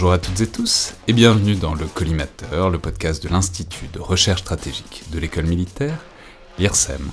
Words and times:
Bonjour 0.00 0.14
à 0.14 0.18
toutes 0.18 0.40
et 0.40 0.46
tous 0.46 0.94
et 1.08 1.12
bienvenue 1.12 1.56
dans 1.56 1.74
le 1.74 1.84
Collimateur, 1.84 2.70
le 2.70 2.78
podcast 2.78 3.22
de 3.22 3.28
l'Institut 3.28 3.88
de 3.92 4.00
recherche 4.00 4.40
stratégique 4.40 5.02
de 5.12 5.18
l'école 5.18 5.44
militaire, 5.44 5.98
l'IRSEM, 6.58 7.06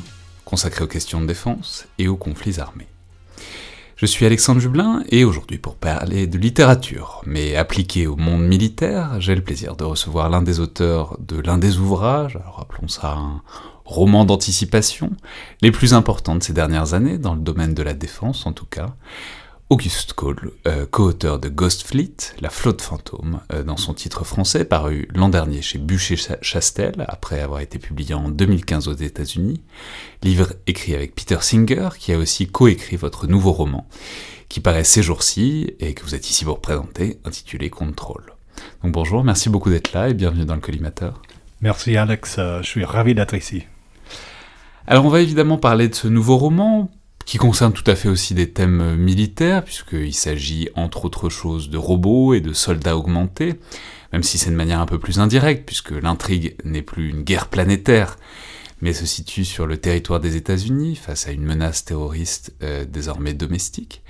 consacré 0.45 0.85
aux 0.85 0.87
questions 0.87 1.19
de 1.19 1.25
défense 1.25 1.85
et 1.97 2.07
aux 2.07 2.15
conflits 2.15 2.61
armés. 2.61 2.87
Je 3.97 4.05
suis 4.05 4.25
Alexandre 4.25 4.61
Jublin 4.61 5.03
et 5.09 5.25
aujourd'hui 5.25 5.57
pour 5.57 5.75
parler 5.75 6.27
de 6.27 6.37
littérature, 6.37 7.21
mais 7.25 7.57
appliquée 7.57 8.07
au 8.07 8.15
monde 8.15 8.47
militaire, 8.47 9.19
j'ai 9.19 9.35
le 9.35 9.43
plaisir 9.43 9.75
de 9.75 9.83
recevoir 9.83 10.29
l'un 10.29 10.41
des 10.41 10.61
auteurs 10.61 11.17
de 11.19 11.41
l'un 11.41 11.57
des 11.57 11.79
ouvrages, 11.79 12.37
alors 12.37 12.61
appelons 12.61 12.87
ça 12.87 13.15
un 13.15 13.41
roman 13.83 14.23
d'anticipation, 14.23 15.11
les 15.61 15.71
plus 15.71 15.93
importants 15.93 16.37
de 16.37 16.43
ces 16.43 16.53
dernières 16.53 16.93
années, 16.93 17.17
dans 17.17 17.35
le 17.35 17.41
domaine 17.41 17.73
de 17.73 17.83
la 17.83 17.93
défense 17.93 18.45
en 18.45 18.53
tout 18.53 18.65
cas, 18.65 18.95
Auguste 19.69 20.13
Cole, 20.13 20.53
euh, 20.65 20.85
co-auteur 20.89 21.39
de 21.39 21.49
Ghost 21.49 21.85
Fleet, 21.85 22.15
La 22.39 22.49
flotte 22.49 22.81
fantôme, 22.81 23.41
euh, 23.51 23.63
dans 23.63 23.75
son 23.75 23.93
titre 23.93 24.23
français, 24.23 24.63
paru 24.63 25.09
l'an 25.13 25.27
dernier 25.27 25.61
chez 25.61 25.77
Bûcher-Chastel, 25.77 27.05
après 27.09 27.41
avoir 27.41 27.59
été 27.59 27.77
publié 27.77 28.15
en 28.15 28.29
2015 28.29 28.87
aux 28.87 28.93
États-Unis. 28.93 29.61
Livre 30.23 30.53
écrit 30.67 30.95
avec 30.95 31.15
Peter 31.15 31.39
Singer, 31.41 31.89
qui 31.99 32.13
a 32.13 32.17
aussi 32.17 32.47
co-écrit 32.47 32.95
votre 32.95 33.27
nouveau 33.27 33.51
roman, 33.51 33.85
qui 34.47 34.61
paraît 34.61 34.85
ces 34.85 35.03
jours-ci 35.03 35.73
et 35.81 35.93
que 35.93 36.03
vous 36.03 36.15
êtes 36.15 36.29
ici 36.29 36.45
pour 36.45 36.61
présenter, 36.61 37.19
intitulé 37.25 37.69
Control. 37.69 38.23
Donc 38.83 38.93
bonjour, 38.93 39.25
merci 39.25 39.49
beaucoup 39.49 39.69
d'être 39.69 39.91
là 39.91 40.07
et 40.07 40.13
bienvenue 40.13 40.45
dans 40.45 40.55
le 40.55 40.61
collimateur. 40.61 41.21
Merci 41.59 41.97
Alex, 41.97 42.37
euh, 42.39 42.61
je 42.61 42.67
suis 42.67 42.85
ravi 42.85 43.15
d'être 43.15 43.33
ici. 43.33 43.65
Alors 44.87 45.03
on 45.03 45.09
va 45.09 45.19
évidemment 45.19 45.57
parler 45.57 45.89
de 45.89 45.95
ce 45.95 46.07
nouveau 46.07 46.37
roman, 46.37 46.89
qui 47.27 47.37
concerne 47.37 47.73
tout 47.73 47.83
à 47.91 47.95
fait 47.95 48.07
aussi 48.07 48.33
des 48.33 48.49
thèmes 48.49 48.95
militaires, 48.95 49.63
puisqu'il 49.63 50.13
s'agit 50.13 50.69
entre 50.75 51.03
autres 51.03 51.29
choses 51.29 51.69
de 51.69 51.77
robots 51.77 52.33
et 52.33 52.39
de 52.39 52.53
soldats 52.53 52.95
augmentés, 52.95 53.59
même 54.13 54.23
si 54.23 54.37
c'est 54.37 54.49
de 54.49 54.55
manière 54.55 54.79
un 54.79 54.85
peu 54.85 54.97
plus 54.97 55.19
indirecte, 55.19 55.65
puisque 55.65 55.91
l'intrigue 55.91 56.55
n'est 56.63 56.81
plus 56.81 57.09
une 57.09 57.23
guerre 57.23 57.49
planétaire, 57.49 58.15
mais 58.81 58.93
se 58.93 59.05
situe 59.05 59.43
sur 59.43 59.67
le 59.67 59.75
territoire 59.75 60.21
des 60.21 60.37
États-Unis, 60.37 60.95
face 60.95 61.27
à 61.27 61.31
une 61.31 61.43
menace 61.43 61.83
terroriste 61.83 62.55
euh, 62.63 62.85
désormais 62.85 63.33
domestique. 63.33 64.03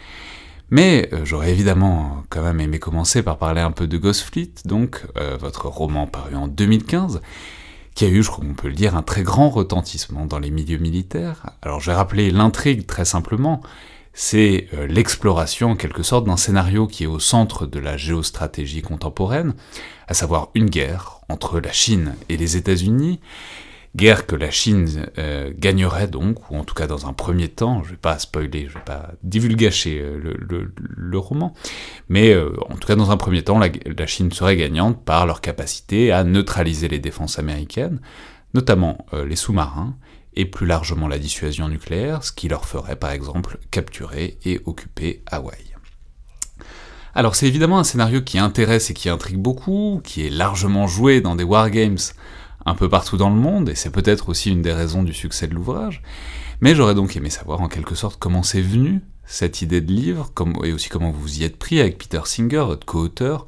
Mais 0.69 1.09
euh, 1.11 1.25
j'aurais 1.25 1.51
évidemment 1.51 2.23
quand 2.29 2.43
même 2.43 2.59
aimé 2.59 2.77
commencer 2.77 3.23
par 3.23 3.39
parler 3.39 3.61
un 3.61 3.71
peu 3.71 3.87
de 3.87 3.97
Ghost 3.97 4.21
Fleet, 4.21 4.51
donc 4.65 5.03
euh, 5.17 5.37
votre 5.39 5.65
roman 5.65 6.05
paru 6.05 6.35
en 6.35 6.47
2015, 6.47 7.21
qui 7.97 8.05
a 8.05 8.09
eu, 8.09 8.21
je 8.21 8.29
crois 8.29 8.45
qu'on 8.45 8.53
peut 8.53 8.67
le 8.67 8.75
dire, 8.75 8.95
un 8.95 9.01
très 9.01 9.23
grand 9.23 9.49
retentissement 9.49 10.27
dans 10.27 10.37
les 10.37 10.51
milieux 10.51 10.77
militaires. 10.77 11.47
Alors 11.63 11.79
je 11.79 11.89
vais 11.89 11.97
rappeler 11.97 12.29
l'intrigue 12.29 12.85
très 12.85 13.05
simplement, 13.05 13.59
c'est 14.13 14.67
euh, 14.75 14.85
l'exploration 14.85 15.71
en 15.71 15.75
quelque 15.75 16.03
sorte 16.03 16.25
d'un 16.25 16.37
scénario 16.37 16.85
qui 16.85 17.05
est 17.05 17.07
au 17.07 17.17
centre 17.17 17.65
de 17.65 17.79
la 17.79 17.97
géostratégie 17.97 18.83
contemporaine, 18.83 19.55
à 20.07 20.13
savoir 20.13 20.49
une 20.53 20.69
guerre 20.69 21.21
entre 21.27 21.59
la 21.59 21.71
Chine 21.71 22.13
et 22.29 22.37
les 22.37 22.55
États-Unis, 22.55 23.19
Guerre 23.95 24.27
que 24.27 24.35
la 24.35 24.51
Chine 24.51 25.07
euh, 25.17 25.51
gagnerait 25.57 26.07
donc, 26.07 26.51
ou 26.51 26.57
en 26.57 26.63
tout 26.63 26.75
cas 26.75 26.87
dans 26.87 27.07
un 27.07 27.13
premier 27.13 27.47
temps, 27.47 27.81
je 27.83 27.87
ne 27.87 27.91
vais 27.91 27.97
pas 27.97 28.19
spoiler, 28.19 28.67
je 28.67 28.75
vais 28.75 28.85
pas 28.85 29.11
divulgacher 29.23 29.99
euh, 30.01 30.19
le, 30.77 31.17
roman, 31.19 31.53
mais 32.09 32.31
euh, 32.31 32.55
en 32.69 32.75
tout 32.75 32.87
cas 32.87 32.95
dans 32.95 33.11
un 33.11 33.17
premier 33.17 33.43
temps, 33.43 33.57
la, 33.57 33.69
la, 33.85 34.07
Chine 34.07 34.31
serait 34.31 34.55
gagnante 34.55 35.03
par 35.03 35.25
leur 35.25 35.41
capacité 35.41 36.11
à 36.11 36.23
neutraliser 36.23 36.87
les 36.87 36.99
défenses 36.99 37.39
américaines, 37.39 37.99
notamment 38.53 39.05
les 39.13 39.35
sous-marins, 39.35 39.95
et 40.35 40.45
plus 40.45 40.67
largement 40.67 41.07
la 41.07 41.17
dissuasion 41.17 41.67
nucléaire, 41.67 42.23
ce 42.23 42.31
qui 42.31 42.47
leur 42.47 42.65
ferait 42.65 42.95
par 42.95 43.11
exemple 43.11 43.57
capturer 43.71 44.37
et 44.45 44.61
occuper 44.65 45.23
Hawaï. 45.25 45.57
Alors 47.15 47.35
c'est 47.35 47.47
évidemment 47.47 47.79
un 47.79 47.83
scénario 47.83 48.21
qui 48.21 48.37
intéresse 48.37 48.91
et 48.91 48.93
qui 48.93 49.09
intrigue 49.09 49.39
beaucoup, 49.39 50.01
qui 50.03 50.27
est 50.27 50.29
largement 50.29 50.85
joué 50.85 51.19
dans 51.19 51.35
des 51.35 51.43
wargames 51.43 51.97
un 52.65 52.75
peu 52.75 52.89
partout 52.89 53.17
dans 53.17 53.29
le 53.29 53.35
monde, 53.35 53.69
et 53.69 53.75
c'est 53.75 53.91
peut-être 53.91 54.29
aussi 54.29 54.51
une 54.51 54.61
des 54.61 54.73
raisons 54.73 55.03
du 55.03 55.13
succès 55.13 55.47
de 55.47 55.53
l'ouvrage. 55.53 56.01
Mais 56.59 56.75
j'aurais 56.75 56.95
donc 56.95 57.15
aimé 57.15 57.29
savoir 57.29 57.61
en 57.61 57.67
quelque 57.67 57.95
sorte 57.95 58.17
comment 58.19 58.43
c'est 58.43 58.61
venu 58.61 59.01
cette 59.25 59.61
idée 59.61 59.81
de 59.81 59.91
livre, 59.91 60.31
et 60.63 60.71
aussi 60.71 60.89
comment 60.89 61.11
vous 61.11 61.21
vous 61.21 61.39
y 61.39 61.43
êtes 61.43 61.57
pris 61.57 61.79
avec 61.79 61.97
Peter 61.97 62.21
Singer, 62.25 62.63
votre 62.65 62.85
co-auteur, 62.85 63.45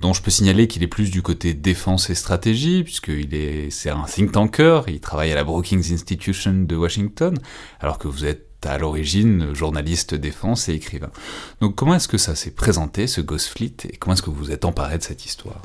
dont 0.00 0.12
je 0.12 0.22
peux 0.22 0.30
signaler 0.30 0.66
qu'il 0.66 0.82
est 0.82 0.88
plus 0.88 1.10
du 1.10 1.22
côté 1.22 1.54
défense 1.54 2.10
et 2.10 2.14
stratégie, 2.14 2.82
puisqu'il 2.82 3.34
est, 3.34 3.70
c'est 3.70 3.90
un 3.90 4.04
think 4.04 4.32
tanker, 4.32 4.82
il 4.88 5.00
travaille 5.00 5.30
à 5.30 5.34
la 5.34 5.44
Brookings 5.44 5.92
Institution 5.92 6.52
de 6.52 6.76
Washington, 6.76 7.38
alors 7.80 7.98
que 7.98 8.08
vous 8.08 8.24
êtes 8.24 8.46
à 8.64 8.78
l'origine 8.78 9.54
journaliste 9.54 10.14
défense 10.14 10.68
et 10.68 10.74
écrivain. 10.74 11.10
Donc 11.60 11.76
comment 11.76 11.94
est-ce 11.94 12.08
que 12.08 12.18
ça 12.18 12.34
s'est 12.34 12.50
présenté, 12.50 13.06
ce 13.06 13.20
Ghost 13.20 13.48
Fleet, 13.48 13.76
et 13.84 13.96
comment 13.96 14.14
est-ce 14.14 14.22
que 14.22 14.30
vous 14.30 14.36
vous 14.36 14.52
êtes 14.52 14.64
emparé 14.64 14.98
de 14.98 15.02
cette 15.02 15.24
histoire? 15.24 15.62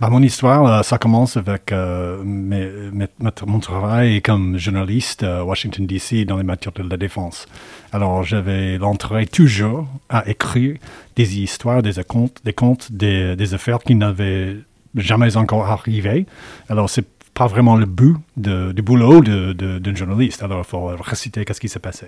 Bah, 0.00 0.08
mon 0.10 0.22
histoire, 0.22 0.66
euh, 0.66 0.82
ça 0.82 0.98
commence 0.98 1.36
avec 1.36 1.72
euh, 1.72 2.22
mon 2.22 3.58
travail 3.58 4.22
comme 4.22 4.56
journaliste 4.56 5.24
à 5.24 5.44
Washington, 5.44 5.86
D.C. 5.86 6.24
dans 6.24 6.36
les 6.36 6.44
matières 6.44 6.72
de 6.72 6.88
la 6.88 6.96
défense. 6.96 7.46
Alors, 7.92 8.22
j'avais 8.22 8.78
l'entrée 8.78 9.26
toujours 9.26 9.86
à 10.08 10.28
écrire 10.28 10.76
des 11.16 11.38
histoires, 11.40 11.82
des 11.82 11.92
contes, 12.06 12.40
des, 12.44 12.52
contes, 12.52 12.92
des, 12.92 13.54
affaires 13.54 13.80
qui 13.80 13.94
n'avaient 13.94 14.56
jamais 14.94 15.36
encore 15.36 15.66
arrivé. 15.66 16.26
Alors, 16.68 16.88
c'est 16.88 17.06
pas 17.34 17.46
vraiment 17.46 17.76
le 17.76 17.86
but 17.86 18.16
du 18.36 18.82
boulot 18.82 19.20
d'un 19.22 19.94
journaliste. 19.94 20.42
Alors, 20.42 20.60
il 20.60 20.68
faut 20.68 20.86
réciter 21.00 21.44
qu'est-ce 21.44 21.60
qui 21.60 21.68
s'est 21.68 21.78
passé. 21.78 22.06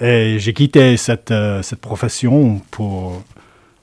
Et 0.00 0.38
j'ai 0.38 0.52
quitté 0.52 0.96
cette, 0.96 1.30
euh, 1.30 1.62
cette 1.62 1.80
profession 1.80 2.60
pour 2.70 3.22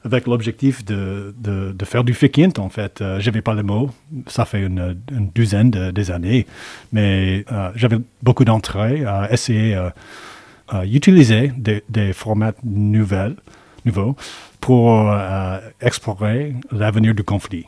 avec 0.06 0.28
l'objectif 0.28 0.84
de, 0.84 1.34
de, 1.38 1.86
faire 1.86 2.04
du 2.04 2.14
fake 2.14 2.40
int, 2.40 2.60
en 2.60 2.70
fait. 2.70 3.02
Euh, 3.02 3.20
je 3.20 3.30
n'avais 3.30 3.42
pas 3.42 3.54
le 3.54 3.64
mot, 3.64 3.90
ça 4.28 4.46
fait 4.46 4.62
une, 4.62 4.98
une 5.12 5.30
douzaine 5.30 5.70
des 5.70 6.12
années, 6.12 6.46
mais 6.92 7.46
euh, 7.52 7.72
j'avais 7.76 7.98
beaucoup 8.22 8.46
d'entrées 8.46 9.06
à 9.06 9.32
essayer 9.32 9.78
d'utiliser 10.84 11.52
euh, 11.68 11.80
des, 11.90 12.14
formats 12.14 12.54
nouvelles, 12.64 13.36
nouveaux 13.86 14.16
pour 14.60 15.14
explorer 15.82 16.56
l'avenir 16.72 17.14
du 17.14 17.24
conflit. 17.24 17.66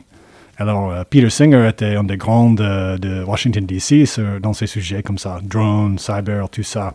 Alors, 0.56 1.04
Peter 1.10 1.28
Singer 1.28 1.68
était 1.68 1.96
un 1.96 2.04
des 2.04 2.16
grands 2.16 2.52
de 2.52 3.22
Washington, 3.24 3.66
D.C. 3.66 4.04
dans 4.40 4.54
ces 4.54 4.66
sujets 4.66 5.02
comme 5.02 5.18
ça, 5.18 5.40
drones, 5.42 5.98
cyber, 5.98 6.48
tout 6.48 6.62
ça. 6.62 6.94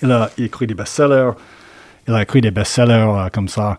Il 0.00 0.12
a 0.12 0.30
écrit 0.38 0.68
des 0.68 0.74
best-sellers, 0.74 1.32
il 2.06 2.14
a 2.14 2.22
écrit 2.22 2.40
des 2.40 2.52
best-sellers 2.52 3.30
comme 3.32 3.48
ça. 3.48 3.78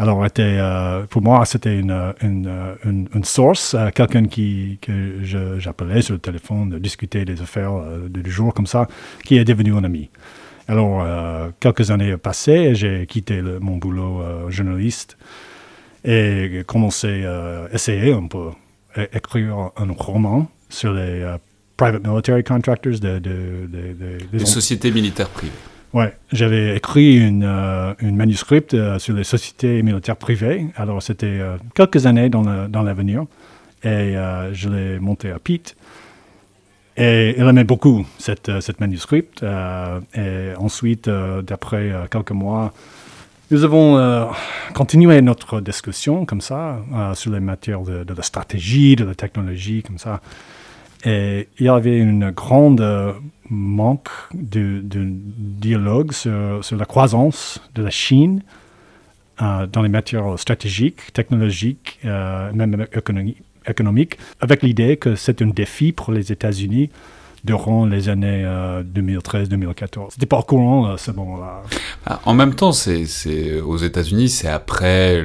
Alors, 0.00 0.24
était, 0.24 0.56
euh, 0.58 1.04
pour 1.04 1.20
moi, 1.20 1.44
c'était 1.44 1.78
une, 1.78 2.14
une, 2.22 3.06
une, 3.14 3.24
source, 3.24 3.74
euh, 3.74 3.90
quelqu'un 3.90 4.24
qui, 4.24 4.78
que 4.80 5.22
j'appelais 5.58 6.00
sur 6.00 6.14
le 6.14 6.20
téléphone, 6.20 6.70
de 6.70 6.78
discuter 6.78 7.26
des 7.26 7.42
affaires 7.42 7.74
euh, 7.74 8.08
du 8.08 8.30
jour 8.30 8.54
comme 8.54 8.66
ça, 8.66 8.88
qui 9.24 9.36
est 9.36 9.44
devenu 9.44 9.74
un 9.74 9.84
ami. 9.84 10.08
Alors, 10.68 11.04
quelques 11.58 11.90
années 11.90 12.16
passées, 12.16 12.76
j'ai 12.76 13.04
quitté 13.06 13.42
mon 13.42 13.76
boulot 13.76 14.22
journaliste 14.50 15.18
et 16.04 16.62
commencé 16.64 17.24
à 17.26 17.66
essayer 17.72 18.12
un 18.12 18.28
peu 18.28 18.50
écrire 19.12 19.72
un 19.76 19.92
roman 19.98 20.46
sur 20.68 20.92
les 20.92 21.26
private 21.76 22.06
military 22.06 22.44
contractors 22.44 23.00
de, 23.00 23.18
de, 23.18 23.68
des 24.32 24.46
sociétés 24.46 24.92
militaires 24.92 25.30
privées. 25.30 25.52
Oui, 25.92 26.04
j'avais 26.30 26.76
écrit 26.76 27.16
une, 27.16 27.42
euh, 27.42 27.94
euh, 28.74 28.98
sur 29.00 29.14
les 29.14 29.24
sociétés 29.24 29.82
militaires 29.82 30.16
privées. 30.16 30.66
Alors, 30.76 31.02
c'était 31.02 31.26
euh, 31.26 31.56
quelques 31.74 32.06
années 32.06 32.28
dans 32.28 32.82
l'avenir. 32.82 33.24
et 33.82 34.14
je 34.52 34.68
l'ai 34.68 35.00
monté 35.00 35.30
à 35.30 35.38
Pete. 35.38 35.74
Et 36.96 37.34
il 37.36 37.44
aimait 37.44 37.64
beaucoup 37.64 38.06
cette, 38.18 38.60
cette 38.60 38.78
et 40.14 40.52
ensuite, 40.58 41.08
d'après 41.08 41.92
quelques 42.10 42.32
mois, 42.32 42.74
nous 43.50 43.64
avons 43.64 44.28
continué 44.74 45.22
notre 45.22 45.60
discussion 45.60 46.26
comme 46.26 46.42
ça 46.42 46.78
sur 47.14 47.32
les 47.32 47.40
matières 47.40 47.80
de, 47.80 48.14
la 48.14 48.22
stratégie, 48.22 48.96
de 48.96 49.04
la 49.04 49.14
technologie, 49.14 49.82
comme 49.82 49.98
ça. 49.98 50.20
Et 51.06 51.48
il 51.58 51.64
y 51.64 51.68
avait 51.70 51.96
une 51.96 52.32
grande 52.32 52.84
manque 53.50 54.08
de, 54.32 54.80
dialogue 54.84 56.12
sur, 56.12 56.30
la 56.76 56.84
croissance 56.84 57.60
de 57.74 57.82
la 57.82 57.90
Chine 57.90 58.42
euh, 59.42 59.66
dans 59.66 59.82
les 59.82 59.88
matières 59.88 60.38
stratégiques, 60.38 61.12
technologiques, 61.12 61.98
euh, 62.04 62.52
même 62.52 62.86
économiques, 63.66 64.18
avec 64.40 64.62
l'idée 64.62 64.96
que 64.96 65.14
c'est 65.16 65.42
un 65.42 65.48
défi 65.48 65.92
pour 65.92 66.12
les 66.12 66.32
États-Unis 66.32 66.90
durant 67.44 67.86
les 67.86 68.08
années 68.08 68.44
2013-2014. 68.94 70.10
C'était 70.12 70.26
pas 70.26 70.42
courant 70.42 70.86
à 70.86 70.98
ce 70.98 71.10
moment-là. 71.12 71.62
Ah, 72.06 72.20
en 72.24 72.34
même 72.34 72.54
temps, 72.54 72.72
c'est 72.72 73.60
aux 73.60 73.76
États-Unis, 73.76 74.28
c'est 74.28 74.48
après. 74.48 75.24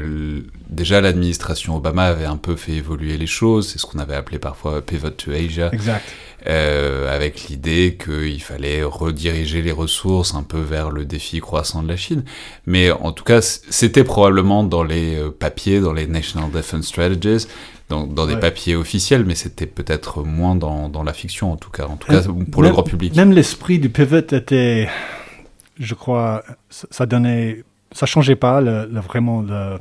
déjà, 0.70 1.02
l'administration 1.02 1.76
Obama 1.76 2.04
avait 2.04 2.26
un 2.26 2.38
peu 2.38 2.56
fait 2.56 2.74
évoluer 2.74 3.18
les 3.18 3.28
choses. 3.28 3.70
C'est 3.70 3.80
ce 3.80 3.86
qu'on 3.86 4.00
avait 4.00 4.16
appelé 4.16 4.40
parfois 4.40 4.82
pivot 4.82 5.12
to 5.12 5.32
Asia. 5.32 5.70
Exact. 5.74 6.04
Euh, 6.48 7.12
avec 7.14 7.48
l'idée 7.48 7.98
qu'il 7.98 8.42
fallait 8.42 8.84
rediriger 8.84 9.64
les 9.64 9.72
ressources 9.72 10.36
un 10.36 10.44
peu 10.44 10.60
vers 10.60 10.92
le 10.92 11.04
défi 11.04 11.40
croissant 11.40 11.82
de 11.82 11.88
la 11.88 11.98
Chine. 11.98 12.24
Mais 12.68 12.92
en 12.92 13.12
tout 13.14 13.24
cas, 13.24 13.42
c'était 13.42 14.04
probablement 14.04 14.64
dans 14.64 14.84
les 14.84 15.16
euh, 15.16 15.32
papiers, 15.32 15.80
dans 15.80 15.94
les 15.94 16.06
National 16.06 16.52
Defense 16.52 16.86
Strategies, 16.86 17.48
dans, 17.90 18.26
des 18.26 18.38
papiers 18.38 18.76
officiels, 18.76 19.26
mais 19.26 19.36
c'était 19.36 19.68
peut-être 19.68 20.24
moins 20.24 20.56
dans, 20.56 20.90
dans, 20.90 21.04
la 21.04 21.14
fiction, 21.14 21.52
en 21.52 21.56
tout 21.56 21.70
cas, 21.70 21.86
en 21.86 21.98
tout 21.98 22.08
cas 22.08 22.22
pour 22.52 22.64
le 22.64 22.70
grand 22.70 22.84
public. 22.84 23.16
Même 23.16 23.32
l'esprit 23.32 23.80
du 23.80 23.90
pivot 23.90 24.18
était, 24.18 24.90
je 25.80 25.94
crois, 25.94 26.44
ça 26.70 27.06
donnait, 27.06 27.64
ça 27.92 28.06
changeait 28.06 28.36
pas 28.36 28.60
le, 28.62 29.00
vraiment 29.00 29.42
le, 29.42 29.80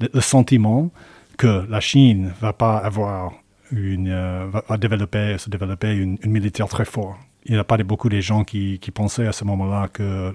le, 0.00 0.20
sentiment 0.20 0.90
que 1.36 1.64
la 1.68 1.80
Chine 1.80 2.32
va 2.40 2.52
pas 2.52 2.76
avoir 2.76 3.32
une, 3.72 4.10
euh, 4.10 4.46
va, 4.68 4.76
développer, 4.76 5.36
se 5.38 5.50
développer 5.50 5.92
une, 5.92 6.18
militaire 6.24 6.68
très 6.68 6.84
forte. 6.84 7.16
Il 7.46 7.54
n'y 7.54 7.58
a 7.58 7.64
pas 7.64 7.76
beaucoup 7.78 8.08
de 8.08 8.20
gens 8.20 8.44
qui, 8.44 8.78
qui 8.78 8.90
pensaient 8.90 9.26
à 9.26 9.32
ce 9.32 9.44
moment-là 9.44 9.88
que 9.88 10.32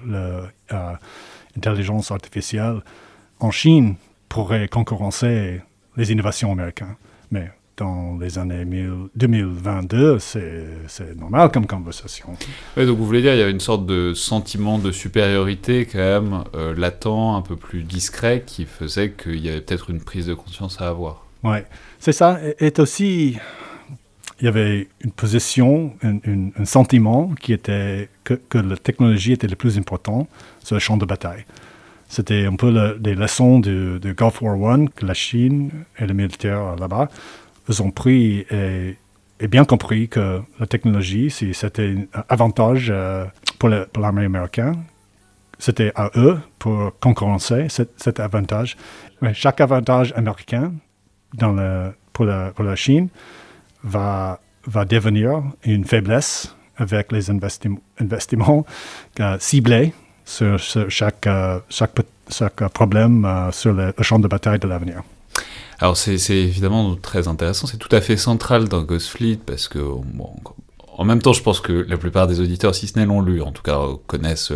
l'intelligence 1.56 2.12
euh, 2.12 2.16
artificielle 2.16 2.82
en 3.40 3.52
Chine 3.52 3.96
pourrait 4.28 4.68
concurrencer 4.68 5.62
les 6.00 6.12
innovations 6.12 6.52
américaines. 6.52 6.96
Mais 7.30 7.52
dans 7.78 8.18
les 8.20 8.40
années 8.40 8.66
2022, 9.16 10.20
c'est 10.20 11.16
normal 11.18 11.52
comme 11.52 11.68
conversation. 11.68 12.30
donc 12.76 12.98
vous 12.98 13.06
voulez 13.06 13.22
dire, 13.22 13.34
il 13.34 13.40
y 13.40 13.44
a 13.44 13.50
une 13.50 13.60
sorte 13.60 13.86
de 13.86 14.14
sentiment 14.14 14.80
de 14.80 14.92
supériorité 14.92 15.86
quand 15.86 16.00
même 16.00 16.44
euh, 16.56 16.74
latent, 16.76 17.36
un 17.36 17.42
peu 17.42 17.56
plus 17.56 17.84
discret, 17.84 18.44
qui 18.46 18.66
faisait 18.66 19.12
qu'il 19.12 19.40
y 19.40 19.50
avait 19.50 19.62
peut-être 19.62 19.90
une 19.90 20.02
prise 20.02 20.26
de 20.26 20.34
conscience 20.34 20.82
à 20.82 20.90
avoir. 20.90 21.26
Oui, 21.44 21.60
c'est 22.00 22.12
ça. 22.12 22.40
Et 22.60 22.74
aussi, 22.80 23.38
il 24.40 24.46
y 24.46 24.48
avait 24.48 24.88
une 25.02 25.12
position, 25.12 25.94
un, 26.04 26.66
sentiment 26.66 27.34
qui 27.40 27.54
était 27.54 28.10
que, 28.24 28.58
la 28.58 28.78
technologie 28.78 29.34
était 29.34 29.48
le 29.48 29.56
plus 29.56 29.78
important 29.78 30.28
sur 30.64 30.76
le 30.76 30.80
champ 30.80 30.98
de 30.98 31.06
bataille. 31.06 31.46
C'était 32.10 32.46
un 32.46 32.56
peu 32.56 32.98
des 33.00 33.14
leçons 33.14 33.60
de, 33.60 34.00
Gulf 34.18 34.42
War 34.42 34.58
I 34.78 34.88
que 34.96 35.06
la 35.06 35.14
Chine 35.14 35.70
et 36.00 36.08
les 36.08 36.14
militaires 36.16 36.76
là-bas 36.76 37.08
ont 37.80 37.92
pris 37.92 38.48
et, 38.50 38.98
bien 39.48 39.64
compris 39.64 40.10
que 40.10 40.42
la 40.60 40.66
technologie, 40.66 41.30
si 41.30 41.54
c'était 41.54 41.96
un 42.14 42.24
avantage 42.28 42.88
euh, 42.90 43.26
pour 43.60 43.70
l'armée 43.70 44.26
américaine, 44.26 44.84
c'était 45.60 45.92
à 45.96 46.10
eux 46.16 46.40
pour 46.58 46.92
concurrencer 47.00 47.68
cet, 47.70 48.20
avantage. 48.20 48.76
chaque 49.34 49.62
avantage 49.62 50.12
américain 50.18 50.74
dans 51.36 51.54
le, 51.54 51.92
pour, 52.12 52.26
la, 52.26 52.76
Chine 52.76 53.10
va, 53.84 54.42
va 54.66 54.84
devenir 54.84 55.44
une 55.64 55.86
faiblesse 55.86 56.56
avec 56.78 57.12
les 57.12 57.30
investissements 57.30 58.66
euh, 59.20 59.38
ciblés 59.40 59.94
sur, 60.30 60.60
chaque, 60.90 61.28
euh, 61.28 61.60
chaque, 61.70 62.68
problème 62.74 63.26
euh, 63.26 63.52
sur 63.52 63.74
le, 63.74 63.94
champ 64.02 64.20
de 64.20 64.28
bataille 64.28 64.60
de 64.60 64.68
l'avenir. 64.68 65.02
Alors 65.80 65.98
c'est 65.98 66.16
évidemment 66.30 66.96
très 66.96 67.28
intéressant, 67.28 67.66
c'est 67.66 67.78
tout 67.78 67.94
à 67.96 68.02
fait 68.02 68.18
central 68.18 68.68
dans 68.68 68.82
Ghost 68.82 69.08
Fleet 69.08 69.40
parce 69.46 69.70
que 69.70 69.80
en 70.98 71.06
même 71.06 71.22
temps 71.22 71.32
je 71.32 71.42
pense 71.42 71.62
que 71.62 71.72
la 71.72 71.98
plupart 71.98 72.28
des 72.28 72.42
auditeurs, 72.42 72.76
si 72.76 72.88
ce 72.88 73.00
n'est 73.00 73.06
l'ont 73.06 73.22
lu, 73.22 73.42
en 73.42 73.52
tout 73.52 73.64
cas 73.64 73.80
connaissent 74.06 74.52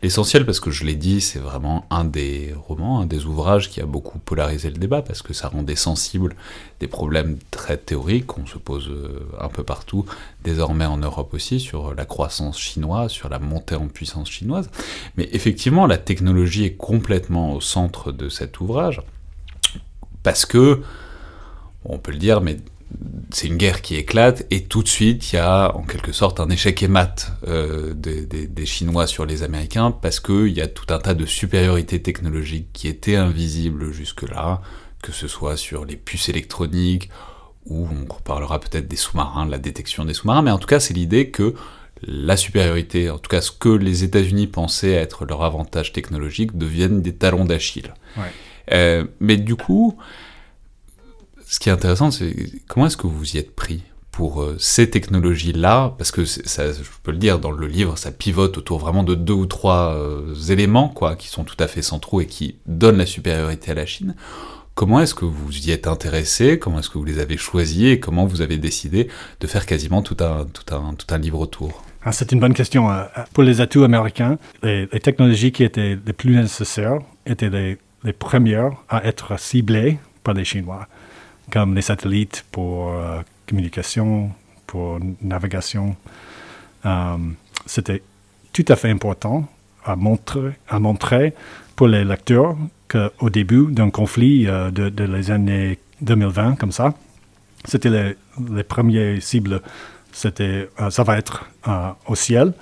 L'essentiel, 0.00 0.46
parce 0.46 0.60
que 0.60 0.70
je 0.70 0.84
l'ai 0.84 0.94
dit, 0.94 1.20
c'est 1.20 1.40
vraiment 1.40 1.84
un 1.90 2.04
des 2.04 2.54
romans, 2.68 3.00
un 3.00 3.06
des 3.06 3.24
ouvrages 3.24 3.68
qui 3.68 3.80
a 3.80 3.86
beaucoup 3.86 4.20
polarisé 4.20 4.70
le 4.70 4.76
débat, 4.76 5.02
parce 5.02 5.22
que 5.22 5.32
ça 5.32 5.48
rendait 5.48 5.74
sensible 5.74 6.36
des 6.78 6.86
problèmes 6.86 7.38
très 7.50 7.76
théoriques 7.76 8.26
qu'on 8.26 8.46
se 8.46 8.58
pose 8.58 8.88
euh, 8.88 9.28
un 9.40 9.48
peu 9.48 9.64
partout, 9.64 10.06
désormais 10.44 10.84
en 10.84 10.98
Europe 10.98 11.34
aussi, 11.34 11.58
sur 11.58 11.96
la 11.96 12.04
croissance 12.04 12.60
chinoise, 12.60 13.10
sur 13.10 13.28
la 13.28 13.40
montée 13.40 13.74
en 13.74 13.88
puissance 13.88 14.30
chinoise. 14.30 14.70
Mais 15.16 15.28
effectivement, 15.32 15.84
la 15.84 15.98
technologie 15.98 16.64
est 16.64 16.76
complètement 16.76 17.54
au 17.54 17.60
centre 17.60 18.12
de 18.12 18.28
cet 18.28 18.60
ouvrage, 18.60 19.02
parce 20.22 20.46
que, 20.46 20.80
on 21.84 21.98
peut 21.98 22.12
le 22.12 22.18
dire, 22.18 22.40
mais 22.40 22.58
c'est 23.30 23.46
une 23.46 23.56
guerre 23.56 23.82
qui 23.82 23.96
éclate 23.96 24.46
et 24.50 24.64
tout 24.64 24.82
de 24.82 24.88
suite 24.88 25.32
il 25.32 25.36
y 25.36 25.38
a 25.38 25.74
en 25.76 25.82
quelque 25.82 26.12
sorte 26.12 26.40
un 26.40 26.48
échec 26.48 26.82
émat 26.82 27.14
euh, 27.46 27.92
des, 27.94 28.66
Chinois 28.66 29.06
sur 29.06 29.26
les 29.26 29.42
Américains 29.42 29.90
parce 29.90 30.20
qu'il 30.20 30.48
y 30.48 30.60
a 30.60 30.66
tout 30.66 30.92
un 30.92 30.98
tas 30.98 31.14
de 31.14 31.26
supériorités 31.26 32.02
technologiques 32.02 32.68
qui 32.72 32.88
étaient 32.88 33.16
invisibles 33.16 33.92
jusque-là, 33.92 34.60
que 35.02 35.12
ce 35.12 35.28
soit 35.28 35.56
sur 35.56 35.84
les 35.84 35.96
puces 35.96 36.28
électroniques 36.28 37.10
ou 37.66 37.86
on 37.86 38.12
reparlera 38.12 38.60
peut-être 38.60 38.88
des 38.88 38.96
sous-marins, 38.96 39.46
de 39.46 39.50
la 39.50 39.58
détection 39.58 40.04
des 40.04 40.14
sous-marins, 40.14 40.42
mais 40.42 40.50
en 40.50 40.58
tout 40.58 40.66
cas 40.66 40.80
c'est 40.80 40.94
l'idée 40.94 41.30
que 41.30 41.54
la 42.02 42.36
supériorité, 42.36 43.10
en 43.10 43.18
tout 43.18 43.28
cas 43.28 43.40
ce 43.40 43.50
que 43.50 43.68
les 43.68 44.04
États-Unis 44.04 44.46
pensaient 44.46 44.92
être 44.92 45.24
leur 45.24 45.42
avantage 45.42 45.92
technologique, 45.92 46.56
deviennent 46.56 47.02
des 47.02 47.14
talons 47.14 47.44
d'Achille. 47.44 47.92
Euh, 48.72 49.04
mais 49.20 49.36
du 49.36 49.56
coup, 49.56 49.98
ce 51.48 51.58
qui 51.58 51.70
est 51.70 51.72
intéressant, 51.72 52.10
c'est 52.10 52.34
comment 52.68 52.86
est-ce 52.86 52.96
que 52.96 53.06
vous 53.06 53.36
y 53.36 53.38
êtes 53.38 53.56
pris 53.56 53.82
pour 54.12 54.42
euh, 54.42 54.56
ces 54.58 54.90
technologies-là, 54.90 55.94
parce 55.96 56.10
que 56.10 56.24
je 56.24 56.42
peux 57.02 57.12
le 57.12 57.18
dire 57.18 57.38
dans 57.38 57.52
le 57.52 57.66
livre, 57.66 57.96
ça 57.96 58.10
pivote 58.10 58.58
autour 58.58 58.78
vraiment 58.78 59.02
de 59.02 59.14
deux 59.14 59.32
ou 59.32 59.46
trois 59.46 59.94
euh, 59.94 60.34
éléments, 60.50 60.88
quoi, 60.88 61.16
qui 61.16 61.28
sont 61.28 61.44
tout 61.44 61.56
à 61.58 61.68
fait 61.68 61.82
centraux 61.82 62.20
et 62.20 62.26
qui 62.26 62.56
donnent 62.66 62.98
la 62.98 63.06
supériorité 63.06 63.70
à 63.70 63.74
la 63.74 63.86
Chine. 63.86 64.14
Comment 64.74 65.00
est-ce 65.00 65.14
que 65.14 65.24
vous 65.24 65.56
y 65.66 65.70
êtes 65.70 65.86
intéressé? 65.86 66.58
Comment 66.58 66.80
est-ce 66.80 66.90
que 66.90 66.98
vous 66.98 67.04
les 67.04 67.18
avez 67.18 67.36
choisis? 67.36 67.92
Et 67.92 67.98
comment 67.98 68.26
vous 68.26 68.42
avez 68.42 68.58
décidé 68.58 69.08
de 69.40 69.46
faire 69.46 69.66
quasiment 69.66 70.02
tout 70.02 70.16
un, 70.20 70.44
tout 70.44 70.74
un, 70.74 70.94
tout 70.94 71.06
un 71.14 71.18
livre 71.18 71.40
autour? 71.40 71.82
Ah, 72.04 72.12
C'est 72.12 72.30
une 72.32 72.40
bonne 72.40 72.54
question. 72.54 72.90
Euh, 72.90 73.04
pour 73.32 73.42
les 73.42 73.60
atouts 73.60 73.84
américains, 73.84 74.38
les, 74.62 74.86
technologies 75.00 75.52
qui 75.52 75.64
étaient 75.64 75.96
les 76.04 76.12
plus 76.12 76.36
nécessaires 76.36 76.98
étaient 77.24 77.50
les 78.04 78.12
premières 78.12 78.72
à 78.88 79.04
être 79.06 79.38
ciblées 79.40 79.98
par 80.22 80.34
les 80.34 80.44
Chinois 80.44 80.86
comme 81.50 81.74
les 81.74 81.82
satellites 81.82 82.44
pour 82.52 82.92
euh, 82.92 83.22
communication, 83.48 84.30
pour 84.66 84.98
navigation. 85.22 85.96
Euh, 86.84 87.16
c'était 87.66 88.02
tout 88.52 88.64
à 88.68 88.76
fait 88.76 88.90
important 88.90 89.46
à 89.84 89.96
montrer, 89.96 91.34
pour 91.76 91.88
les 91.88 92.04
lecteurs 92.04 92.56
qu'au 92.88 93.30
début 93.30 93.72
d'un 93.72 93.90
conflit 93.90 94.46
euh, 94.46 94.70
de, 94.70 95.04
les 95.04 95.30
années 95.30 95.78
2020, 96.02 96.56
comme 96.56 96.72
ça, 96.72 96.94
c'était 97.64 97.90
les, 97.90 98.16
les 98.52 98.64
premières 98.64 99.22
cibles. 99.22 99.62
C'était, 100.12 100.68
ça 100.90 101.02
va 101.04 101.18
être 101.18 101.44
au 102.06 102.14
ciel, 102.14 102.52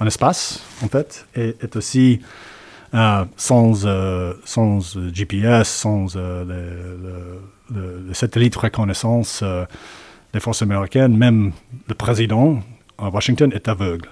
en 0.00 0.06
espace, 0.06 0.64
en 0.82 0.88
fait, 0.88 1.26
et, 1.34 1.56
est 1.60 1.76
aussi 1.76 2.20
sans, 3.36 3.86
sans 4.44 4.98
GPS, 5.12 5.68
sans 5.68 6.16
satellite 8.12 8.54
de 8.54 8.58
reconnaissance 8.58 9.40
euh, 9.42 9.64
des 10.32 10.40
forces 10.40 10.62
américaines, 10.62 11.16
même 11.16 11.52
le 11.88 11.94
président 11.94 12.60
à 12.98 13.08
Washington 13.08 13.52
est 13.54 13.68
aveugle. 13.68 14.08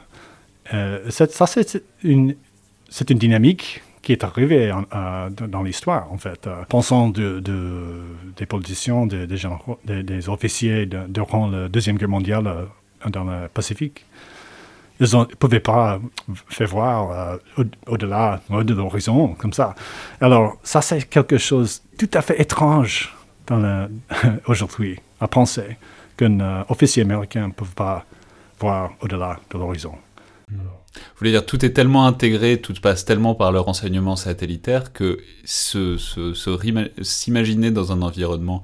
Euh, 0.73 1.11
ça, 1.11 1.47
c'est 1.47 1.83
une, 2.03 2.35
dynamique 3.11 3.83
qui 4.03 4.13
est 4.13 4.25
arrivée 4.25 4.73
dans 5.49 5.63
l'histoire, 5.63 6.13
en 6.13 6.19
fait. 6.19 6.47
Euh, 6.47 6.63
pensant 6.69 7.09
de, 7.09 7.41
des 8.37 8.47
politiciens, 8.47 9.07
des, 9.07 10.29
officiers 10.29 10.89
durant 11.09 11.49
la 11.49 11.69
Deuxième 11.69 11.97
Guerre 11.99 12.09
mondiale 12.09 12.69
dans 13.11 13.25
le 13.25 13.49
Pacifique, 13.49 14.05
ils 15.01 15.17
ne 15.17 15.25
pouvaient 15.25 15.61
pas 15.61 16.01
faire 16.49 16.69
voir 16.69 17.39
au-delà 17.87 18.41
de 18.49 18.75
l'horizon, 18.75 19.35
comme 19.35 19.53
ça. 19.53 19.75
Alors, 20.21 20.59
ça, 20.63 20.81
c'est 20.81 21.03
quelque 21.09 21.39
chose 21.39 21.83
tout 21.99 22.11
à 22.15 22.23
fait 22.23 22.41
étrange 22.41 23.13
aujourd'hui 24.47 24.99
à 25.21 25.29
penser 25.29 25.77
qu'un 26.17 26.41
euh, 26.41 26.65
officier 26.69 27.03
américain 27.03 27.49
ne 27.49 27.53
peut 27.53 27.65
pas 27.75 28.05
voir 28.59 28.93
au-delà 29.01 29.41
de 29.51 29.59
l'horizon. 29.59 29.95
Vous 30.51 31.19
voulez 31.19 31.31
dire, 31.31 31.47
tout 31.47 31.65
est 31.65 31.73
tellement 31.73 32.07
intégré, 32.07 32.61
tout 32.61 32.75
passe 32.83 33.05
tellement 33.05 33.35
par 33.35 33.51
le 33.51 33.61
renseignement 33.61 34.17
satellitaire 34.17 34.93
que 34.93 35.21
s'imaginer 37.03 37.71
dans 37.71 37.93
un 37.93 38.03
environnement, 38.03 38.63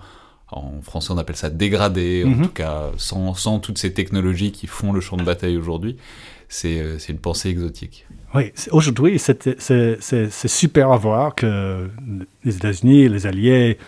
en 0.51 0.83
français 0.83 1.13
on 1.13 1.19
appelle 1.19 1.37
ça 1.37 1.49
dégradé, 1.49 2.25
en 2.27 2.31
mhm. 2.31 2.43
tout 2.43 2.53
cas 2.53 2.91
sans, 2.99 3.33
sans, 3.35 3.61
toutes 3.61 3.79
ces 3.79 3.95
technologies 3.95 4.53
qui 4.53 4.67
font 4.67 4.93
le 4.93 5.01
champ 5.01 5.17
de 5.17 5.23
bataille 5.23 5.57
aujourd'hui, 5.57 5.97
c'est 6.49 6.81
euh, 6.81 6.99
une 7.09 7.19
pensée 7.19 7.49
exotique. 7.49 8.07
Oui, 8.35 8.53
aujourd'hui 8.73 9.19
c'est 9.19 10.31
super 10.31 10.93
à 10.93 10.99
voir 10.99 11.35
que 11.35 11.89
les 12.45 12.57
États-Unis 12.57 13.09
les 13.09 13.27
Alliés 13.27 13.79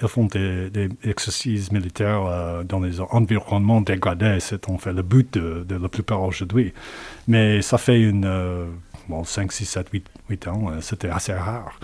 ils 0.00 0.08
font 0.08 0.26
des, 0.26 0.88
exercices 1.04 1.72
militaires 1.72 2.64
dans 2.64 2.80
des 2.80 3.00
environnements 3.00 3.80
dégradés. 3.80 4.38
C'est 4.40 4.68
en 4.68 4.78
fait 4.78 4.92
le 4.92 5.02
but 5.02 5.34
de, 5.34 5.76
la 5.76 5.88
plupart 5.88 6.22
aujourd'hui. 6.22 6.72
Mais 7.26 7.62
ça 7.62 7.78
fait 7.78 8.00
une, 8.00 8.68
bon, 9.08 9.24
5, 9.24 9.52
6, 9.52 9.64
7, 9.64 9.88
8, 9.92 10.06
8 10.30 10.48
ans, 10.48 10.70
c'était 10.80 11.08
assez 11.08 11.32
rare. 11.32 11.78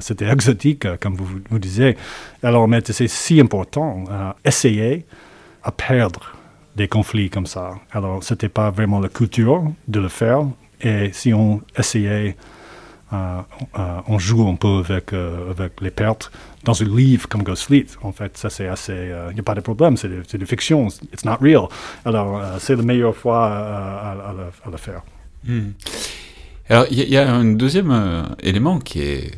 c'était 0.00 0.28
exotique, 0.28 0.86
comme 1.00 1.14
vous, 1.14 1.40
vous 1.50 1.58
disiez. 1.58 1.96
Alors, 2.42 2.68
mais 2.68 2.80
c'est 2.84 3.08
si 3.08 3.40
important, 3.40 4.04
essayer 4.44 5.04
à 5.62 5.72
perdre 5.72 6.36
des 6.76 6.88
conflits 6.88 7.30
comme 7.30 7.46
ça. 7.46 7.74
Alors, 7.90 8.22
ce 8.22 8.34
n'était 8.34 8.48
pas 8.48 8.70
vraiment 8.70 9.00
la 9.00 9.08
culture 9.08 9.64
de 9.88 10.00
le 10.00 10.08
faire. 10.08 10.46
Et 10.80 11.10
si 11.12 11.32
on 11.32 11.62
essayait, 11.76 12.36
euh, 13.12 13.40
euh, 13.78 14.00
on 14.08 14.18
joue 14.18 14.48
un 14.48 14.56
peu 14.56 14.82
avec, 14.88 15.12
euh, 15.12 15.52
les 15.80 15.92
pertes 15.92 16.32
dans 16.64 16.82
un 16.82 16.86
livre 16.86 17.28
comme 17.28 17.44
Ghost 17.44 17.64
Fleet. 17.64 17.86
En 18.02 18.10
fait, 18.10 18.36
ça 18.36 18.50
c'est 18.50 18.66
assez. 18.66 19.12
Il 19.30 19.34
n'y 19.34 19.40
a 19.40 19.44
pas 19.44 19.54
de 19.54 19.60
problème, 19.60 19.96
c'est 19.96 20.08
de, 20.08 20.22
de, 20.36 20.44
fiction, 20.44 20.88
it's 21.12 21.24
not 21.24 21.36
real. 21.40 21.68
Alors, 22.04 22.42
c'est 22.58 22.74
la 22.74 22.82
meilleure 22.82 23.14
fois 23.14 23.46
à, 23.46 24.34
le, 24.70 24.76
faire. 24.76 25.02
Hmm. 25.44 25.70
Alors, 26.68 26.86
il 26.90 26.98
y, 26.98 27.16
a 27.16 27.32
un 27.32 27.44
deuxième 27.44 28.26
élément 28.42 28.80
qui 28.80 29.02
est 29.02 29.30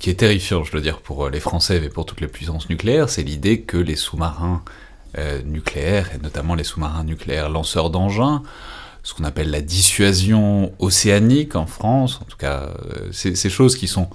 qui 0.00 0.10
est 0.10 0.14
terrifiant, 0.14 0.62
je 0.62 0.70
dois 0.70 0.80
dire, 0.80 1.00
pour 1.00 1.28
les 1.28 1.40
Français 1.40 1.82
et 1.82 1.88
pour 1.88 2.06
toutes 2.06 2.20
les 2.20 2.28
puissances 2.28 2.68
nucléaires, 2.68 3.08
c'est 3.08 3.24
l'idée 3.24 3.62
que 3.62 3.78
les 3.78 3.96
sous-marins 3.96 4.62
nucléaires, 5.46 6.10
et 6.14 6.18
notamment 6.22 6.54
les 6.54 6.62
sous-marins 6.62 7.02
nucléaires 7.04 7.48
lanceurs 7.48 7.90
d'engins, 7.90 8.42
ce 9.02 9.14
qu'on 9.14 9.24
appelle 9.24 9.50
la 9.50 9.60
dissuasion 9.60 10.72
océanique 10.78 11.56
en 11.56 11.66
France, 11.66 12.20
en 12.22 12.24
tout 12.24 12.36
cas, 12.36 12.70
euh, 12.94 13.12
ces 13.12 13.50
choses 13.50 13.76
qui 13.76 13.88
sont 13.88 14.08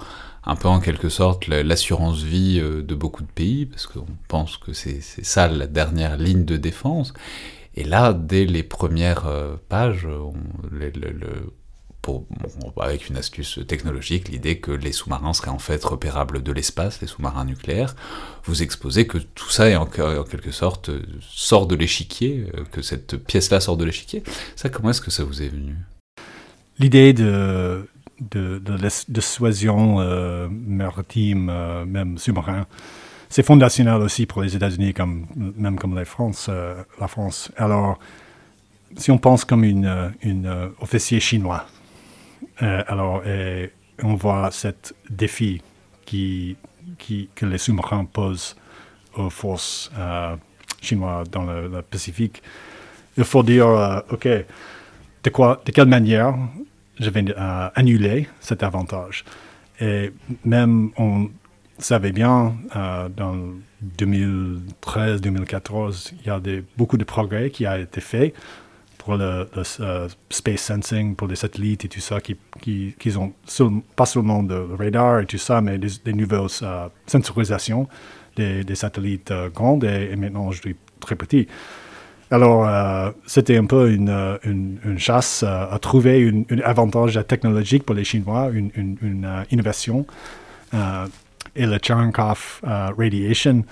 un 0.46 0.56
peu 0.56 0.68
en 0.68 0.80
quelque 0.80 1.10
sorte 1.10 1.48
l'assurance 1.48 2.22
vie 2.22 2.60
euh, 2.60 2.82
de 2.84 2.96
beaucoup 2.96 3.24
de 3.24 3.32
pays, 3.32 3.66
parce 3.66 3.88
qu'on 3.88 4.06
pense 4.28 4.58
que 4.58 4.74
c'est 4.74 5.02
ça 5.02 5.48
la 5.48 5.68
dernière 5.68 6.18
ligne 6.18 6.46
de 6.46 6.58
défense. 6.58 7.14
Et 7.76 7.84
là, 7.84 8.14
dès 8.14 8.46
les 8.46 8.62
premières 8.62 9.26
pages, 9.68 10.06
on, 10.06 10.34
le, 10.70 10.92
avec 12.80 13.10
une 13.10 13.18
astuce 13.18 13.60
technologique, 13.68 14.30
l'idée 14.30 14.60
que 14.60 14.72
les 14.72 14.92
sous-marins 14.92 15.34
seraient 15.34 15.50
en 15.50 15.60
fait 15.60 15.84
repérables 15.84 16.44
de 16.44 16.52
l'espace, 16.52 17.02
les 17.02 17.08
sous-marins 17.08 17.46
nucléaires, 17.46 17.96
vous 18.46 18.62
exposez 18.62 19.08
que 19.08 19.18
tout 19.18 19.50
ça 19.50 19.70
est 19.70 19.76
en, 19.76 19.86
quelque 19.86 20.52
sorte 20.52 20.90
euh, 20.90 21.02
sort 21.22 21.68
de 21.68 21.76
l'échiquier, 21.76 22.48
euh, 22.56 22.64
que 22.72 22.82
cette 22.82 23.18
pièce-là 23.18 23.60
sort 23.60 23.78
de 23.78 23.86
l'échiquier. 23.86 24.24
Ça, 24.56 24.70
comment 24.70 24.90
est-ce 24.90 25.02
que 25.02 25.12
ça 25.12 25.24
vous 25.24 25.42
est 25.42 25.48
venu? 25.48 25.76
L'idée 26.80 27.14
de, 27.14 27.88
de, 28.32 28.62
dissuasion 29.08 30.02
euh, 30.02 30.48
maritime, 30.50 31.52
même 31.86 32.18
sous-marin, 32.18 32.66
c'est 33.30 33.44
fondationnel 33.44 34.02
aussi 34.02 34.26
pour 34.26 34.42
les 34.44 34.56
États-Unis, 34.56 34.94
même 35.36 35.78
comme 35.78 35.96
la 35.96 36.06
France. 36.06 36.50
Alors, 37.58 38.00
si 38.98 39.10
on 39.10 39.18
pense 39.18 39.46
comme 39.46 39.64
une, 39.64 40.14
une 40.22 40.72
officier 40.80 41.20
chinois, 41.20 41.66
alors, 42.60 43.24
on 44.02 44.16
voit 44.16 44.50
cet 44.52 44.96
défi 45.10 45.62
qui, 46.06 46.56
qui, 46.98 47.30
que 47.36 47.46
les 47.46 47.58
sous-marins 47.58 48.06
posent 48.06 48.56
aux 49.16 49.30
forces 49.30 49.92
euh, 49.98 50.36
chinoises 50.82 51.30
dans 51.30 51.44
le, 51.44 51.82
Pacifique. 51.82 52.42
Il 53.18 53.24
faut 53.24 53.44
dire, 53.44 53.68
euh, 53.68 54.00
OK, 54.12 54.28
de, 54.28 55.30
quoi, 55.30 55.62
de 55.66 55.72
quelle 55.72 55.88
manière 55.88 56.36
je 57.00 57.10
vais 57.10 57.24
annuler 57.76 58.28
cet 58.40 58.64
avantage? 58.64 59.24
Et 59.80 60.12
même 60.46 60.92
on 60.98 61.30
savait 61.80 62.12
bien, 62.12 62.56
dans 62.74 63.36
2013-2014, 63.98 66.14
il 66.20 66.28
y 66.28 66.30
a 66.30 66.40
des, 66.40 66.64
beaucoup 66.78 66.98
de 66.98 67.04
progrès 67.04 67.50
qui 67.50 67.66
a 67.66 67.80
été 67.80 68.00
fait 68.00 68.36
pour 69.04 69.16
le, 69.18 69.48
euh, 69.80 70.08
space 70.30 70.62
sensing, 70.62 71.16
pour 71.16 71.28
les 71.28 71.36
satellites 71.36 71.86
et 71.86 71.88
tout 71.90 72.00
ça, 72.00 72.22
qui, 72.22 72.38
qui, 72.62 72.96
qui 72.98 73.16
ont 73.18 73.34
pas 73.96 74.06
seulement 74.06 74.44
de 74.44 74.56
radar 74.80 75.20
et 75.20 75.26
tout 75.26 75.38
ça, 75.38 75.62
mais 75.62 75.78
des, 75.78 76.14
nouvelles 76.14 76.48
euh, 76.62 76.88
sensorisations 77.06 77.88
des, 78.36 78.76
satellites 78.76 79.32
euh, 79.32 79.50
grands 79.50 79.80
et, 79.82 80.16
maintenant 80.16 80.52
je 80.52 80.62
dis 80.62 80.76
très 81.00 81.16
petits. 81.16 81.48
Alors, 82.32 82.68
c'était 83.28 83.58
un 83.58 83.66
peu 83.66 83.92
une, 83.92 84.40
une, 84.44 84.98
chasse 84.98 85.44
à 85.44 85.78
trouver 85.80 86.34
un 86.50 86.60
avantage 86.62 87.20
technologique 87.28 87.86
pour 87.86 87.94
les 87.94 88.04
Chinois, 88.04 88.50
une, 88.52 88.72
une 88.76 89.46
innovation. 89.52 90.08
et 90.74 91.66
le 91.68 91.78
Cherenkov 91.80 92.62
Radiation, 92.64 93.64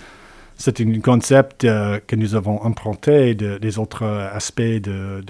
c'est 0.62 0.80
un 0.80 1.00
concept 1.00 1.64
euh, 1.64 1.98
que 2.06 2.14
nous 2.14 2.36
avons 2.36 2.62
emprunté 2.62 3.34
des 3.34 3.78
autres 3.80 4.04
aspects 4.04 4.62
de, 4.62 5.20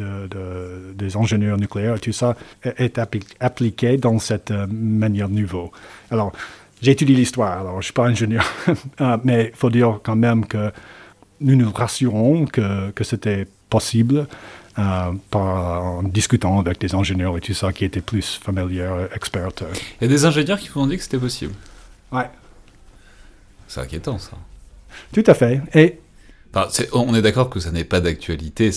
des 0.94 1.16
ingénieurs 1.16 1.56
nucléaires, 1.56 1.98
tout 1.98 2.12
ça 2.12 2.36
est 2.62 2.98
appliqué 3.40 3.96
dans 3.96 4.18
cette 4.18 4.50
euh, 4.50 4.66
manière 4.70 5.30
nouvelle. 5.30 5.70
Alors, 6.10 6.32
j'étudie 6.82 7.14
l'histoire, 7.14 7.60
alors 7.60 7.72
je 7.72 7.78
ne 7.78 7.82
suis 7.82 7.92
pas 7.94 8.04
ingénieur, 8.04 8.44
ah, 8.98 9.18
mais 9.24 9.52
il 9.54 9.56
faut 9.56 9.70
dire 9.70 10.00
quand 10.02 10.16
même 10.16 10.44
que 10.44 10.70
nous 11.40 11.56
nous 11.56 11.72
rassurons 11.72 12.44
que, 12.44 12.90
que 12.90 13.02
c'était 13.02 13.46
possible 13.70 14.26
euh, 14.78 15.12
en 15.32 16.02
discutant 16.02 16.60
avec 16.60 16.78
des 16.78 16.94
ingénieurs 16.94 17.38
et 17.38 17.40
tout 17.40 17.54
ça 17.54 17.72
qui 17.72 17.86
étaient 17.86 18.02
plus 18.02 18.38
familiers, 18.44 19.06
experts. 19.14 19.52
Il 19.98 20.04
y 20.04 20.04
a 20.04 20.08
des 20.08 20.26
ingénieurs 20.26 20.58
qui 20.58 20.68
vous 20.68 20.80
ont 20.80 20.86
dit 20.86 20.98
que 20.98 21.02
c'était 21.02 21.16
possible? 21.16 21.54
Ouais. 22.12 22.28
C'est 23.66 23.80
inquiétant 23.80 24.18
ça. 24.18 24.36
Tout 25.12 25.24
à 25.26 25.34
fait. 25.34 25.60
Et 25.74 25.98
on 26.92 27.14
est 27.14 27.22
d'accord 27.22 27.50
que 27.50 27.60
ça 27.60 27.70
n'est 27.70 27.84
pas 27.84 28.00
d'actualité. 28.00 28.70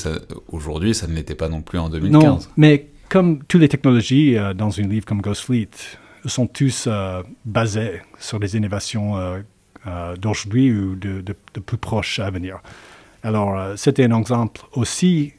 Aujourd'hui, 0.50 0.94
ça 0.94 1.08
ne 1.08 1.14
l'était 1.14 1.36
pas 1.36 1.50
non 1.50 1.62
plus 1.62 1.80
en 1.80 1.90
2015. 1.90 2.24
Non, 2.24 2.40
mais 2.58 2.88
comme 3.10 3.44
toutes 3.44 3.62
les 3.62 3.70
technologies 3.70 4.38
euh, 4.38 4.54
dans 4.54 4.80
un 4.80 4.84
livre 4.84 5.06
comme 5.06 5.22
Ghost 5.22 5.44
Fleet 5.44 5.70
sont 6.26 6.48
tous 6.48 6.86
euh, 6.88 7.22
basées 7.46 8.02
sur 8.20 8.40
les 8.40 8.56
innovations 8.56 9.18
euh, 9.18 10.16
d'aujourd'hui 10.16 10.72
ou 10.72 10.96
de, 10.96 11.22
plus 11.66 11.78
proches 11.78 12.20
à 12.20 12.32
venir. 12.32 12.60
Alors, 13.24 13.78
c'était 13.78 14.04
un 14.04 14.20
exemple 14.20 14.62
aussi. 14.74 15.34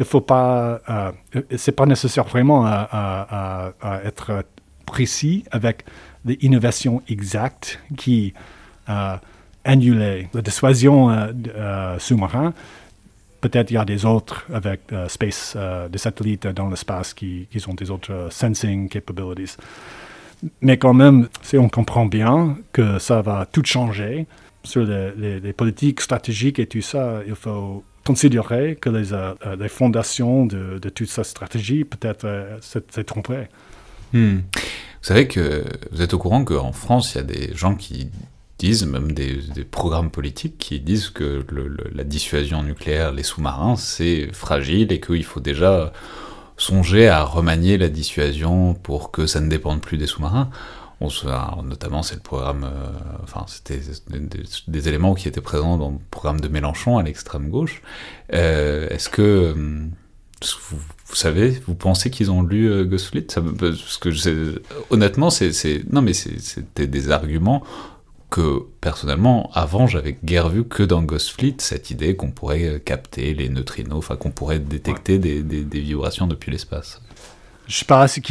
Il 0.00 0.04
faut 0.04 0.20
pas. 0.20 0.80
c'est 1.56 1.72
pas 1.72 1.86
nécessaire 1.86 2.24
vraiment 2.24 2.64
à, 2.64 3.72
à, 3.80 4.00
être 4.04 4.44
précis 4.86 5.44
avec 5.50 5.84
les 6.24 6.38
innovations 6.42 7.02
exactes 7.08 7.80
qui 7.96 8.34
annuler 9.68 10.28
la 10.32 10.42
dissuasion 10.42 11.10
euh, 11.10 11.32
euh, 11.54 11.98
sous-marin. 11.98 12.54
Peut-être 13.40 13.70
il 13.70 13.74
y 13.74 13.76
a 13.76 13.84
des 13.84 14.04
autres 14.04 14.46
avec 14.52 14.80
euh, 14.92 15.88
des 15.88 15.98
satellites 15.98 16.48
dans 16.48 16.68
l'espace 16.68 17.14
qui, 17.14 17.46
qui, 17.50 17.68
ont 17.68 17.74
des 17.74 17.90
autres 17.90 18.28
sensing 18.30 18.88
capabilities. 18.88 19.56
Mais 20.62 20.78
quand 20.78 20.94
même, 20.94 21.28
si 21.42 21.58
on 21.58 21.68
comprend 21.68 22.06
bien 22.06 22.56
que 22.72 22.98
ça 22.98 23.22
va 23.22 23.46
tout 23.50 23.64
changer 23.64 24.26
sur 24.64 24.84
les, 24.84 25.52
politiques 25.52 26.00
stratégiques 26.00 26.58
et 26.58 26.66
tout 26.66 26.82
ça, 26.82 27.20
il 27.26 27.34
faut 27.34 27.84
considérer 28.04 28.76
que 28.80 28.88
les, 28.88 29.08
les 29.58 29.68
fondations 29.68 30.46
de, 30.46 30.78
de, 30.78 30.88
toute 30.88 31.08
cette 31.08 31.26
stratégie 31.26 31.84
peut-être 31.84 32.26
s'est 32.60 33.04
trompées. 33.04 33.46
Hmm. 34.12 34.38
Vous 34.38 35.02
savez 35.02 35.26
que 35.28 35.64
vous 35.92 36.02
êtes 36.02 36.14
au 36.14 36.18
courant 36.18 36.44
qu'en 36.44 36.72
France, 36.72 37.14
il 37.14 37.18
y 37.18 37.20
a 37.20 37.24
des 37.24 37.54
gens 37.54 37.74
qui 37.74 38.10
disent, 38.58 38.86
même 38.86 39.12
des, 39.12 39.40
programmes 39.70 40.10
politiques 40.10 40.58
qui 40.58 40.80
disent 40.80 41.10
que 41.10 41.44
la 41.94 42.04
dissuasion 42.04 42.62
nucléaire, 42.62 43.12
les 43.12 43.22
sous-marins, 43.22 43.76
c'est 43.76 44.28
fragile 44.32 44.92
et 44.92 45.00
qu'il 45.00 45.24
faut 45.24 45.40
déjà 45.40 45.92
songer 46.56 47.08
à 47.08 47.22
remanier 47.22 47.78
la 47.78 47.88
dissuasion 47.88 48.74
pour 48.74 49.12
que 49.12 49.26
ça 49.26 49.40
ne 49.40 49.48
dépende 49.48 49.80
plus 49.80 49.96
des 49.96 50.06
sous-marins. 50.06 50.50
Notamment, 51.00 52.02
c'est 52.02 52.16
le 52.16 52.20
programme, 52.20 52.64
euh, 52.64 52.90
enfin, 53.22 53.44
c'était 53.46 53.80
des, 54.66 54.88
éléments 54.88 55.14
qui 55.14 55.28
étaient 55.28 55.40
présents 55.40 55.76
dans 55.78 55.90
le 55.90 55.98
programme 56.10 56.40
de 56.40 56.48
Mélenchon 56.48 56.98
à 56.98 57.04
l'extrême 57.04 57.50
gauche. 57.50 57.82
Euh, 58.34 58.88
est-ce 58.88 59.08
que, 59.08 59.54
vous, 60.70 61.14
savez, 61.14 61.50
vous 61.66 61.76
pensez 61.76 62.10
qu'ils 62.10 62.32
ont 62.32 62.42
lu 62.42 62.68
euh, 62.68 62.84
honnêtement, 64.90 65.30
c'est, 65.30 65.84
non, 65.92 66.02
mais 66.02 66.14
c'était 66.14 66.88
des 66.88 67.10
arguments 67.12 67.62
que 68.30 68.64
personnellement, 68.80 69.50
avant, 69.54 69.86
j'avais 69.86 70.16
guère 70.22 70.48
vu 70.48 70.64
que 70.64 70.82
dans 70.82 71.02
Ghost 71.02 71.30
Fleet 71.30 71.56
cette 71.58 71.90
idée 71.90 72.14
qu'on 72.14 72.30
pourrait 72.30 72.64
euh, 72.64 72.78
capter 72.78 73.34
les 73.34 73.48
neutrinos, 73.48 73.98
enfin 73.98 74.16
qu'on 74.16 74.30
pourrait 74.30 74.58
détecter 74.58 75.18
des, 75.18 75.42
des, 75.42 75.80
vibrations 75.80 76.26
depuis 76.26 76.50
l'espace. 76.50 77.00
Je 77.66 77.74
ne 77.74 77.78
sais 77.78 77.84
pas 77.84 78.08
si, 78.08 78.22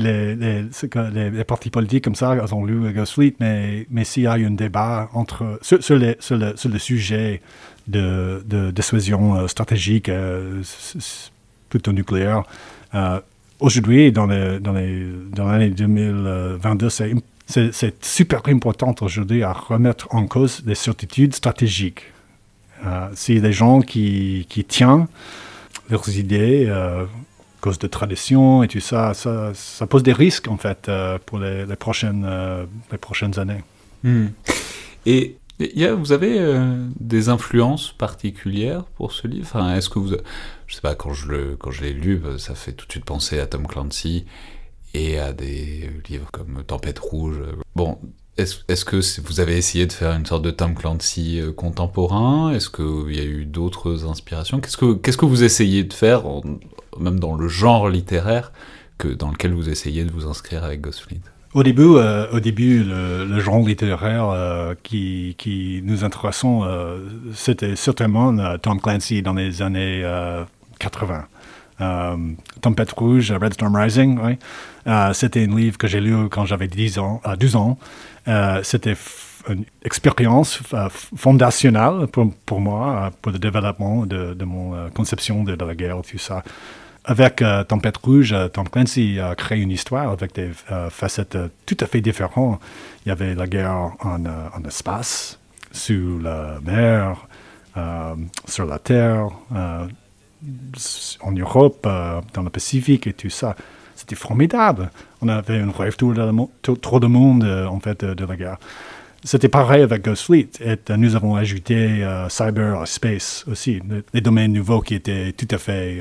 les, 0.00 0.36
les, 0.36 1.30
les, 1.30 1.44
partis 1.44 1.70
politiques 1.70 2.04
comme 2.04 2.14
ça 2.14 2.36
ont 2.52 2.64
lu 2.64 2.92
Ghost 2.92 3.14
Fleet, 3.14 3.34
mais, 3.40 3.86
mais 3.90 4.04
s'il 4.04 4.24
y 4.24 4.26
a 4.26 4.36
eu 4.38 4.46
un 4.46 4.52
débat 4.52 5.08
entre, 5.12 5.58
sur, 5.62 5.82
sur, 5.82 5.98
sur, 6.20 6.36
le, 6.36 6.56
sur 6.56 6.68
le, 6.68 6.78
sujet 6.78 7.40
de, 7.88 8.44
de 8.46 8.70
dissuasion 8.70 9.36
euh, 9.36 9.48
stratégique, 9.48 10.08
euh, 10.08 10.62
plutôt 11.68 11.92
nucléaire, 11.92 12.42
aujourd'hui, 13.60 14.12
dans 14.12 14.26
l'année 14.26 14.60
dans 14.60 15.58
2022, 15.58 16.90
c'est 16.90 17.12
c'est 17.46 18.04
super 18.04 18.42
important 18.46 18.94
aujourd'hui 19.00 19.42
à 19.42 19.52
remettre 19.52 20.08
en 20.14 20.26
cause 20.26 20.62
les 20.66 20.74
certitudes 20.74 21.34
stratégiques. 21.34 22.12
Euh, 22.84 23.08
si 23.14 23.40
des 23.40 23.52
gens 23.52 23.80
qui, 23.80 24.46
qui 24.48 24.64
tiennent 24.64 25.06
leurs 25.90 26.08
idées 26.16 26.66
euh, 26.68 27.06
cause 27.60 27.78
de 27.78 27.86
tradition 27.86 28.62
et 28.62 28.68
tout 28.68 28.80
ça, 28.80 29.14
ça, 29.14 29.86
pose 29.86 30.02
des 30.02 30.12
risques 30.12 30.48
en 30.48 30.56
fait 30.56 30.88
euh, 30.88 31.18
pour 31.24 31.38
les, 31.38 31.64
prochaines, 31.76 32.24
euh, 32.26 32.64
les 32.92 32.98
prochaines 32.98 33.38
années. 33.38 33.64
Hmm. 34.02 34.26
Et 35.06 35.36
il 35.58 35.88
vous 35.92 36.12
avez 36.12 36.38
des 37.00 37.30
influences 37.30 37.92
particulières 37.92 38.84
pour 38.96 39.12
ce 39.12 39.26
livre? 39.26 39.46
Enfin, 39.46 39.74
Est-ce 39.74 39.88
que 39.88 39.98
vous, 39.98 40.14
je 40.66 40.74
sais 40.74 40.82
pas, 40.82 40.94
quand 40.94 41.12
je 41.14 41.82
l'ai 41.82 41.92
lu, 41.94 42.20
ça 42.36 42.54
fait 42.54 42.72
tout 42.72 42.86
de 42.86 42.92
suite 42.92 43.06
penser 43.06 43.40
à 43.40 43.46
Tom 43.46 43.66
Clancy 43.66 44.26
et 44.94 45.18
à 45.18 45.32
des 45.32 45.90
livres 46.08 46.28
comme 46.32 46.62
Tempête 46.66 46.98
rouge. 46.98 47.40
Bon, 47.74 47.98
est-ce 48.36 48.58
est 48.68 48.84
que 48.84 49.20
vous 49.22 49.40
avez 49.40 49.56
essayé 49.56 49.86
de 49.86 49.92
faire 49.92 50.12
une 50.12 50.26
sorte 50.26 50.42
de 50.42 50.50
Tom 50.50 50.74
Clancy 50.74 51.40
euh, 51.40 51.52
contemporain? 51.52 52.52
Est-ce 52.52 52.68
qu'il 52.68 53.14
y 53.14 53.20
a 53.20 53.24
eu 53.24 53.46
d'autres 53.46 54.06
inspirations? 54.06 54.60
Qu'est-ce 54.60 54.76
que 55.16 55.24
vous 55.24 55.42
essayez 55.42 55.84
de 55.84 55.92
faire, 55.92 56.24
même 56.98 57.18
dans 57.18 57.34
le 57.34 57.48
genre 57.48 57.88
littéraire, 57.88 58.52
que 58.98 59.08
dans 59.08 59.30
lequel 59.30 59.52
vous 59.54 59.68
essayez 59.68 60.04
de 60.04 60.10
vous 60.10 60.26
inscrire 60.26 60.64
avec 60.64 60.82
Ghostfleet 60.82 61.20
Au 61.54 61.62
début, 61.62 61.96
euh, 61.96 62.30
au 62.32 62.40
début 62.40 62.84
le, 62.84 63.40
genre 63.40 63.60
littéraire 63.66 64.28
euh, 64.28 64.74
qui, 64.82 65.82
nous 65.84 66.04
intéressons, 66.04 66.66
c'était 67.34 67.76
certainement 67.76 68.58
Tom 68.58 68.80
Clancy 68.80 69.22
dans 69.22 69.34
les 69.34 69.62
années 69.62 70.02
euh, 70.04 70.44
80. 70.78 71.24
Euh, 71.80 72.16
Tempête 72.62 72.90
rouge, 72.92 73.32
Red 73.32 73.54
Storm 73.54 73.76
Rising. 73.76 74.18
Euh, 74.86 75.12
c'était 75.12 75.44
un 75.44 75.54
livre 75.54 75.76
que 75.76 75.86
j'ai 75.86 76.00
lu 76.00 76.28
quand 76.30 76.44
j'avais 76.46 76.68
10 76.68 76.98
ans, 76.98 77.20
euh, 77.26 77.36
12 77.36 77.56
ans. 77.56 77.78
Euh, 78.28 78.60
c'était 78.62 78.94
f- 78.94 79.52
une 79.52 79.64
expérience 79.84 80.60
fondationnelle 81.16 82.06
pour, 82.46 82.60
moi, 82.60 83.10
pour 83.22 83.30
le 83.32 83.38
développement 83.38 84.06
de, 84.06 84.44
mon 84.44 84.90
conception 84.90 85.44
de, 85.44 85.52
la 85.52 85.74
guerre, 85.74 85.98
tout 86.02 86.18
ça. 86.18 86.42
Avec 87.04 87.44
Tempête 87.68 87.96
Rouge, 87.98 88.34
Tom 88.52 88.68
Clancy 88.68 89.20
a 89.20 89.36
créé 89.36 89.60
une 89.60 89.70
histoire 89.70 90.10
avec 90.10 90.34
des 90.34 90.50
facettes 90.90 91.38
tout 91.64 91.76
à 91.80 91.86
fait 91.86 92.00
différentes. 92.00 92.60
Il 93.04 93.10
y 93.10 93.12
avait 93.12 93.36
la 93.36 93.46
guerre 93.46 93.92
en, 94.00 94.24
en 94.24 94.64
espace, 94.66 95.38
sous 95.70 96.18
la 96.20 96.58
mer, 96.64 97.28
sur 98.48 98.66
la 98.66 98.80
terre, 98.80 99.28
en 101.20 101.32
Europe, 101.32 101.84
euh, 101.86 102.20
dans 102.34 102.42
le 102.42 102.50
Pacifique 102.50 103.06
et 103.06 103.12
tout 103.12 103.30
ça. 103.30 103.56
C'était 103.94 104.14
formidable. 104.14 104.90
On 105.22 105.28
avait 105.28 105.58
un 105.58 105.70
rêve 105.70 105.96
tour 105.96 106.12
de 106.12 106.74
tour 106.74 107.00
de 107.00 107.06
monde, 107.06 107.44
euh, 107.44 107.66
en 107.66 107.80
fait, 107.80 108.04
de, 108.04 108.14
de 108.14 108.24
la 108.26 108.36
guerre. 108.36 108.58
C'était 109.24 109.48
pareil 109.48 109.82
avec 109.82 110.04
Ghost 110.04 110.24
Fleet. 110.26 110.50
Et 110.60 110.76
euh, 110.90 110.96
nous 110.96 111.16
avons 111.16 111.34
ajouté 111.34 112.06
cyber 112.28 112.86
space 112.86 113.44
aussi, 113.50 113.80
les 114.12 114.20
domaines 114.20 114.52
nouveaux 114.52 114.82
qui 114.82 114.94
étaient 114.94 115.32
tout 115.32 115.48
à 115.50 115.58
fait 115.58 116.00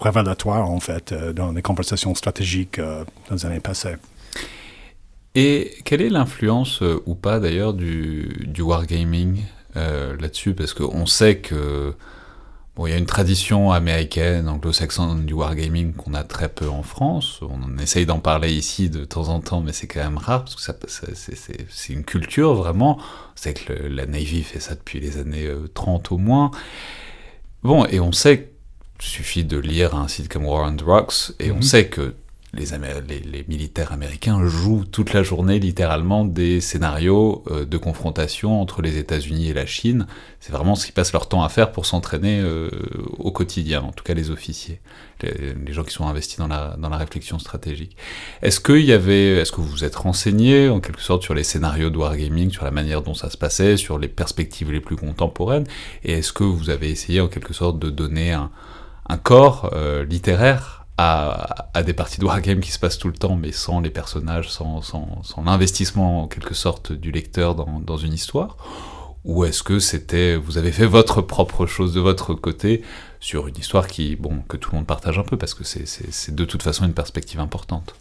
révélatoires, 0.00 0.68
en 0.70 0.80
fait, 0.80 1.14
dans 1.14 1.52
les 1.52 1.62
conversations 1.62 2.14
stratégiques 2.14 2.78
euh, 2.78 3.04
dans 3.28 3.36
les 3.36 3.46
années 3.46 3.60
passées. 3.60 3.96
Et 5.34 5.72
quelle 5.84 6.00
est 6.00 6.10
l'influence 6.10 6.82
ou 7.06 7.14
pas 7.14 7.40
d'ailleurs 7.40 7.74
du, 7.74 8.46
du 8.46 8.62
wargaming 8.62 9.42
là-dessus? 9.74 10.54
Parce 10.54 10.72
qu'on 10.72 11.06
sait 11.06 11.38
que 11.38 11.94
bon, 12.76 12.86
il 12.86 12.90
y 12.90 12.92
a 12.94 12.96
une 12.98 13.06
tradition 13.06 13.70
américaine, 13.72 14.48
anglo-saxonne 14.48 15.26
du 15.26 15.32
wargaming 15.32 15.92
qu'on 15.92 16.14
a 16.14 16.24
très 16.24 16.48
peu 16.48 16.68
en 16.68 16.82
France. 16.82 17.40
On 17.42 17.78
essaye 17.78 18.06
d'en 18.06 18.18
parler 18.20 18.52
ici 18.52 18.90
de 18.90 19.04
temps 19.04 19.28
en 19.28 19.40
temps, 19.40 19.60
mais 19.60 19.72
c'est 19.72 19.86
quand 19.86 20.02
même 20.02 20.18
rare 20.18 20.44
parce 20.44 20.56
que 20.56 20.62
ça, 20.62 20.74
ça- 20.88 21.06
c'est- 21.14 21.92
une 21.92 22.04
culture 22.04 22.54
vraiment. 22.54 22.98
C'est 23.36 23.54
que 23.54 23.72
le- 23.72 23.88
la 23.88 24.06
Navy 24.06 24.42
fait 24.42 24.60
ça 24.60 24.74
depuis 24.74 25.00
les 25.00 25.18
années 25.18 25.46
euh, 25.46 25.68
30 25.74 26.10
au 26.12 26.18
moins. 26.18 26.50
Bon, 27.62 27.84
et 27.86 28.00
on 28.00 28.12
sait 28.12 28.50
qu'il 28.98 29.08
suffit 29.08 29.44
de 29.44 29.56
lire 29.58 29.94
un 29.94 30.08
site 30.08 30.28
comme 30.28 30.44
War 30.46 30.70
the 30.76 30.82
Rocks, 30.82 31.32
et 31.40 31.50
on 31.50 31.56
Mhm. 31.56 31.62
sait 31.62 31.86
que 31.88 32.14
les, 32.54 33.20
les, 33.20 33.44
militaires 33.48 33.92
américains 33.92 34.44
jouent 34.46 34.84
toute 34.84 35.12
la 35.12 35.22
journée 35.22 35.58
littéralement 35.58 36.24
des 36.24 36.60
scénarios 36.60 37.42
euh, 37.50 37.64
de 37.64 37.76
confrontation 37.76 38.60
entre 38.60 38.82
les 38.82 38.98
États-Unis 38.98 39.48
et 39.48 39.52
la 39.52 39.66
Chine. 39.66 40.06
C'est 40.40 40.52
vraiment 40.52 40.74
ce 40.74 40.84
qu'ils 40.84 40.94
passent 40.94 41.12
leur 41.12 41.28
temps 41.28 41.42
à 41.42 41.48
faire 41.48 41.72
pour 41.72 41.86
s'entraîner 41.86 42.40
euh, 42.40 42.70
au 43.18 43.32
quotidien, 43.32 43.82
en 43.82 43.92
tout 43.92 44.04
cas 44.04 44.14
les 44.14 44.30
officiers, 44.30 44.80
les, 45.22 45.72
gens 45.72 45.84
qui 45.84 45.92
sont 45.92 46.06
investis 46.06 46.38
dans 46.38 46.48
la, 46.48 46.96
réflexion 46.96 47.38
stratégique. 47.38 47.96
Est-ce 48.42 48.60
qu'il 48.60 48.84
y 48.84 48.92
avait, 48.92 49.36
est-ce 49.38 49.52
que 49.52 49.60
vous 49.60 49.68
vous 49.68 49.84
êtes 49.84 49.96
renseigné 49.96 50.68
en 50.68 50.80
quelque 50.80 51.02
sorte 51.02 51.22
sur 51.22 51.34
les 51.34 51.44
scénarios 51.44 51.90
de 51.90 51.98
wargaming, 51.98 52.50
sur 52.50 52.64
la 52.64 52.70
manière 52.70 53.02
dont 53.02 53.14
ça 53.14 53.30
se 53.30 53.36
passait, 53.36 53.76
sur 53.76 53.98
les 53.98 54.08
perspectives 54.08 54.70
les 54.70 54.80
plus 54.80 54.96
contemporaines, 54.96 55.66
et 56.04 56.12
est-ce 56.12 56.32
que 56.32 56.44
vous 56.44 56.70
avez 56.70 56.90
essayé 56.90 57.20
en 57.20 57.28
quelque 57.28 57.52
sorte 57.52 57.78
de 57.78 57.90
donner 57.90 58.32
un, 58.32 58.50
un 59.08 59.18
corps 59.18 59.70
euh, 59.72 60.04
littéraire 60.04 60.83
à, 60.96 61.82
des 61.84 61.92
parties 61.92 62.20
de 62.20 62.24
wargame 62.24 62.60
qui 62.60 62.70
se 62.70 62.78
passent 62.78 62.98
tout 62.98 63.08
le 63.08 63.14
temps, 63.14 63.36
mais 63.36 63.52
sans 63.52 63.80
les 63.80 63.90
personnages, 63.90 64.50
sans, 64.50 64.80
l'investissement 65.44 66.22
en 66.22 66.28
quelque 66.28 66.54
sorte 66.54 66.92
du 66.92 67.10
lecteur 67.10 67.54
dans, 67.54 67.96
une 67.96 68.12
histoire? 68.12 68.56
Ou 69.24 69.44
est-ce 69.44 69.62
que 69.62 69.78
c'était, 69.78 70.36
vous 70.36 70.58
avez 70.58 70.70
fait 70.70 70.86
votre 70.86 71.22
propre 71.22 71.66
chose 71.66 71.94
de 71.94 72.00
votre 72.00 72.34
côté 72.34 72.82
sur 73.20 73.48
une 73.48 73.56
histoire 73.56 73.86
qui, 73.86 74.16
bon, 74.16 74.42
que 74.48 74.56
tout 74.56 74.70
le 74.70 74.76
monde 74.76 74.86
partage 74.86 75.18
un 75.18 75.22
peu, 75.22 75.36
parce 75.38 75.54
que 75.54 75.64
c'est- 75.64 76.30
de 76.30 76.44
toute 76.44 76.62
façon 76.62 76.84
une 76.84 76.92
perspective 76.92 77.40
importante? 77.40 77.94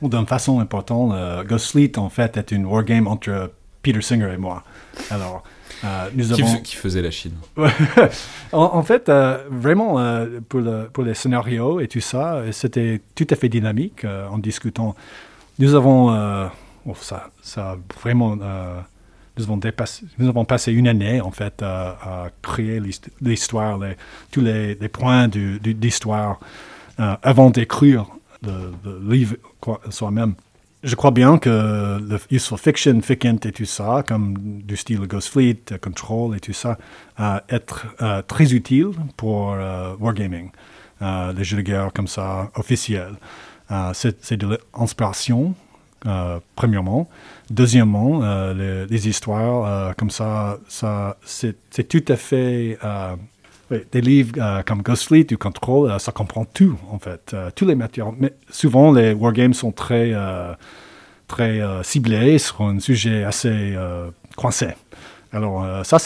D'une 0.00 0.26
façon 0.26 0.60
importante, 0.60 1.12
euh, 1.14 1.44
Ghost 1.44 1.72
Fleet, 1.72 1.98
en 1.98 2.08
fait, 2.08 2.36
est 2.36 2.52
une 2.52 2.66
wargame 2.66 3.06
entre 3.06 3.52
Peter 3.82 4.00
Singer 4.00 4.32
et 4.32 4.36
moi. 4.36 4.62
Alors, 5.10 5.42
euh, 5.84 6.08
nous 6.14 6.28
qui, 6.28 6.42
avons... 6.42 6.52
f- 6.54 6.62
qui 6.62 6.76
faisait 6.76 7.02
la 7.02 7.10
Chine 7.10 7.34
en, 8.52 8.58
en 8.62 8.82
fait, 8.82 9.08
euh, 9.08 9.38
vraiment, 9.50 9.98
euh, 9.98 10.40
pour, 10.48 10.60
le- 10.60 10.88
pour 10.92 11.04
les 11.04 11.14
scénarios 11.14 11.80
et 11.80 11.88
tout 11.88 12.00
ça, 12.00 12.42
c'était 12.52 13.00
tout 13.14 13.26
à 13.30 13.36
fait 13.36 13.48
dynamique 13.48 14.04
en 14.04 14.38
discutant. 14.38 14.94
Nous 15.58 15.74
avons, 15.74 16.10
oh, 16.86 16.94
ça, 17.00 17.30
ça 17.42 17.76
vraiment, 18.00 18.36
nous, 18.36 19.42
avons 19.44 19.56
dépassé- 19.56 20.04
nous 20.18 20.28
avons 20.28 20.44
passé 20.44 20.72
une 20.72 20.88
année 20.88 21.20
en 21.20 21.30
fait 21.30 21.62
à, 21.62 22.28
créer 22.42 22.80
l'hist- 22.80 23.10
l'histoire, 23.20 23.78
les- 23.78 23.96
tous 24.30 24.40
les, 24.40 24.74
les 24.76 24.88
points 24.88 25.28
du- 25.28 25.58
du- 25.60 25.74
d'histoire 25.74 26.38
euh, 27.00 27.16
avant 27.22 27.50
d'écrire 27.50 28.06
le, 28.42 28.72
le 28.84 29.12
livre 29.12 29.36
soi-même. 29.90 30.34
Je 30.84 30.96
crois 30.96 31.12
bien 31.12 31.38
que 31.38 31.48
le 31.98 32.18
useful 32.30 32.58
fiction, 32.58 33.00
Ficant 33.00 33.38
et 33.46 33.52
tout 33.52 33.64
ça, 33.64 34.04
comme 34.06 34.60
du 34.62 34.76
style 34.76 35.00
Ghost 35.06 35.30
Fleet, 35.30 35.64
Control 35.80 36.36
et 36.36 36.40
tout 36.40 36.52
ça, 36.52 36.76
euh, 37.20 37.40
être 37.48 37.86
très 38.26 38.52
utile 38.52 38.90
pour 39.16 39.54
euh, 39.54 39.94
wargaming, 39.98 40.50
euh, 41.00 41.32
les 41.32 41.42
jeux 41.42 41.56
de 41.56 41.62
guerre 41.62 41.90
comme 41.94 42.06
ça 42.06 42.50
officiels. 42.54 43.14
Euh, 43.70 43.92
c'est 43.94 44.36
de 44.36 44.58
l'inspiration, 44.78 45.54
premièrement. 46.54 47.08
Deuxièmement, 47.48 48.20
les, 48.52 48.84
les 48.84 49.08
histoires 49.08 49.96
comme 49.96 50.10
ça, 50.10 50.58
ça 50.68 51.16
c'est 51.24 51.88
tout 51.88 52.04
à 52.12 52.16
fait 52.16 52.78
oui, 53.70 53.78
des 53.90 54.00
livres 54.00 54.32
euh, 54.38 54.62
comme 54.62 54.82
Ghost 54.82 55.04
Fleet 55.06 55.26
ou 55.32 55.36
Control, 55.38 55.90
euh, 55.90 55.98
ça 55.98 56.12
comprend 56.12 56.44
tout, 56.44 56.78
en 56.90 56.98
fait, 56.98 57.32
euh, 57.32 57.50
tous 57.54 57.66
les 57.66 57.74
matières. 57.74 58.12
Mais 58.18 58.32
souvent, 58.50 58.92
les 58.92 59.12
wargames 59.12 59.54
sont 59.54 59.72
très, 59.72 60.12
euh, 60.12 60.52
très 61.28 61.60
euh, 61.60 61.82
ciblés 61.82 62.38
sur 62.38 62.60
un 62.62 62.78
sujet 62.78 63.24
assez 63.24 63.74
coincé. 64.36 64.68
Alors, 65.32 65.84
ça, 65.84 65.98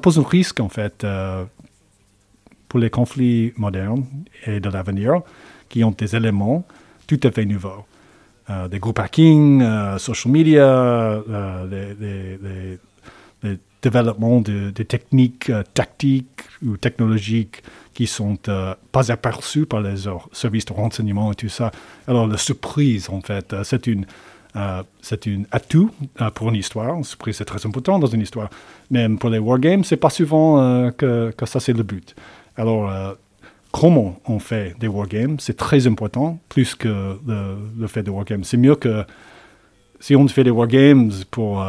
pose 0.00 0.18
un 0.18 0.22
risque, 0.22 0.60
en 0.60 0.68
fait, 0.70 1.06
pour 2.68 2.80
les 2.80 2.88
conflits 2.90 3.52
modernes 3.56 4.04
et 4.46 4.58
de 4.60 4.70
l'avenir, 4.70 5.20
qui 5.68 5.84
ont 5.84 5.90
des 5.90 6.16
éléments 6.16 6.64
tout 7.06 7.20
à 7.22 7.30
fait 7.30 7.44
nouveaux. 7.44 7.84
Des 8.70 8.78
groupes 8.78 8.98
hacking, 8.98 9.62
social 9.98 10.32
media, 10.32 11.22
les, 11.70 11.94
les- 12.00 12.38
les- 12.38 12.78
les 13.84 13.90
développements 13.90 14.40
de, 14.40 14.70
techniques 14.70 15.50
euh, 15.50 15.62
tactiques 15.74 16.42
ou 16.64 16.76
technologiques 16.76 17.62
qui 17.92 18.06
sont 18.06 18.38
euh, 18.48 18.74
pas 18.92 19.12
aperçus 19.12 19.66
par 19.66 19.80
les 19.80 20.08
services 20.32 20.64
de 20.64 20.72
renseignement 20.72 21.32
et 21.32 21.34
tout 21.34 21.48
ça. 21.48 21.70
Alors 22.08 22.26
la 22.26 22.38
surprise, 22.38 23.08
en 23.10 23.20
fait, 23.20 23.52
euh, 23.52 23.64
c'est 23.64 23.86
une 23.86 24.06
c'est 25.02 25.26
un 25.26 25.42
atout 25.50 25.90
pour 26.36 26.48
une 26.48 26.54
histoire. 26.54 26.94
Une 26.94 27.02
surprise, 27.02 27.38
c'est 27.38 27.44
très 27.44 27.66
important 27.66 27.98
dans 27.98 28.06
une 28.06 28.20
histoire. 28.20 28.50
Même 28.88 29.18
pour 29.18 29.28
les 29.28 29.40
wargames, 29.40 29.82
c'est 29.82 29.96
pas 29.96 30.10
souvent 30.10 30.92
que, 30.92 31.34
que 31.36 31.44
ça 31.44 31.58
c'est 31.58 31.72
le 31.72 31.82
but. 31.82 32.14
Alors 32.56 33.16
comment 33.72 34.20
on 34.26 34.38
fait 34.38 34.76
des 34.78 34.86
wargames, 34.86 35.40
c'est 35.40 35.56
très 35.56 35.88
important, 35.88 36.38
plus 36.48 36.76
que 36.76 37.18
le, 37.26 37.56
le 37.76 37.86
fait 37.88 38.04
des 38.04 38.12
wargames. 38.12 38.44
C'est 38.44 38.56
mieux 38.56 38.76
que 38.76 39.04
si 39.98 40.14
on 40.14 40.28
fait 40.28 40.44
des 40.44 40.50
wargames 40.50 41.10
pour 41.32 41.60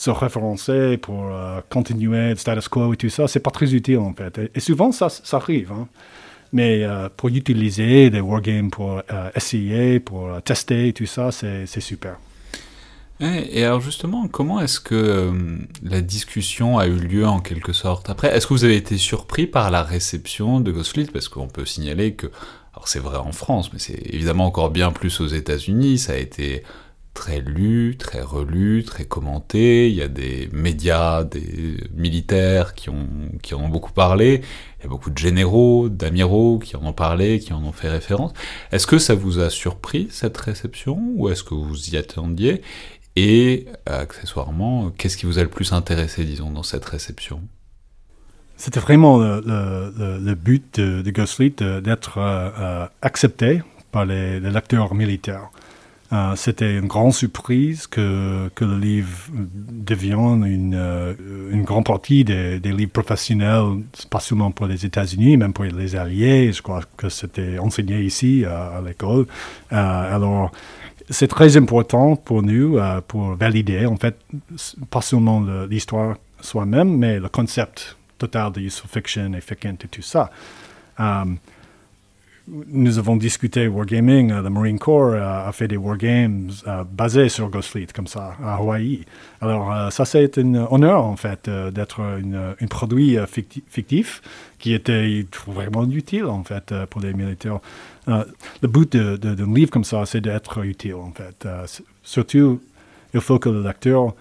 se 0.00 0.10
référencer, 0.10 0.96
pour 0.96 1.22
euh, 1.30 1.60
continuer 1.68 2.30
le 2.30 2.36
status 2.36 2.68
quo 2.68 2.92
et 2.94 2.96
tout 2.96 3.10
ça, 3.10 3.28
c'est 3.28 3.40
pas 3.40 3.50
très 3.58 3.72
utile 3.74 3.98
en 3.98 4.14
fait. 4.14 4.38
Et, 4.38 4.50
et 4.54 4.60
souvent, 4.60 4.90
ça, 4.92 5.08
ça 5.08 5.36
arrive. 5.36 5.72
hein. 5.72 5.88
Mais 6.52 6.84
pour 7.16 7.28
utiliser 7.28 8.10
des 8.10 8.20
wargames 8.20 8.70
pour 8.70 9.02
essayer, 9.36 10.00
pour 10.00 10.42
tester, 10.42 10.92
tout 10.92 11.06
ça, 11.06 11.30
c'est 11.30 11.80
super. 11.80 12.16
Et 13.20 13.64
alors 13.64 13.80
justement, 13.80 14.26
comment 14.26 14.60
est-ce 14.60 14.80
que 14.80 15.30
la 15.84 16.00
discussion 16.00 16.78
a 16.78 16.86
eu 16.88 16.96
lieu 16.96 17.26
en 17.26 17.38
quelque 17.38 17.72
sorte? 17.72 18.10
Après 18.10 18.34
Est-ce 18.34 18.46
que 18.48 18.54
vous 18.54 18.64
avez 18.64 18.76
été 18.76 18.96
surpris 18.96 19.46
par 19.46 19.70
la 19.70 19.84
réception 19.84 20.58
de 20.58 20.72
Ghostfleet? 20.72 21.12
Parce 21.12 21.28
qu'on 21.28 21.46
peut 21.46 21.66
signaler 21.66 22.14
que, 22.14 22.26
alors 22.74 22.88
c'est 22.88 22.98
vrai 22.98 23.18
en 23.18 23.32
France, 23.32 23.72
mais 23.72 23.78
c'est 23.78 24.00
évidemment 24.12 24.46
encore 24.46 24.70
bien 24.70 24.90
plus 24.90 25.20
aux 25.20 25.28
États-Unis, 25.28 25.98
ça 25.98 26.14
a 26.14 26.16
été 26.16 26.64
très 27.14 27.40
lu, 27.40 27.96
très 27.98 28.20
relu, 28.20 28.84
très 28.84 29.04
commenté. 29.04 29.88
Il 29.88 29.94
y 29.94 30.02
a 30.02 30.08
des 30.08 30.48
médias, 30.52 31.24
des 31.24 31.76
militaires 31.94 32.74
qui, 32.74 32.88
en 32.90 33.58
ont 33.58 33.68
beaucoup 33.68 33.92
parlé. 33.92 34.42
Il 34.78 34.82
y 34.84 34.86
a 34.86 34.88
beaucoup 34.88 35.10
de 35.10 35.18
généraux, 35.18 35.88
d'amiraux 35.88 36.58
qui 36.58 36.76
en 36.76 36.84
ont 36.84 36.92
parlé, 36.92 37.38
qui 37.40 37.52
en 37.52 37.62
ont 37.64 37.72
fait 37.72 37.88
référence. 37.88 38.32
Est-ce 38.72 38.86
que 38.86 38.98
ça 38.98 39.14
vous 39.14 39.38
a 39.40 39.50
surpris, 39.50 40.08
cette 40.10 40.36
réception, 40.36 40.98
ou 41.16 41.28
est-ce 41.28 41.42
que 41.42 41.54
vous 41.54 41.90
y 41.90 41.96
attendiez? 41.96 42.62
Et, 43.16 43.66
accessoirement, 43.86 44.90
qu'est-ce 44.90 45.16
qui 45.16 45.26
vous 45.26 45.38
a 45.38 45.42
le 45.42 45.48
plus 45.48 45.72
intéressé, 45.72 46.24
disons, 46.24 46.50
dans 46.50 46.62
cette 46.62 46.84
réception? 46.84 47.42
C'était 48.56 48.80
vraiment 48.80 49.18
le, 49.18 50.34
but 50.34 50.80
de, 50.80 51.02
de 51.02 51.80
d'être 51.80 52.18
euh, 52.18 52.50
euh, 52.58 52.86
accepté 53.00 53.62
par 53.90 54.04
les 54.04 54.38
lecteurs 54.38 54.94
militaires. 54.94 55.50
Euh, 56.12 56.34
c'était 56.34 56.76
une 56.76 56.88
grande 56.88 57.14
surprise 57.14 57.86
que, 57.86 58.50
le 58.60 58.78
livre 58.78 59.28
devienne 59.32 60.44
une, 60.44 60.74
euh, 60.74 61.14
grande 61.62 61.84
partie 61.84 62.24
des, 62.24 62.58
livres 62.58 62.90
professionnels, 62.90 63.84
pas 64.10 64.18
seulement 64.18 64.50
pour 64.50 64.66
les 64.66 64.84
États-Unis, 64.84 65.36
même 65.36 65.52
pour 65.52 65.64
les 65.64 65.94
Alliés. 65.94 66.52
Je 66.52 66.62
crois 66.62 66.82
que 66.96 67.08
c'était 67.08 67.58
enseigné 67.58 68.00
ici 68.02 68.44
à, 68.44 68.80
l'école. 68.84 69.26
Euh, 69.72 70.16
alors, 70.16 70.50
c'est 71.08 71.28
très 71.28 71.56
important 71.56 72.16
pour 72.16 72.42
nous, 72.42 72.78
pour 73.06 73.34
valider, 73.36 73.86
en 73.86 73.96
fait, 73.96 74.16
pas 74.90 75.02
seulement 75.02 75.44
l'histoire 75.68 76.16
soi-même, 76.40 76.96
mais 76.96 77.20
le 77.20 77.28
concept 77.28 77.96
total 78.18 78.52
de 78.52 78.60
use 78.60 78.82
fiction 78.88 79.32
et 79.32 79.38
et 79.38 79.88
tout 79.88 80.02
ça 80.02 80.30
nous 82.50 82.98
avons 82.98 83.16
discuté 83.16 83.68
wargaming. 83.68 84.32
Euh, 84.32 84.42
le 84.42 84.50
Marine 84.50 84.78
Corps 84.78 85.12
euh, 85.12 85.48
a 85.48 85.52
fait 85.52 85.68
des 85.68 85.76
wargames 85.76 86.50
euh, 86.66 86.84
basés 86.84 87.28
sur 87.28 87.48
Ghost 87.48 87.70
Fleet, 87.70 87.86
comme 87.94 88.06
ça, 88.06 88.36
à 88.42 88.56
Hawaï. 88.56 89.04
Alors, 89.40 89.90
ça, 89.92 90.04
c'est 90.04 90.38
un 90.38 90.54
honneur, 90.70 91.04
en 91.04 91.16
fait, 91.16 91.48
d'être 91.48 92.00
un 92.00 92.66
produit 92.66 93.16
fictif 93.26 94.20
qui 94.58 94.74
était 94.74 95.24
vraiment 95.46 95.84
utile, 95.88 96.26
en 96.26 96.44
fait, 96.44 96.74
pour 96.90 97.00
les 97.00 97.14
militaires. 97.14 97.60
le 98.06 98.68
but 98.68 98.96
d'un 98.96 99.54
livre 99.54 99.70
comme 99.70 99.84
ça, 99.84 100.04
c'est 100.04 100.20
d'être 100.20 100.62
utile, 100.64 100.94
en 100.94 101.12
fait. 101.12 101.48
surtout, 102.02 102.60
il 103.14 103.20
faut 103.20 103.38
que 103.38 103.48
le 103.48 103.62
lecteur 103.62 104.14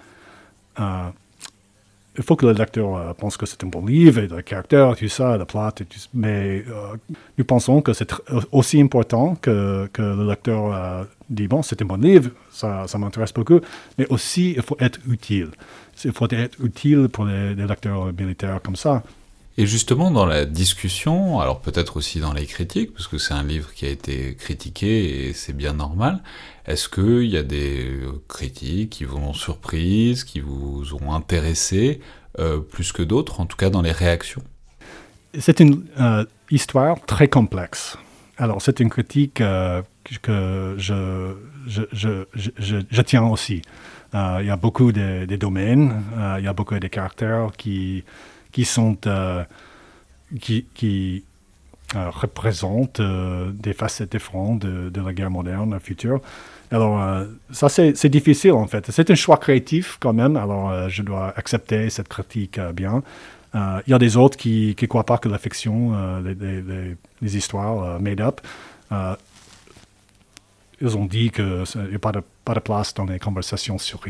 il 2.20 2.24
faut 2.24 2.36
que 2.36 2.46
le 2.46 2.52
lecteur 2.52 2.98
euh, 2.98 3.14
pense 3.14 3.38
que 3.38 3.46
c'est 3.46 3.64
un 3.64 3.68
bon 3.68 3.86
livre, 3.86 4.20
et 4.20 4.28
le 4.28 4.42
caractère, 4.42 4.94
tout 4.98 5.08
ça, 5.08 5.38
le 5.38 5.46
plot, 5.46 5.70
et 5.80 5.86
tout, 5.86 6.00
mais 6.14 6.66
euh, 6.68 6.98
nous 7.38 7.46
pensons 7.46 7.82
que 7.82 7.94
c'est 7.94 8.14
aussi 8.52 8.82
important 8.82 9.36
que, 9.36 9.90
le 9.98 10.28
lecteur 10.28 10.74
euh, 10.74 11.04
dit, 11.30 11.48
bon, 11.48 11.62
c'est 11.62 11.82
un 11.82 11.86
bon 11.86 12.02
livre, 12.02 12.32
ça, 12.52 12.86
ça 12.88 12.98
m'intéresse 12.98 13.32
beaucoup, 13.34 13.62
mais 13.98 14.06
aussi 14.10 14.52
il 14.58 14.62
faut 14.62 14.76
être 14.82 15.00
utile. 15.10 15.52
Il 16.04 16.12
faut 16.12 16.28
être 16.30 16.62
utile 16.62 17.08
pour 17.08 17.24
les, 17.24 17.56
lecteurs 17.56 18.12
militaires 18.12 18.60
comme 18.62 18.76
ça. 18.76 19.02
Et 19.60 19.68
justement, 19.68 20.10
dans 20.10 20.26
la 20.26 20.46
discussion, 20.46 21.42
alors 21.42 21.60
peut-être 21.60 21.98
aussi 21.98 22.22
dans 22.22 22.32
les 22.32 22.46
critiques, 22.46 22.94
parce 22.94 23.08
que 23.10 23.18
c'est 23.18 23.34
un 23.34 23.44
livre 23.44 23.74
qui 23.74 23.86
a 23.86 23.90
été 23.90 24.34
critiqué 24.36 25.28
et 25.28 25.34
c'est 25.34 25.52
bien 25.52 25.74
normal, 25.74 26.24
est-ce 26.66 26.88
qu'il 26.88 27.26
y 27.26 27.36
a 27.36 27.44
des 27.44 28.00
critiques 28.30 28.92
qui 28.92 29.04
vous 29.04 29.18
ont 29.18 29.34
surprise, 29.34 30.24
qui 30.24 30.40
vous 30.40 30.94
ont 31.02 31.14
intéressé, 31.14 32.00
euh, 32.40 32.60
plus 32.60 32.94
que 32.94 33.04
d'autres, 33.04 33.42
en 33.42 33.46
tout 33.48 33.58
cas 33.58 33.70
dans 33.70 33.82
les 33.82 33.92
réactions? 33.92 34.44
C'est 35.38 35.60
une 35.60 35.84
euh, 36.00 36.24
histoire 36.50 36.96
très 37.06 37.28
complexe. 37.28 37.98
Alors, 38.38 38.62
c'est 38.62 38.80
une 38.80 38.90
critique 38.90 39.42
euh, 39.42 39.82
que 40.22 40.76
je, 40.78 41.36
je, 41.68 43.02
tiens 43.02 43.24
aussi. 43.24 43.62
il 44.14 44.46
y 44.46 44.50
a 44.50 44.56
beaucoup 44.56 44.94
de, 44.94 45.26
domaines, 45.36 46.02
il 46.38 46.46
y 46.46 46.48
a 46.48 46.54
beaucoup 46.54 46.80
de 46.80 46.88
caractères 46.88 47.52
qui, 47.58 48.06
qui 48.52 48.66
sont. 48.66 48.98
qui, 50.40 50.66
qui 50.74 51.24
représentent 51.92 53.02
des 53.02 53.74
facettes 53.74 54.12
différentes 54.12 54.60
de, 54.60 54.90
de, 54.90 55.02
la 55.02 55.12
guerre 55.12 55.32
moderne 55.32 55.80
future. 55.80 56.22
Alors, 56.72 57.02
euh, 57.02 57.26
ça, 57.52 57.68
c'est 57.70 58.10
difficile, 58.10 58.52
en 58.52 58.68
fait. 58.68 58.92
C'est 58.92 59.10
un 59.10 59.16
choix 59.16 59.38
créatif, 59.38 59.98
quand 60.00 60.14
même. 60.14 60.38
Alors, 60.38 60.70
euh, 60.70 60.88
je 60.88 61.02
dois 61.02 61.34
accepter 61.36 61.90
cette 61.90 62.08
critique 62.08 62.60
euh, 62.60 62.72
bien. 62.74 63.02
Il 63.56 63.82
y 63.88 63.94
a 63.94 63.98
des 63.98 64.16
autres 64.16 64.38
qui 64.38 64.76
ne 64.80 64.88
croient 64.88 65.08
pas 65.08 65.18
que 65.18 65.28
la 65.28 65.40
fiction, 65.40 66.22
les, 66.22 66.36
les, 67.20 67.36
histoires 67.36 68.00
made 68.00 68.22
up, 68.22 68.42
ils 70.80 70.96
ont 70.96 71.06
dit 71.06 71.32
qu'il 71.32 71.64
n'y 71.90 71.96
a 71.96 72.00
pas 72.00 72.12
de, 72.12 72.22
pas 72.50 72.56
de 72.56 72.60
place 72.62 72.96
dans 72.96 73.06
les 73.06 73.20
conversations 73.20 73.78
sur 73.78 74.02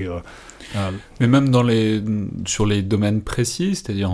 Mais 1.20 1.28
même 1.28 1.50
dans 1.50 1.64
les, 1.64 2.02
sur 2.46 2.66
les 2.66 2.82
domaines 2.82 3.22
précis, 3.22 3.76
c'est-à-dire 3.76 4.12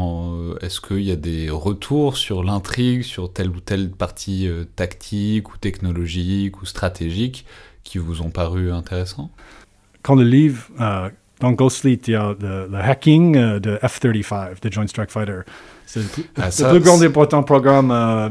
est-ce 0.61 0.81
qu'il 0.81 1.03
y 1.03 1.11
a 1.11 1.15
des 1.15 1.51
retours 1.51 2.17
sur 2.17 2.43
l'intrigue, 2.43 3.03
sur 3.03 3.31
telle 3.31 3.49
ou 3.49 3.59
telle 3.59 3.91
partie 3.91 4.49
tactique 4.75 5.53
ou 5.53 5.57
technologique 5.57 6.61
ou 6.61 6.65
stratégique 6.65 7.45
qui 7.83 7.99
vous 7.99 8.21
ont 8.21 8.31
paru 8.31 8.71
intéressants? 8.71 9.29
Quand 10.01 10.15
le 10.15 10.23
livre, 10.23 10.67
euh, 10.79 11.09
dans 11.39 11.51
Ghost 11.51 11.81
Fleet, 11.81 11.99
il 12.07 12.11
y 12.11 12.15
a 12.15 12.35
le, 12.39 12.77
hacking 12.77 13.35
euh, 13.35 13.59
de 13.59 13.77
F-35, 13.81 14.61
de 14.61 14.71
Joint 14.71 14.87
Strike 14.87 15.11
Fighter. 15.11 15.41
C'est 15.85 15.99
le, 15.99 16.05
ah, 16.41 16.69
plus 16.69 16.79
grand 16.79 16.99
et 17.01 17.05
important 17.05 17.43
programme 17.43 17.91
euh, 17.91 18.27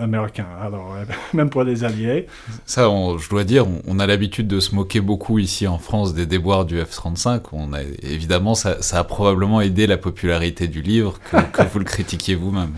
américain, 0.00 0.46
alors 0.60 0.96
même 1.32 1.48
pour 1.48 1.62
les 1.62 1.84
alliés. 1.84 2.26
Ça, 2.66 2.88
je 3.18 3.28
dois 3.28 3.44
dire, 3.44 3.64
on, 3.86 4.00
a 4.00 4.06
l'habitude 4.06 4.48
de 4.48 4.58
se 4.58 4.74
moquer 4.74 5.00
beaucoup 5.00 5.38
ici 5.38 5.68
en 5.68 5.78
France 5.78 6.14
des 6.14 6.26
déboires 6.26 6.64
du 6.64 6.80
F-35. 6.80 7.42
On 7.52 7.72
a, 7.72 7.82
évidemment, 8.02 8.54
ça, 8.56 8.82
ça, 8.82 8.98
a 8.98 9.04
probablement 9.04 9.60
aidé 9.60 9.86
la 9.86 9.98
popularité 9.98 10.66
du 10.66 10.82
livre 10.82 11.20
que, 11.30 11.36
que 11.36 11.62
vous 11.72 11.78
le 11.78 11.84
critiquiez 11.84 12.34
vous-même. 12.34 12.72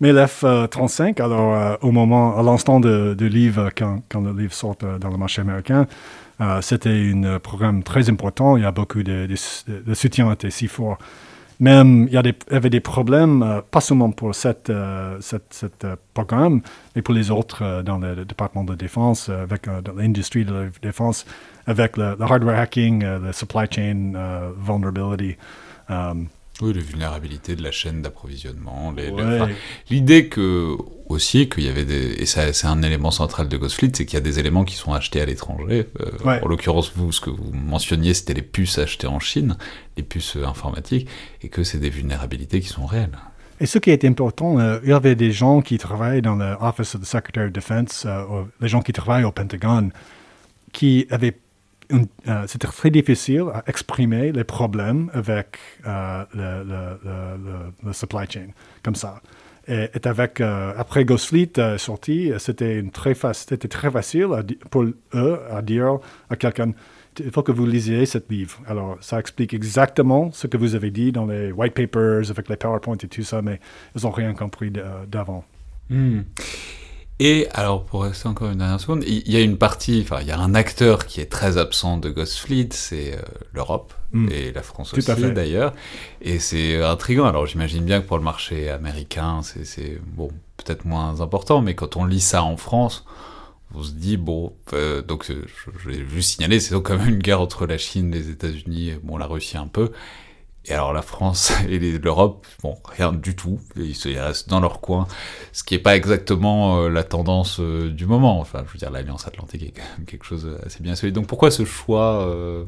Mais 0.00 0.14
l'F-35, 0.14 1.20
alors 1.20 1.54
euh, 1.54 1.76
au 1.82 1.92
moment, 1.92 2.38
à 2.38 2.42
l'instant 2.42 2.80
de, 2.80 3.14
livre, 3.26 3.70
quand, 3.76 4.02
quand, 4.08 4.22
le 4.22 4.32
livre 4.32 4.54
sort 4.54 4.76
euh, 4.82 4.98
dans 4.98 5.10
le 5.10 5.18
marché 5.18 5.42
américain, 5.42 5.82
euh, 5.82 5.84
c'était 6.60 7.12
un 7.14 7.38
programme 7.38 7.82
très 7.82 8.08
important. 8.08 8.56
Il 8.56 8.62
y 8.62 8.66
a 8.66 8.72
beaucoup 8.72 9.02
de, 9.02 9.26
de, 9.26 9.94
soutien 9.94 10.32
était 10.32 10.50
si 10.50 10.68
fort. 10.68 10.98
Même 11.58 12.08
il 12.10 12.14
y, 12.14 12.16
avait 12.16 12.70
des 12.70 12.80
problèmes, 12.80 13.62
pas 13.70 13.82
seulement 13.82 14.10
pour 14.10 14.34
cette, 14.34 14.72
cette, 15.20 15.86
programme, 16.14 16.62
mais 16.96 17.02
pour 17.02 17.12
les 17.12 17.30
autres 17.30 17.82
dans 17.82 17.98
le, 17.98 18.24
département 18.24 18.64
de 18.64 18.74
défense, 18.74 19.28
avec 19.28 19.66
l'industrie 19.94 20.46
de 20.46 20.54
la 20.54 20.66
défense, 20.80 21.26
avec 21.66 21.98
le, 21.98 22.16
hardware 22.18 22.58
hacking, 22.58 23.04
le 23.04 23.32
supply 23.32 23.66
chain 23.70 24.12
vulnerability. 24.58 25.36
Oui, 26.62 26.72
les 26.72 26.80
vulnérabilités 26.80 27.56
de 27.56 27.62
la 27.62 27.70
chaîne 27.70 28.02
d'approvisionnement. 28.02 28.94
L'idée 29.88 30.28
que 30.28 30.76
aussi 31.08 31.48
qu'il 31.48 31.64
y 31.64 31.68
avait 31.68 31.84
des 31.84 32.22
et 32.22 32.26
c'est 32.26 32.66
un 32.66 32.82
élément 32.82 33.10
central 33.10 33.48
de 33.48 33.56
Ghostfleet, 33.56 33.90
c'est 33.94 34.06
qu'il 34.06 34.14
y 34.14 34.22
a 34.22 34.24
des 34.24 34.38
éléments 34.38 34.64
qui 34.64 34.76
sont 34.76 34.92
achetés 34.92 35.20
à 35.20 35.26
l'étranger. 35.26 35.86
Euh, 36.00 36.40
en 36.42 36.46
l'occurrence, 36.46 36.92
vous, 36.94 37.12
ce 37.12 37.20
que 37.20 37.30
vous 37.30 37.52
mentionniez, 37.52 38.14
c'était 38.14 38.34
les 38.34 38.42
puces 38.42 38.78
achetées 38.78 39.06
en 39.06 39.18
Chine, 39.18 39.56
les 39.96 40.02
puces 40.02 40.36
euh, 40.36 40.46
informatiques, 40.46 41.08
et 41.42 41.48
que 41.48 41.64
c'est 41.64 41.78
des 41.78 41.90
vulnérabilités 41.90 42.60
qui 42.60 42.68
sont 42.68 42.86
réelles. 42.86 43.18
Et 43.60 43.66
ce 43.66 43.78
qui 43.78 43.90
est 43.90 44.04
important, 44.04 44.58
euh, 44.58 44.78
il 44.84 44.90
y 44.90 44.92
avait 44.92 45.16
des 45.16 45.32
gens 45.32 45.60
qui 45.60 45.78
travaillent 45.78 46.22
dans 46.22 46.36
l'Office 46.36 46.94
of 46.94 47.02
the 47.02 47.06
Secretary 47.06 47.46
of 47.46 47.52
Defense, 47.52 48.06
les 48.60 48.68
gens 48.68 48.80
qui 48.80 48.92
travaillent 48.92 49.24
au 49.24 49.32
Pentagone, 49.32 49.90
qui 50.72 51.06
avaient 51.10 51.36
euh, 51.92 52.44
c'était 52.46 52.68
très 52.68 52.90
difficile 52.90 53.44
à 53.52 53.62
exprimer 53.66 54.32
les 54.32 54.44
problèmes 54.44 55.10
avec 55.12 55.58
euh, 55.86 56.24
le, 57.82 57.92
supply 57.92 58.26
chain, 58.28 58.48
comme 58.82 58.94
ça. 58.94 59.20
Et, 59.68 59.88
avec, 60.04 60.40
euh, 60.40 60.72
après 60.76 61.04
Ghostfleet 61.04 61.52
est 61.56 61.78
sorti, 61.78 62.32
c'était 62.38 62.82
très, 62.92 63.14
facile 63.14 64.28
pour 64.70 64.84
eux 65.14 65.40
à 65.50 65.62
dire 65.62 65.98
à 66.28 66.36
quelqu'un 66.36 66.72
il 67.18 67.32
faut 67.32 67.42
que 67.42 67.52
vous 67.52 67.66
lisiez 67.66 68.06
ce 68.06 68.18
livre. 68.30 68.60
Alors, 68.66 68.96
ça 69.00 69.18
explique 69.18 69.52
exactement 69.52 70.30
ce 70.32 70.46
que 70.46 70.56
vous 70.56 70.76
avez 70.76 70.92
dit 70.92 71.10
dans 71.10 71.26
les 71.26 71.50
white 71.50 71.74
papers, 71.74 72.30
avec 72.30 72.48
les 72.48 72.56
PowerPoint 72.56 72.96
et 72.96 73.08
tout 73.08 73.24
ça, 73.24 73.42
mais 73.42 73.58
ils 73.96 74.04
n'ont 74.04 74.12
rien 74.12 74.32
compris 74.32 74.70
d'avant. 74.70 75.44
Hmm. 75.90 76.20
Et 77.22 77.48
alors, 77.52 77.84
pour 77.84 78.04
rester 78.04 78.28
encore 78.28 78.50
une 78.50 78.58
dernière 78.58 78.80
seconde, 78.80 79.04
il 79.06 79.30
y 79.30 79.36
a 79.36 79.40
une 79.40 79.58
partie, 79.58 80.00
enfin, 80.02 80.22
il 80.22 80.26
y 80.26 80.30
a 80.30 80.38
un 80.40 80.54
acteur 80.54 81.04
qui 81.04 81.20
est 81.20 81.30
très 81.30 81.58
absent 81.58 81.98
de 81.98 82.08
Ghost 82.08 82.38
Fleet, 82.38 82.70
c'est 82.70 83.12
euh, 83.12 83.20
l'Europe, 83.52 83.92
mm. 84.12 84.30
et 84.32 84.52
la 84.52 84.62
France 84.62 84.94
aussi 84.94 85.06
d'ailleurs. 85.34 85.74
Et 86.22 86.38
c'est 86.38 86.82
intriguant. 86.82 87.26
Alors, 87.26 87.44
j'imagine 87.44 87.84
bien 87.84 88.00
que 88.00 88.06
pour 88.06 88.16
le 88.16 88.24
marché 88.24 88.70
américain, 88.70 89.42
c'est 89.42 90.00
bon, 90.02 90.30
peut-être 90.56 90.86
moins 90.86 91.20
important, 91.20 91.60
mais 91.60 91.74
quand 91.74 91.98
on 91.98 92.06
lit 92.06 92.20
ça 92.20 92.42
en 92.42 92.56
France, 92.56 93.04
on 93.74 93.82
se 93.82 93.92
dit, 93.92 94.16
bon, 94.16 94.54
euh, 94.72 95.02
donc 95.02 95.30
euh, 95.30 95.44
je, 95.84 95.90
vais 95.90 96.04
juste 96.08 96.30
signaler, 96.30 96.58
c'est 96.58 96.74
quand 96.80 96.96
même 96.96 97.08
une 97.08 97.18
guerre 97.18 97.42
entre 97.42 97.66
la 97.66 97.76
Chine, 97.76 98.10
les 98.10 98.30
États-Unis, 98.30 98.94
bon, 99.02 99.18
la 99.18 99.26
Russie 99.26 99.58
un 99.58 99.66
peu, 99.66 99.92
et 100.66 100.72
alors 100.72 100.92
la 100.92 101.02
France 101.02 101.52
et 101.68 101.78
l'Europe, 101.78 102.46
bon, 102.62 102.76
rien 102.84 103.12
du 103.12 103.34
tout. 103.34 103.60
Ils, 103.76 103.94
se, 103.94 104.08
restent 104.08 104.48
dans 104.48 104.60
leur 104.60 104.80
coin, 104.80 105.06
ce 105.52 105.64
qui 105.64 105.74
n'est 105.74 105.80
pas 105.80 105.96
exactement 105.96 106.82
euh, 106.82 106.88
la 106.88 107.02
tendance 107.02 107.60
euh, 107.60 107.90
du 107.90 108.06
moment. 108.06 108.40
Enfin, 108.40 108.62
je 108.66 108.72
veux 108.72 108.78
dire, 108.78 108.90
l'Alliance 108.90 109.26
Atlantique 109.26 109.62
est 109.62 109.70
quand 109.70 109.96
même 109.96 110.06
quelque 110.06 110.24
chose 110.24 110.48
assez 110.64 110.82
bien 110.82 110.94
solide. 110.94 111.14
Donc 111.14 111.26
pourquoi 111.26 111.50
ce 111.50 111.64
choix 111.64 112.26
euh, 112.26 112.64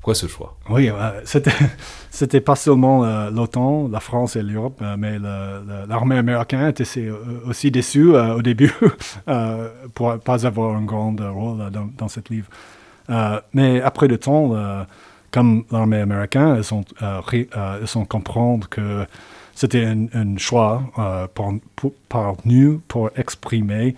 Pourquoi 0.00 0.14
ce 0.14 0.26
choix? 0.26 0.56
Oui, 0.70 0.90
c'était, 2.10 2.40
pas 2.40 2.56
seulement 2.56 3.04
l'OTAN, 3.28 3.88
la 3.88 4.00
France 4.00 4.36
et 4.36 4.42
l'Europe, 4.42 4.82
mais 4.96 5.18
l'armée 5.18 6.16
américaine 6.16 6.66
était 6.68 7.10
aussi 7.46 7.70
déçue 7.70 8.16
au 8.16 8.40
début 8.40 8.72
pour 9.94 10.18
pas 10.20 10.46
avoir 10.46 10.74
un 10.74 10.84
grand 10.84 11.14
rôle 11.18 11.70
dans, 11.70 11.90
dans 11.98 12.08
ce 12.08 12.20
livre. 12.30 12.48
mais 13.52 13.82
après 13.82 14.08
le 14.08 14.16
temps 14.16 14.86
comme 15.36 15.64
l'armée 15.70 16.00
américaine, 16.00 16.56
elles 16.56 16.72
ont, 16.72 16.82
euh, 17.02 17.20
euh, 17.54 18.04
comprendre 18.08 18.66
que 18.70 19.04
c'était 19.54 19.84
un, 19.84 20.38
choix 20.38 20.82
euh, 20.98 21.26
par, 22.08 22.36
pour 22.88 23.10
exprimer 23.16 23.94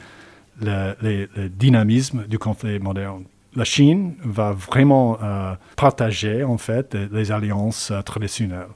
le, 0.61 1.29
dynamisme 1.46 2.24
du 2.27 2.40
conflit 2.40 2.81
moderne. 2.81 3.22
La 3.55 3.62
Chine 3.62 4.14
va 4.24 4.51
vraiment 4.51 5.16
partager 5.77 6.42
en 6.42 6.59
fait 6.59 6.96
les 7.12 7.31
alliances 7.31 7.92
traditionnelles. 8.05 8.74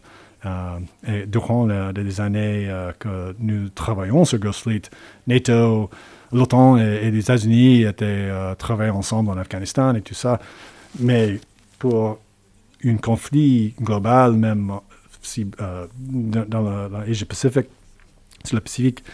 et 1.07 1.27
durant 1.27 1.67
les 1.67 2.21
années 2.21 2.69
que 3.01 3.35
nous 3.41 3.71
travaillons 3.71 4.25
sur 4.25 4.39
Ghost 4.39 4.63
Fleet, 4.63 4.83
NATO, 5.27 5.91
l'OTAN 6.33 6.79
et, 6.79 7.11
les 7.11 7.19
États-Unis 7.19 7.83
étaient 7.83 8.31
travaillés 8.57 8.93
ensemble 8.93 9.31
en 9.31 9.37
Afghanistan 9.37 9.95
et 9.97 10.01
tout 10.01 10.15
ça. 10.15 10.39
Mais 11.01 11.41
pour 11.79 12.19
un 12.85 12.97
conflit 12.97 13.75
global, 13.81 14.33
même 14.33 14.73
si, 15.23 15.47
euh, 15.61 15.87
dans, 15.99 16.89
l'Asie 16.89 17.25
Pacifique, 17.25 17.69
sur 18.45 18.57
le 18.57 18.61
Pacifique, 18.61 19.05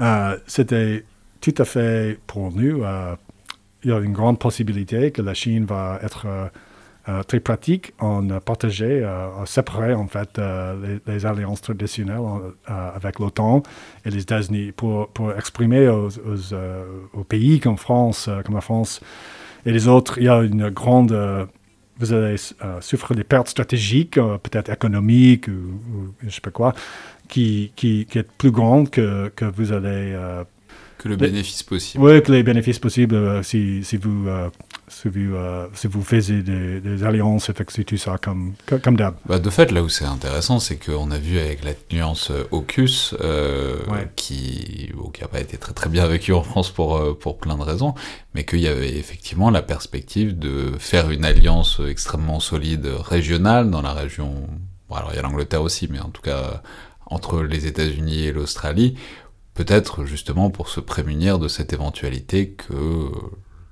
euh, 0.00 0.36
c'était 0.46 1.04
tout 1.40 1.54
à 1.58 1.64
fait 1.64 2.18
pour 2.26 2.52
nous. 2.52 2.84
Euh, 2.84 3.16
il 3.82 3.90
y 3.90 3.92
a 3.92 3.98
une 3.98 4.12
grande 4.12 4.38
possibilité 4.38 5.10
que 5.10 5.22
la 5.22 5.32
Chine 5.32 5.64
va 5.64 5.98
être 6.02 6.50
très 7.26 7.40
pratique 7.40 7.94
en 7.98 8.28
partager, 8.40 9.06
en 9.06 9.46
séparer 9.46 9.94
en 9.94 10.06
fait 10.06 10.38
les, 11.06 11.24
alliances 11.24 11.62
traditionnelles 11.62 12.20
avec 12.66 13.18
l'OTAN 13.18 13.62
et 14.04 14.10
les 14.10 14.20
États-Unis 14.20 14.72
pour, 14.72 15.08
pour 15.08 15.32
exprimer 15.32 15.88
aux, 15.88 16.10
aux, 17.14 17.24
pays 17.24 17.58
comme 17.58 17.78
France, 17.78 18.28
comme 18.44 18.54
la 18.54 18.60
France 18.60 19.00
et 19.64 19.72
les 19.72 19.88
autres, 19.88 20.18
il 20.18 20.24
y 20.24 20.28
a 20.28 20.42
une 20.42 20.68
grande 20.68 21.48
vous 22.00 22.12
allez 22.12 22.36
euh, 22.64 22.80
souffrir 22.80 23.16
des 23.16 23.24
pertes 23.24 23.48
stratégiques, 23.48 24.16
euh, 24.16 24.38
peut-être 24.38 24.70
économiques 24.70 25.48
ou, 25.48 26.12
je 26.20 26.26
ne 26.26 26.30
sais 26.30 26.40
pas 26.40 26.50
quoi, 26.50 26.74
qui, 27.28 27.72
qui, 27.76 28.06
qui, 28.10 28.18
est 28.18 28.26
plus 28.38 28.50
grande 28.50 28.90
que, 28.90 29.28
que 29.36 29.44
vous 29.44 29.72
allez 29.72 30.12
euh, 30.14 30.42
que 30.98 31.08
le 31.08 31.16
bénéfice 31.16 31.62
possible. 31.62 32.02
Oui, 32.02 32.22
que 32.22 32.32
les 32.32 32.42
bénéfices 32.42 32.78
possibles 32.78 33.44
si, 33.44 33.84
si, 33.84 33.96
vous, 33.98 34.26
si, 34.90 35.08
vous, 35.08 35.34
euh, 35.34 35.66
si 35.72 35.86
vous 35.86 36.02
faisiez 36.02 36.42
des, 36.42 36.80
des 36.80 37.04
alliances, 37.04 37.50
c'est 37.68 37.84
tout 37.84 37.96
ça 37.96 38.18
comme, 38.18 38.54
comme 38.82 38.96
d'hab. 38.96 39.14
Bah, 39.24 39.38
de 39.38 39.50
fait, 39.50 39.72
là 39.72 39.82
où 39.82 39.88
c'est 39.88 40.04
intéressant, 40.04 40.60
c'est 40.60 40.76
qu'on 40.76 41.10
a 41.10 41.18
vu 41.18 41.38
avec 41.38 41.64
la 41.64 41.72
nuance 41.92 42.30
AUKUS, 42.50 43.14
qui 44.16 44.92
n'a 45.20 45.28
pas 45.28 45.40
été 45.40 45.56
très 45.56 45.72
très 45.72 45.88
bien 45.88 46.06
vécue 46.06 46.32
en 46.32 46.42
France 46.42 46.70
pour, 46.70 47.18
pour 47.18 47.38
plein 47.38 47.56
de 47.56 47.62
raisons, 47.62 47.94
mais 48.34 48.44
qu'il 48.44 48.60
y 48.60 48.68
avait 48.68 48.96
effectivement 48.96 49.50
la 49.50 49.62
perspective 49.62 50.38
de 50.38 50.72
faire 50.78 51.10
une 51.10 51.24
alliance 51.24 51.80
extrêmement 51.88 52.40
solide 52.40 52.86
régionale 52.86 53.70
dans 53.70 53.82
la 53.82 53.92
région. 53.92 54.48
Bon, 54.88 54.96
alors 54.96 55.10
il 55.12 55.16
y 55.16 55.18
a 55.18 55.22
l'Angleterre 55.22 55.62
aussi, 55.62 55.88
mais 55.90 56.00
en 56.00 56.10
tout 56.10 56.22
cas 56.22 56.62
entre 57.06 57.42
les 57.42 57.66
États-Unis 57.66 58.24
et 58.24 58.32
l'Australie, 58.32 58.96
Peut-être 59.54 60.04
justement 60.04 60.48
pour 60.48 60.68
se 60.68 60.80
prémunir 60.80 61.38
de 61.38 61.48
cette 61.48 61.72
éventualité 61.72 62.50
que 62.50 63.10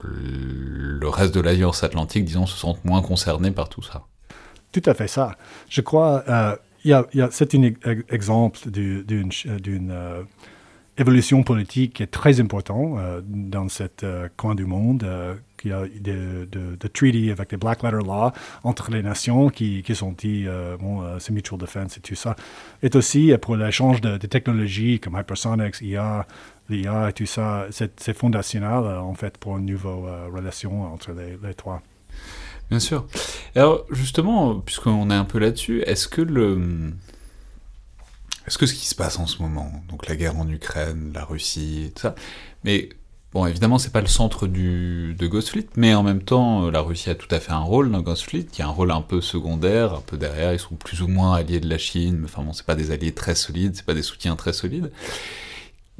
le 0.02 1.08
reste 1.08 1.34
de 1.34 1.40
l'Alliance 1.40 1.82
Atlantique, 1.82 2.24
disons, 2.24 2.46
se 2.46 2.56
sente 2.56 2.84
moins 2.84 3.02
concerné 3.02 3.50
par 3.50 3.68
tout 3.68 3.82
ça. 3.82 4.04
Tout 4.72 4.82
à 4.86 4.94
fait 4.94 5.08
ça. 5.08 5.36
Je 5.68 5.80
crois, 5.80 6.24
euh, 6.28 6.56
c'est 7.30 7.54
un 7.54 7.70
exemple 8.08 8.70
d'une 8.70 9.30
euh, 9.90 10.22
évolution 10.98 11.42
politique 11.42 12.00
est 12.00 12.08
très 12.08 12.40
importante 12.40 12.98
euh, 12.98 13.20
dans 13.24 13.68
ce 13.68 13.84
coin 14.36 14.54
du 14.54 14.66
monde 14.66 15.06
il 15.64 15.70
y 15.70 15.72
a 15.72 15.86
des 15.86 16.12
de, 16.46 16.76
de 16.76 17.30
avec 17.32 17.50
des 17.50 17.56
Black 17.56 17.82
Letter 17.82 17.98
Law 18.04 18.32
entre 18.64 18.90
les 18.90 19.02
nations 19.02 19.48
qui, 19.48 19.82
qui 19.82 19.94
sont 19.94 20.12
dit, 20.12 20.44
euh, 20.46 20.76
bon, 20.76 21.02
euh, 21.02 21.18
c'est 21.18 21.32
mutual 21.32 21.58
defense 21.58 21.96
et 21.96 22.00
tout 22.00 22.14
ça. 22.14 22.36
Et 22.82 22.94
aussi 22.96 23.32
euh, 23.32 23.38
pour 23.38 23.56
l'échange 23.56 24.00
de, 24.00 24.16
technologies 24.18 25.00
comme 25.00 25.16
hypersonics, 25.18 25.80
IA, 25.80 26.26
l'IA 26.68 27.10
et 27.10 27.12
tout 27.12 27.26
ça, 27.26 27.66
c'est 27.70 28.16
fondationnel 28.16 28.68
en 28.68 29.14
fait 29.14 29.38
pour 29.38 29.56
une 29.56 29.66
nouvelle 29.66 30.30
relation 30.32 30.92
entre 30.92 31.12
les, 31.12 31.38
les, 31.42 31.54
trois. 31.54 31.82
Bien 32.68 32.80
sûr. 32.80 33.06
Alors 33.54 33.86
justement, 33.90 34.56
puisqu'on 34.60 35.10
est 35.10 35.14
un 35.14 35.24
peu 35.24 35.38
là-dessus, 35.38 35.82
est-ce 35.82 36.08
que 36.08 36.20
le... 36.20 36.92
Est-ce 38.48 38.58
que 38.58 38.66
ce 38.66 38.72
qui 38.72 38.86
se 38.86 38.94
passe 38.94 39.18
en 39.18 39.26
ce 39.26 39.42
moment, 39.42 39.70
donc 39.90 40.08
la 40.08 40.16
guerre 40.16 40.38
en 40.38 40.48
Ukraine, 40.48 41.12
la 41.14 41.24
Russie, 41.24 41.92
tout 41.94 42.02
ça, 42.02 42.14
mais 42.64 42.88
Bon, 43.34 43.44
évidemment, 43.44 43.78
c'est 43.78 43.92
pas 43.92 44.00
le 44.00 44.06
centre 44.06 44.46
du, 44.46 45.14
de 45.18 45.26
Ghost 45.26 45.50
Fleet, 45.50 45.66
mais 45.76 45.92
en 45.94 46.02
même 46.02 46.22
temps, 46.22 46.64
euh, 46.64 46.70
la 46.70 46.80
Russie 46.80 47.10
a 47.10 47.14
tout 47.14 47.28
à 47.30 47.40
fait 47.40 47.52
un 47.52 47.58
rôle 47.58 47.90
dans 47.90 48.00
Ghost 48.00 48.22
Fleet, 48.22 48.44
qui 48.44 48.62
a 48.62 48.66
un 48.66 48.70
rôle 48.70 48.90
un 48.90 49.02
peu 49.02 49.20
secondaire, 49.20 49.92
un 49.92 50.00
peu 50.00 50.16
derrière. 50.16 50.54
Ils 50.54 50.58
sont 50.58 50.76
plus 50.76 51.02
ou 51.02 51.08
moins 51.08 51.34
alliés 51.34 51.60
de 51.60 51.68
la 51.68 51.76
Chine, 51.76 52.16
mais 52.16 52.24
enfin 52.24 52.42
bon, 52.42 52.54
c'est 52.54 52.64
pas 52.64 52.74
des 52.74 52.90
alliés 52.90 53.12
très 53.12 53.34
solides, 53.34 53.76
c'est 53.76 53.84
pas 53.84 53.92
des 53.92 54.02
soutiens 54.02 54.34
très 54.34 54.54
solides. 54.54 54.90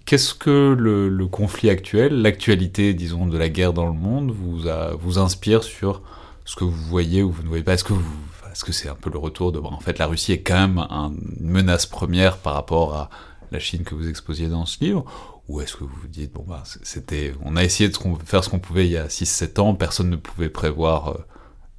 Qu'est-ce 0.07 0.33
que 0.33 0.75
le, 0.79 1.27
conflit 1.27 1.69
actuel, 1.69 2.23
l'actualité, 2.23 2.95
disons, 2.95 3.27
de 3.27 3.37
la 3.37 3.51
guerre 3.51 3.75
dans 3.75 3.87
le 3.87 3.93
monde, 3.93 4.31
vous, 4.31 4.63
vous 4.99 5.19
inspire 5.19 5.65
sur 5.65 6.01
ce 6.47 6.57
que 6.57 6.65
vous 6.65 6.73
voyez 6.73 7.23
ou 7.23 7.31
vous 7.31 7.43
ne 7.43 7.49
voyez 7.49 7.63
pas? 7.63 7.75
Est-ce 7.75 7.85
que 7.85 7.93
vous, 7.93 8.03
est-ce 8.59 8.65
que 8.65 8.73
c'est 8.73 8.89
un 8.89 8.97
peu 8.97 9.09
le 9.09 9.21
retour 9.21 9.53
de, 9.53 9.61
bon, 9.61 9.69
en 9.69 9.79
fait, 9.79 10.01
la 10.01 10.07
Russie 10.07 10.33
est 10.33 10.43
quand 10.43 10.59
même 10.59 10.79
une 11.41 11.49
menace 11.49 11.87
première 11.87 12.39
par 12.39 12.55
rapport 12.55 12.93
à 12.93 13.09
la 13.53 13.61
Chine 13.61 13.85
que 13.85 13.95
vous 13.95 14.09
exposiez 14.09 14.49
dans 14.49 14.67
ce 14.67 14.83
livre 14.83 15.05
ou 15.47 15.61
est-ce 15.61 15.77
que 15.77 15.85
vous 15.85 15.95
vous 15.95 16.09
dites, 16.09 16.33
bon, 16.33 16.45
bah, 16.45 16.65
c'était, 16.83 17.35
on 17.45 17.55
a 17.55 17.63
essayé 17.63 17.89
de 17.89 17.97
faire 18.25 18.43
ce 18.43 18.51
qu'on 18.51 18.59
pouvait 18.59 18.85
il 18.85 18.91
y 18.91 18.97
a 18.97 19.07
6-7 19.07 19.61
ans, 19.61 19.75
personne 19.77 20.11
ne 20.11 20.17
pouvait 20.17 20.49
prévoir 20.49 21.11
euh, 21.11 21.25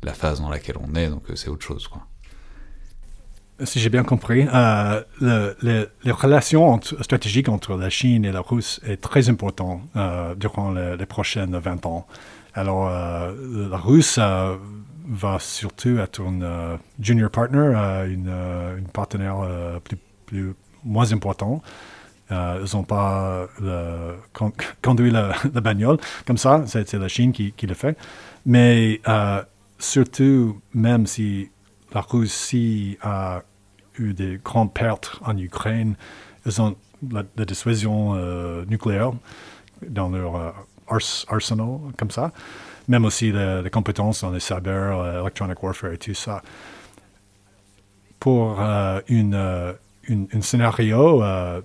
la 0.03 0.13
phase 0.13 0.39
dans 0.39 0.47
laquelle 0.47 0.77
on 0.79 0.95
est, 0.95 1.09
donc 1.09 1.23
euh, 1.29 1.35
c'est 1.35 1.49
autre 1.49 1.65
chose. 1.65 1.89
Si 3.65 3.81
j'ai 3.81 3.89
bien 3.89 4.05
compris, 4.05 4.47
euh, 4.53 5.03
les 5.61 6.11
relations 6.11 6.79
stratégiques 7.01 7.49
entre 7.49 7.75
la 7.75 7.89
Chine 7.89 8.23
et 8.23 8.31
la 8.31 8.39
Russie 8.39 8.79
est 8.87 9.01
très 9.01 9.27
important 9.27 9.81
durant 10.37 10.71
les, 10.71 11.05
prochaines 11.05 11.57
20 11.57 11.85
ans. 11.85 12.07
Alors, 12.53 12.89
la 12.89 13.77
Russie 13.77 14.21
va 15.09 15.39
surtout 15.39 15.97
être 15.97 16.21
un 16.21 16.79
junior 16.99 17.29
partner, 17.31 17.73
une, 18.07 18.31
une 18.77 18.87
partenaire 18.87 19.79
plus, 19.83 19.97
plus, 20.25 20.53
moins 20.83 21.11
important. 21.11 21.61
Euh, 22.31 22.63
ils 22.63 22.75
n'ont 22.75 22.83
pas 22.83 23.47
conduit 24.83 25.11
la, 25.11 25.33
bagnole 25.61 25.97
comme 26.27 26.37
ça, 26.37 26.63
c'est 26.67 26.93
la 26.93 27.07
Chine 27.07 27.31
qui, 27.31 27.53
le 27.63 27.73
fait. 27.73 27.97
Mais 28.45 29.01
euh, 29.07 29.41
surtout, 29.79 30.61
même 30.73 31.07
si 31.07 31.49
la 31.93 32.01
Russie 32.01 32.97
a 33.01 33.41
eu 33.97 34.13
des 34.13 34.39
grandes 34.43 34.73
pertes 34.73 35.19
en 35.25 35.37
Ukraine, 35.37 35.95
ils 36.45 36.61
ont 36.61 36.75
la, 37.11 37.23
dissuasion 37.45 38.13
euh, 38.15 38.63
nucléaire 38.65 39.11
dans 39.87 40.09
leur 40.09 40.53
arsenal, 40.87 41.79
comme 41.97 42.11
ça. 42.11 42.31
Même 42.89 43.05
aussi 43.05 43.31
les, 43.31 43.69
compétences 43.71 44.21
dans 44.21 44.31
les 44.31 44.41
cyber, 44.41 45.21
electronic 45.21 45.63
warfare 45.63 45.93
et 45.93 45.97
tout 45.97 46.13
ça. 46.13 46.41
Pour 48.19 48.59
une, 49.07 49.77
un 50.09 50.41
scénario 50.41 51.23
euh, 51.23 51.61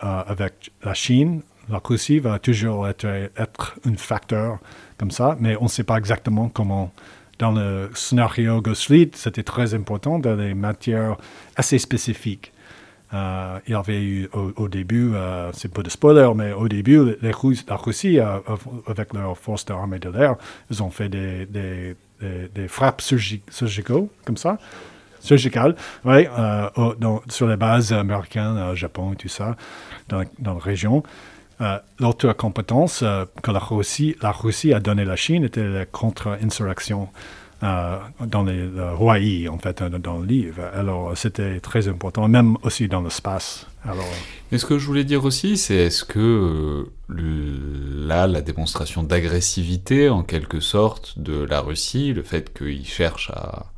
avec 0.00 0.70
la 0.82 0.94
Chine, 0.94 1.42
la 1.68 1.80
Russie 1.82 2.18
va 2.18 2.38
toujours 2.38 2.86
être, 2.88 3.06
être 3.06 3.78
un 3.84 3.96
facteur 3.96 4.58
comme 4.98 5.10
ça, 5.10 5.36
mais 5.40 5.56
on 5.56 5.64
ne 5.64 5.68
sait 5.68 5.84
pas 5.84 5.96
exactement 5.96 6.48
comment. 6.48 6.92
Dans 7.40 7.50
le 7.50 7.90
scénario 7.94 8.62
Ghost 8.62 8.84
Fleet, 8.84 9.10
c'était 9.14 9.42
très 9.42 9.74
important 9.74 10.20
dans 10.20 10.36
des 10.36 10.54
matières 10.54 11.16
assez 11.56 11.78
spécifiques. 11.78 12.52
Euh, 13.14 13.58
il 13.66 13.72
y 13.72 13.74
avait 13.74 14.02
eu 14.02 14.28
au, 14.32 14.68
début, 14.68 15.14
euh, 15.14 15.50
c'est 15.52 15.72
pas 15.72 15.82
de 15.82 15.90
spoiler, 15.90 16.28
mais 16.34 16.52
au 16.52 16.68
début, 16.68 17.16
la 17.22 17.76
Russie, 17.76 18.18
euh, 18.18 18.38
avec 18.88 19.12
leurs 19.12 19.38
forces 19.38 19.64
d'armée 19.64 20.00
de 20.00 20.08
l'air, 20.08 20.34
ils 20.70 20.82
ont 20.82 20.90
fait 20.90 21.08
des, 21.08 21.96
frappes 22.68 23.00
surgicales, 23.00 24.06
comme 24.24 24.36
ça, 24.36 24.58
surgicales, 25.20 25.76
oui, 26.04 26.26
sur 27.28 27.46
les 27.46 27.56
bases 27.56 27.92
américaines, 27.92 28.74
Japon 28.74 29.12
et 29.12 29.16
tout 29.16 29.28
ça, 29.28 29.56
dans, 30.08 30.24
dans 30.40 30.54
la 30.54 30.60
région. 30.60 31.04
L'autre 32.00 32.32
compétence 32.32 33.04
que 33.42 33.50
la 33.52 33.60
Russie, 33.60 34.16
la 34.22 34.32
Russie 34.32 34.72
a 34.74 34.80
donnée 34.80 35.02
à 35.02 35.06
la 35.06 35.16
Chine 35.16 35.44
était 35.44 35.62
la 35.62 35.86
contre-insurrection. 35.86 37.08
Euh, 37.64 37.98
dans 38.26 38.42
les 38.42 38.66
le 38.66 39.50
en 39.50 39.58
fait, 39.58 39.82
dans 39.82 40.18
le 40.18 40.26
livre. 40.26 40.62
Alors, 40.74 41.16
c'était 41.16 41.60
très 41.60 41.88
important, 41.88 42.28
même 42.28 42.58
aussi 42.62 42.88
dans 42.88 43.00
l'espace. 43.00 43.66
Alors... 43.84 44.04
Et 44.52 44.58
ce 44.58 44.66
que 44.66 44.78
je 44.78 44.86
voulais 44.86 45.04
dire 45.04 45.24
aussi, 45.24 45.56
c'est 45.56 45.76
est-ce 45.76 46.04
que 46.04 46.18
euh, 46.18 48.06
là, 48.06 48.26
la 48.26 48.42
démonstration 48.42 49.02
d'agressivité, 49.02 50.10
en 50.10 50.22
quelque 50.22 50.60
sorte, 50.60 51.18
de 51.18 51.42
la 51.42 51.60
Russie, 51.60 52.12
le 52.12 52.22
fait 52.22 52.52
qu'ils 52.52 52.86
cherchent 52.86 53.30
à... 53.30 53.72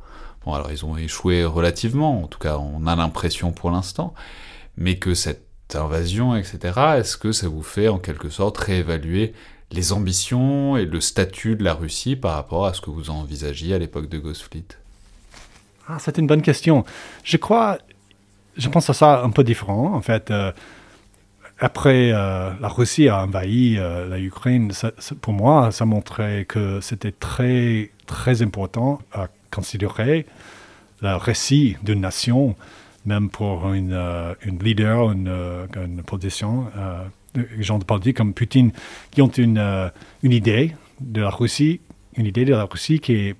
Bon, 0.45 0.53
alors 0.53 0.69
ils 0.69 0.83
ont 0.83 0.97
échoué 0.97 1.45
relativement, 1.45 2.23
en 2.23 2.27
tout 2.27 2.39
cas, 2.39 2.57
on 2.57 2.87
a 2.87 2.95
l'impression 2.95 3.53
pour 3.53 3.71
l'instant, 3.71 4.13
mais 4.75 4.97
que 4.97 5.13
cette 5.13 5.75
invasion, 5.75 6.35
etc., 6.35 6.59
est-ce 6.97 7.15
que 7.15 7.31
ça 7.31 7.47
vous 7.47 7.63
fait 7.63 7.87
en 7.87 7.99
quelque 7.99 8.29
sorte 8.29 8.57
réévaluer 8.57 9.33
les 9.71 9.91
ambitions 9.91 10.77
et 10.77 10.85
le 10.85 11.01
statut 11.01 11.55
de 11.55 11.63
la 11.63 11.73
Russie 11.73 12.15
par 12.15 12.35
rapport 12.35 12.65
à 12.65 12.73
ce 12.73 12.81
que 12.81 12.89
vous 12.89 13.09
envisagiez 13.09 13.73
à 13.73 13.77
l'époque 13.77 14.09
de 14.09 14.17
Ghost 14.17 14.43
Fleet 14.43 14.65
ah, 15.87 15.97
C'est 15.99 16.17
une 16.17 16.27
bonne 16.27 16.41
question. 16.41 16.85
Je 17.23 17.37
crois, 17.37 17.77
je 18.55 18.69
pense 18.69 18.89
à 18.89 18.93
ça 18.93 19.23
un 19.23 19.29
peu 19.29 19.43
différent. 19.43 19.93
En 19.93 20.01
fait, 20.01 20.31
euh, 20.31 20.51
après 21.59 22.11
euh, 22.11 22.51
la 22.61 22.67
Russie 22.69 23.09
a 23.09 23.23
envahi 23.23 23.77
euh, 23.77 24.07
la 24.07 24.19
Ukraine, 24.19 24.71
pour 25.21 25.33
moi, 25.33 25.71
ça 25.71 25.85
montrait 25.85 26.45
que 26.45 26.79
c'était 26.81 27.11
très, 27.11 27.91
très 28.05 28.41
important 28.41 29.01
à 29.13 29.27
considérer 29.51 30.25
le 31.01 31.15
récit 31.15 31.77
d'une 31.83 32.01
nation, 32.01 32.55
même 33.05 33.29
pour 33.29 33.73
une, 33.73 33.93
une 34.41 34.59
leader, 34.59 35.11
une, 35.11 35.31
une 35.75 36.01
position 36.03 36.65
gens 37.59 37.79
de 37.79 37.83
politique 37.83 38.17
comme 38.17 38.33
Poutine 38.33 38.71
qui 39.11 39.21
ont 39.21 39.27
une, 39.27 39.57
euh, 39.57 39.89
une 40.23 40.31
idée 40.31 40.75
de 40.99 41.21
la 41.21 41.29
Russie, 41.29 41.81
une 42.15 42.25
idée 42.25 42.45
de 42.45 42.53
la 42.53 42.65
Russie 42.65 42.99
qui 42.99 43.13
est 43.13 43.35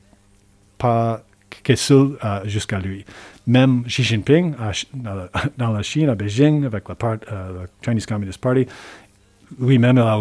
pas 0.78 1.24
qui 1.64 1.72
est 1.72 1.76
seule 1.76 2.18
euh, 2.24 2.42
jusqu'à 2.46 2.80
lui. 2.80 3.06
Même 3.48 3.84
Xi 3.86 4.04
Jinping 4.04 4.54
dans, 4.94 5.72
la, 5.72 5.82
Chine, 5.82 6.10
à 6.10 6.16
Beijing, 6.16 6.66
avec 6.66 6.88
la, 6.90 6.96
part, 6.96 7.18
euh, 7.32 7.66
Chinese 7.84 8.06
Communist 8.06 8.40
Party, 8.40 8.68
lui-même 9.60 9.98
a 9.98 10.20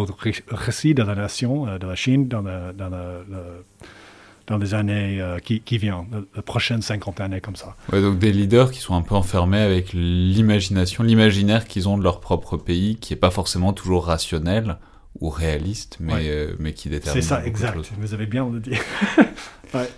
récit 0.49 0.93
de 0.93 1.03
la 1.03 1.15
nation, 1.15 1.65
de 1.77 1.85
la 1.85 1.95
Chine, 1.95 2.27
dans, 2.27 2.41
dans 2.41 2.89
le 2.89 3.65
dans 4.47 4.57
les 4.57 4.73
années 4.73 5.21
euh, 5.21 5.39
qui, 5.39 5.59
qui 5.59 5.77
viennent, 5.77 6.25
les 6.35 6.41
prochaines 6.41 6.81
50 6.81 7.19
années 7.19 7.41
comme 7.41 7.55
ça. 7.55 7.75
Ouais, 7.91 8.01
donc 8.01 8.17
des 8.17 8.31
leaders 8.31 8.71
qui 8.71 8.79
sont 8.79 8.95
un 8.95 9.01
peu 9.01 9.15
enfermés 9.15 9.59
avec 9.59 9.91
l'imagination, 9.93 11.03
l'imaginaire 11.03 11.67
qu'ils 11.67 11.87
ont 11.89 11.97
de 11.97 12.03
leur 12.03 12.21
propre 12.21 12.57
pays, 12.57 12.95
qui 12.95 13.13
n'est 13.13 13.19
pas 13.19 13.31
forcément 13.31 13.73
toujours 13.73 14.05
rationnel 14.05 14.77
ou 15.19 15.29
réaliste, 15.29 15.97
mais, 15.99 16.29
euh, 16.29 16.55
mais 16.59 16.73
qui 16.73 16.89
détermine. 16.89 17.21
C'est 17.21 17.27
ça, 17.27 17.45
exact. 17.45 17.91
Vous 17.99 18.13
avez 18.13 18.25
bien 18.25 18.49
le 18.49 18.59
dit. 18.59 18.71
ouais. 19.73 19.89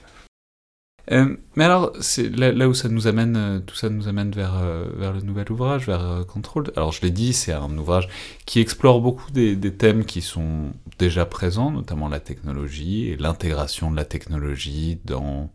Euh, 1.11 1.35
mais 1.55 1.63
alors, 1.63 1.91
c'est 2.01 2.29
là, 2.29 2.67
où 2.67 2.73
ça 2.73 2.87
nous 2.87 3.07
amène, 3.07 3.35
euh, 3.35 3.59
tout 3.59 3.75
ça 3.75 3.89
nous 3.89 4.07
amène 4.07 4.31
vers, 4.31 4.55
euh, 4.61 5.13
le 5.13 5.21
nouvel 5.21 5.51
ouvrage, 5.51 5.87
vers 5.87 6.23
Control. 6.27 6.71
Alors, 6.75 6.91
je 6.91 7.01
l'ai 7.01 7.09
dit, 7.09 7.33
c'est 7.33 7.51
un 7.51 7.75
ouvrage 7.77 8.07
qui 8.45 8.59
explore 8.59 9.01
beaucoup 9.01 9.31
des, 9.31 9.57
thèmes 9.73 10.05
qui 10.05 10.21
sont 10.21 10.73
déjà 10.99 11.25
présents, 11.25 11.71
notamment 11.71 12.09
la 12.09 12.19
technologie 12.19 13.09
et 13.09 13.15
l'intégration 13.17 13.89
de 13.91 13.95
la 13.95 14.05
technologie 14.05 14.99
dans 15.05 15.49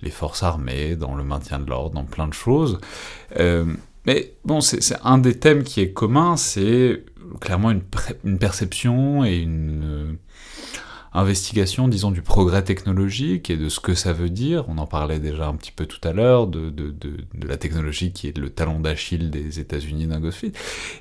les 0.00 0.10
forces 0.10 0.42
armées, 0.42 0.96
dans 0.96 1.14
le 1.14 1.24
maintien 1.24 1.58
de 1.58 1.68
l'ordre, 1.68 1.90
dans 1.94 2.04
plein 2.04 2.28
de 2.28 2.34
choses. 2.34 2.78
mais 4.06 4.34
bon, 4.44 4.60
c'est 4.60 4.96
un 5.02 5.18
des 5.18 5.38
thèmes 5.38 5.64
qui 5.64 5.80
est 5.80 5.92
commun, 5.92 6.36
c'est 6.36 7.04
clairement 7.40 7.70
une, 7.70 8.38
perception 8.38 9.24
et 9.24 9.38
une 9.38 10.16
investigation, 11.12 11.88
disons, 11.88 12.10
du 12.10 12.22
progrès 12.22 12.62
technologique 12.62 13.50
et 13.50 13.56
de 13.56 13.68
ce 13.68 13.80
que 13.80 13.94
ça 13.94 14.12
veut 14.12 14.30
dire. 14.30 14.64
On 14.68 14.78
en 14.78 14.86
parlait 14.86 15.18
déjà 15.18 15.48
un 15.48 15.56
petit 15.56 15.72
peu 15.72 15.86
tout 15.86 16.06
à 16.06 16.12
l'heure, 16.12 16.46
de, 16.46 16.70
de, 16.70 16.90
de, 16.90 17.46
la 17.46 17.56
technologie 17.56 18.12
qui 18.12 18.28
est 18.28 18.36
le 18.36 18.50
talon 18.50 18.80
d'Achille 18.80 19.30
des 19.30 19.60
États-Unis 19.60 20.06
d'un 20.06 20.20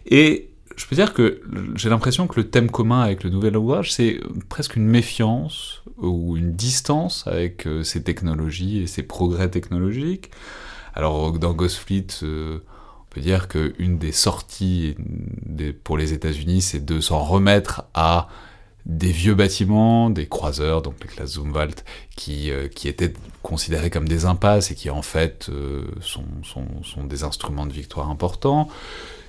Et 0.05 0.49
je 0.75 0.85
peux 0.85 0.95
dire 0.95 1.13
que 1.13 1.41
j'ai 1.75 1.89
l'impression 1.89 2.27
que 2.27 2.39
le 2.39 2.49
thème 2.49 2.69
commun 2.69 3.01
avec 3.01 3.23
le 3.23 3.29
nouvel 3.29 3.57
ouvrage, 3.57 3.91
c'est 3.91 4.19
presque 4.47 4.75
une 4.75 4.87
méfiance 4.87 5.81
ou 5.97 6.37
une 6.37 6.53
distance 6.53 7.25
avec 7.25 7.65
euh, 7.65 7.83
ces 7.83 8.03
technologies 8.03 8.83
et 8.83 8.87
ces 8.87 9.03
progrès 9.03 9.49
technologiques. 9.49 10.29
Alors 10.93 11.31
dans 11.33 11.53
Ghostfleet, 11.53 12.07
euh, 12.23 12.59
on 13.01 13.13
peut 13.13 13.21
dire 13.21 13.47
qu'une 13.47 13.97
des 13.97 14.11
sorties 14.11 14.95
pour 15.83 15.97
les 15.97 16.13
États-Unis, 16.13 16.61
c'est 16.61 16.85
de 16.85 16.99
s'en 16.99 17.23
remettre 17.23 17.85
à 17.95 18.29
des 18.87 19.11
vieux 19.11 19.35
bâtiments, 19.35 20.09
des 20.09 20.27
croiseurs, 20.27 20.81
donc 20.81 20.95
les 21.01 21.07
classes 21.07 21.33
Zumwalt, 21.33 21.83
qui, 22.15 22.51
euh, 22.51 22.69
qui 22.69 22.87
étaient 22.87 23.13
considérés 23.43 23.89
comme 23.89 24.07
des 24.07 24.23
impasses 24.25 24.71
et 24.71 24.75
qui 24.75 24.89
en 24.89 25.01
fait 25.01 25.49
euh, 25.49 25.83
sont, 26.01 26.23
sont, 26.43 27.03
des 27.03 27.23
instruments 27.23 27.65
de 27.65 27.73
victoire 27.73 28.09
importants. 28.09 28.69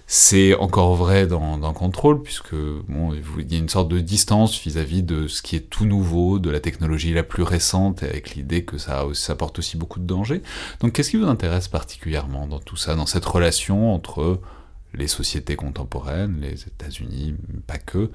C'est 0.07 0.55
encore 0.55 0.95
vrai 0.95 1.27
dans, 1.27 1.59
dans 1.59 1.73
Control, 1.75 2.23
puisque 2.23 2.55
bon, 2.55 3.13
il 3.39 3.53
y 3.53 3.57
a 3.57 3.59
une 3.59 3.69
sorte 3.69 3.89
de 3.89 3.99
distance 3.99 4.59
vis-à-vis 4.59 5.03
de 5.03 5.27
ce 5.27 5.43
qui 5.43 5.57
est 5.57 5.69
tout 5.69 5.85
nouveau, 5.85 6.39
de 6.39 6.51
la 6.51 6.61
technologie 6.61 7.13
la 7.13 7.25
plus 7.25 7.43
récente, 7.43 8.05
avec 8.05 8.35
l'idée 8.35 8.65
que 8.65 8.79
ça, 8.79 9.05
ça 9.13 9.35
porte 9.35 9.59
aussi 9.59 9.77
beaucoup 9.77 9.99
de 9.99 10.07
dangers. 10.07 10.41
Donc 10.81 10.93
qu'est-ce 10.93 11.11
qui 11.11 11.19
vous 11.19 11.27
intéresse 11.27 11.69
particulièrement 11.69 12.47
dans 12.47 12.61
tout 12.61 12.77
ça, 12.77 12.95
dans 12.95 13.07
cette 13.07 13.27
relation 13.27 13.93
entre 13.93 14.41
les 14.95 15.09
sociétés 15.09 15.57
contemporaines, 15.57 16.39
les 16.41 16.63
États-Unis, 16.63 17.35
pas 17.67 17.77
que, 17.77 18.11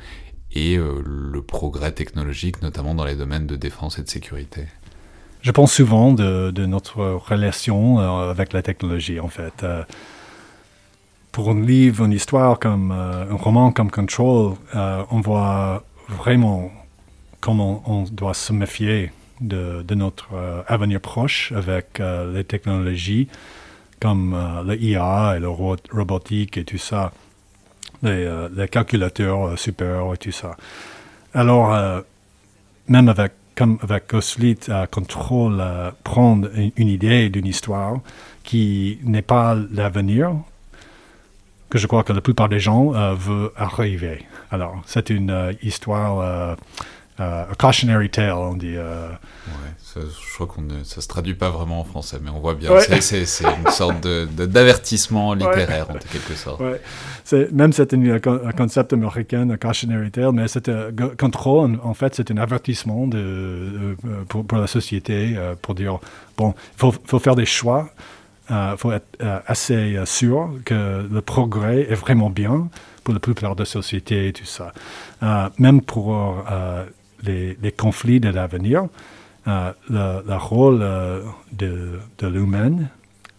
et 0.54 0.78
euh, 0.78 1.02
le 1.06 1.42
progrès 1.42 1.92
technologique, 1.92 2.62
notamment 2.62 2.96
dans 2.96 3.06
les 3.06 3.16
domaines 3.16 3.48
de 3.48 3.56
défense 3.56 4.00
et 4.00 4.04
de 4.04 4.10
sécurité 4.10 4.68
Je 5.42 5.52
pense 5.52 5.74
souvent 5.74 6.14
de, 6.14 6.52
notre 6.66 7.02
relation 7.02 8.00
euh, 8.00 8.32
avec 8.32 8.54
la 8.54 8.62
technologie, 8.62 9.20
en 9.20 9.30
fait. 9.30 9.64
Euh, 9.64 9.84
pour 11.32 11.50
un 11.50 11.60
livre, 11.60 12.06
une 12.06 12.12
histoire 12.12 12.60
comme 12.60 12.92
un 12.92 13.34
roman 13.34 13.72
comme 13.72 13.90
Control, 13.90 14.54
on 14.76 15.20
voit 15.20 15.84
vraiment 16.08 16.72
comment 17.40 17.82
on 17.88 18.04
doit 18.04 18.36
se 18.36 18.54
méfier 18.54 19.12
de, 19.42 19.82
de 19.82 19.96
notre 19.96 20.28
avenir 20.68 21.02
proche 21.02 21.52
avec 21.56 22.00
les 22.32 22.44
technologies 22.44 23.30
comme 24.00 24.38
l'IA 24.68 25.34
et 25.36 25.40
la 25.40 25.48
robotique 25.48 26.56
et 26.56 26.66
tout 26.66 26.78
ça 26.78 27.12
les, 28.04 28.26
euh, 28.26 28.68
calculateurs 28.68 29.48
euh, 29.48 29.56
super 29.56 30.14
et 30.14 30.18
tout 30.18 30.32
ça. 30.32 30.56
Alors, 31.34 31.74
euh, 31.74 32.02
même 32.88 33.10
avec, 33.10 33.34
comme 33.56 33.80
avec 33.82 34.14
Control 34.92 35.64
prendre 36.04 36.50
une, 36.56 36.88
idée 36.88 37.30
d'une 37.30 37.46
histoire 37.46 38.00
qui 38.44 39.00
n'est 39.04 39.22
pas 39.22 39.56
l'avenir, 39.72 40.36
que 41.70 41.78
je 41.78 41.88
crois 41.88 42.04
que 42.04 42.14
la 42.14 42.22
plupart 42.22 42.50
des 42.50 42.60
gens 42.60 42.92
veulent 43.16 43.52
arriver. 43.56 44.26
Alors, 44.52 44.82
c'est 44.86 45.10
une 45.10 45.56
histoire 45.64 46.58
euh, 47.20 47.44
a 47.52 47.56
cautionary 47.56 48.10
tale, 48.10 48.34
on 48.34 48.56
dit. 48.56 48.76
Euh. 48.76 49.08
Ouais, 49.48 50.02
je 50.02 50.34
crois 50.34 50.48
qu'on 50.48 50.64
ça 50.84 51.02
se 51.02 51.08
traduit 51.08 51.36
pas 51.36 51.52
vraiment 51.52 51.82
en 51.82 51.84
français, 51.84 52.18
mais 52.22 52.32
on 52.32 52.40
voit 52.40 52.56
bien. 52.56 52.72
C'est 52.80 53.24
une 53.42 53.72
sorte 53.72 54.02
d'avertissement 54.02 55.34
littéraire 55.36 55.88
en 55.92 55.94
quelque 55.94 56.34
sorte. 56.34 56.62
Ouais. 56.62 57.50
Même 57.52 57.72
c'est 57.72 57.94
un 57.94 58.52
concept 58.58 58.94
américain, 58.94 59.48
un 59.50 59.58
cautionary 59.58 60.10
tale, 60.10 60.32
mais 60.34 60.48
c'est 60.48 60.72
contrôle. 61.20 61.80
En, 61.84 61.94
fait, 61.94 62.16
c'est 62.16 62.32
un 62.32 62.38
avertissement 62.38 63.06
de, 63.06 63.96
pour, 64.28 64.46
pour, 64.46 64.58
la 64.58 64.68
société 64.68 65.38
pour 65.62 65.76
dire 65.76 66.00
bon, 66.36 66.56
il 66.58 66.80
faut, 66.80 66.94
faut, 67.06 67.20
faire 67.20 67.36
des 67.36 67.46
choix. 67.46 67.90
Il 68.50 68.56
euh, 68.56 68.78
faut 68.78 68.92
être 68.92 69.06
assez 69.46 70.00
sûr 70.06 70.50
que 70.66 71.08
le 71.10 71.22
progrès 71.22 71.82
est 71.82 71.96
vraiment 71.96 72.32
bien 72.32 72.70
pour 73.04 73.14
la 73.14 73.20
plupart 73.20 73.56
des 73.56 73.66
sociétés 73.66 74.30
et 74.30 74.34
tout 74.34 74.46
ça. 74.46 74.74
même 75.60 75.82
pour 75.82 76.16
les, 77.24 77.72
conflits 77.72 78.20
de 78.20 78.30
l'avenir, 78.30 78.88
euh, 79.48 79.72
le, 79.90 80.36
rôle 80.38 80.80
euh, 80.82 81.22
de, 81.52 82.00
de 82.20 82.28
l'humain 82.28 82.78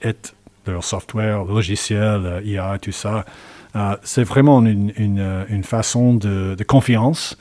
est 0.03 0.35
leur 0.66 0.85
software, 0.85 1.45
logiciel, 1.45 2.43
IA, 2.45 2.78
tout 2.80 2.93
ça, 2.93 3.24
Euh, 3.77 3.97
c'est 4.03 4.22
vraiment 4.22 4.61
une, 4.64 4.93
une, 4.97 5.45
une 5.49 5.64
façon 5.64 6.14
de, 6.14 6.57
confiance 6.66 7.37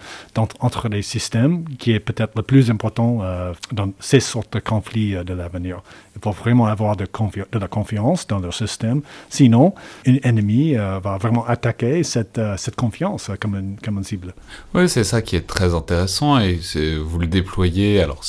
entre 0.60 0.90
les 0.90 1.02
systèmes 1.02 1.66
qui 1.78 1.92
est 1.92 2.00
peut-être 2.00 2.34
le 2.36 2.42
plus 2.42 2.70
important 2.70 3.20
euh, 3.22 3.54
dans 3.72 3.92
ces 4.00 4.20
sortes 4.20 4.54
de 4.54 4.60
conflits 4.60 5.16
euh, 5.16 5.24
de 5.24 5.34
l'avenir. 5.34 5.82
Il 6.16 6.22
faut 6.22 6.32
vraiment 6.32 6.66
avoir 6.66 6.96
de, 6.96 7.06
de, 7.06 7.60
la 7.60 7.68
confiance 7.68 8.28
dans 8.28 8.40
leur 8.40 8.54
système. 8.54 9.02
Sinon, 9.30 9.74
un 10.08 10.18
ennemi 10.24 10.74
va 10.76 11.18
vraiment 11.18 11.46
attaquer 11.46 12.04
cette, 12.04 12.40
cette 12.58 12.76
confiance 12.76 13.32
comme 13.40 13.56
une, 13.56 13.78
comme 13.84 13.98
une 13.98 14.04
cible. 14.04 14.34
Oui, 14.74 14.88
c'est 14.90 15.04
ça 15.04 15.22
qui 15.22 15.36
est 15.36 15.48
très 15.48 15.74
intéressant 15.74 16.40
et 16.40 16.60
vous 17.04 17.20
le 17.20 17.28
déployez. 17.28 18.02
Alors, 18.02 18.22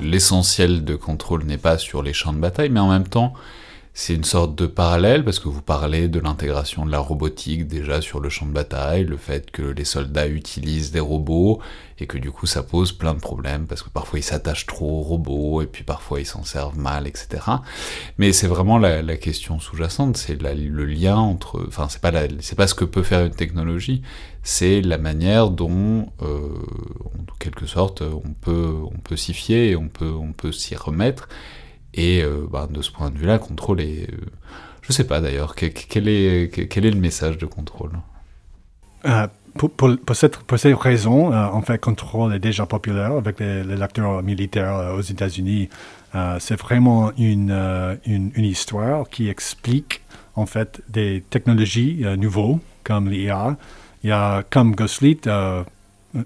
l'essentiel 0.00 0.84
de 0.84 0.94
contrôle 0.94 1.44
n'est 1.44 1.58
pas 1.58 1.78
sur 1.78 2.02
les 2.02 2.12
champs 2.12 2.32
de 2.32 2.38
bataille, 2.38 2.70
mais 2.70 2.80
en 2.80 2.90
même 2.90 3.08
temps, 3.08 3.34
c'est 3.96 4.12
une 4.12 4.24
sorte 4.24 4.56
de 4.56 4.66
parallèle 4.66 5.24
parce 5.24 5.38
que 5.38 5.48
vous 5.48 5.62
parlez 5.62 6.08
de 6.08 6.18
l'intégration 6.18 6.84
de 6.84 6.90
la 6.90 6.98
robotique 6.98 7.68
déjà 7.68 8.00
sur 8.00 8.18
le 8.18 8.28
champ 8.28 8.44
de 8.44 8.50
bataille, 8.50 9.04
le 9.04 9.16
fait 9.16 9.52
que 9.52 9.62
les 9.62 9.84
soldats 9.84 10.26
utilisent 10.26 10.90
des 10.90 10.98
robots 10.98 11.60
et 12.00 12.08
que 12.08 12.18
du 12.18 12.32
coup 12.32 12.46
ça 12.46 12.64
pose 12.64 12.90
plein 12.90 13.14
de 13.14 13.20
problèmes 13.20 13.68
parce 13.68 13.84
que 13.84 13.90
parfois 13.90 14.18
ils 14.18 14.24
s'attachent 14.24 14.66
trop 14.66 14.98
aux 14.98 15.02
robots 15.02 15.62
et 15.62 15.66
puis 15.66 15.84
parfois 15.84 16.18
ils 16.18 16.26
s'en 16.26 16.42
servent 16.42 16.76
mal, 16.76 17.06
etc. 17.06 17.28
Mais 18.18 18.32
c'est 18.32 18.48
vraiment 18.48 18.78
la, 18.78 19.16
question 19.16 19.60
sous-jacente, 19.60 20.16
c'est 20.16 20.42
le 20.42 20.84
lien 20.84 21.16
entre, 21.16 21.64
enfin 21.68 21.86
c'est 21.88 22.00
pas 22.00 22.10
c'est 22.40 22.56
pas 22.56 22.66
ce 22.66 22.74
que 22.74 22.84
peut 22.84 23.04
faire 23.04 23.24
une 23.24 23.34
technologie, 23.34 24.02
c'est 24.42 24.80
la 24.80 24.98
manière 24.98 25.50
dont, 25.50 26.08
euh, 26.20 26.48
en 27.04 27.38
quelque 27.38 27.66
sorte, 27.66 28.02
on 28.02 28.32
peut 28.32 28.74
on 28.92 28.98
peut 28.98 29.16
s'y 29.16 29.34
fier 29.34 29.70
et 29.70 29.76
on 29.76 29.88
peut 29.88 30.10
on 30.10 30.32
peut 30.32 30.50
s'y 30.50 30.74
remettre 30.74 31.28
et 31.94 32.22
euh, 32.22 32.46
bah, 32.50 32.68
de 32.70 32.82
ce 32.82 32.90
point 32.90 33.10
de 33.10 33.18
vue-là, 33.18 33.38
contrôle 33.38 33.80
est... 33.80 34.10
Euh, 34.12 34.16
je 34.82 34.92
sais 34.92 35.04
pas 35.04 35.20
d'ailleurs, 35.20 35.54
quel, 35.54 36.08
est, 36.08 36.68
quel 36.68 36.84
est 36.84 36.90
le 36.90 37.00
message 37.00 37.38
de 37.38 37.46
contrôle? 37.46 37.92
Euh, 39.06 39.26
pour, 39.56 39.70
pour, 39.70 40.16
cette, 40.16 40.36
pour, 40.38 40.58
cette, 40.58 40.76
raison, 40.76 41.32
en 41.32 41.62
fait, 41.62 41.78
Control 41.78 42.34
est 42.34 42.38
déjà 42.38 42.66
populaire 42.66 43.12
avec 43.12 43.40
les, 43.40 43.62
lecteurs 43.62 44.22
militaires 44.22 44.92
aux 44.94 45.00
États-Unis. 45.00 45.70
c'est 46.38 46.60
vraiment 46.60 47.12
une, 47.16 47.98
une, 48.04 48.32
histoire 48.36 49.08
qui 49.08 49.28
explique 49.28 50.02
en 50.34 50.44
fait 50.44 50.82
des 50.88 51.22
technologies 51.30 52.04
nouveaux 52.18 52.60
comme 52.82 53.08
l'IA. 53.08 53.56
Il 54.02 54.10
y 54.10 54.12
a 54.12 54.42
comme 54.42 54.74
Ghostfleet 54.74 55.20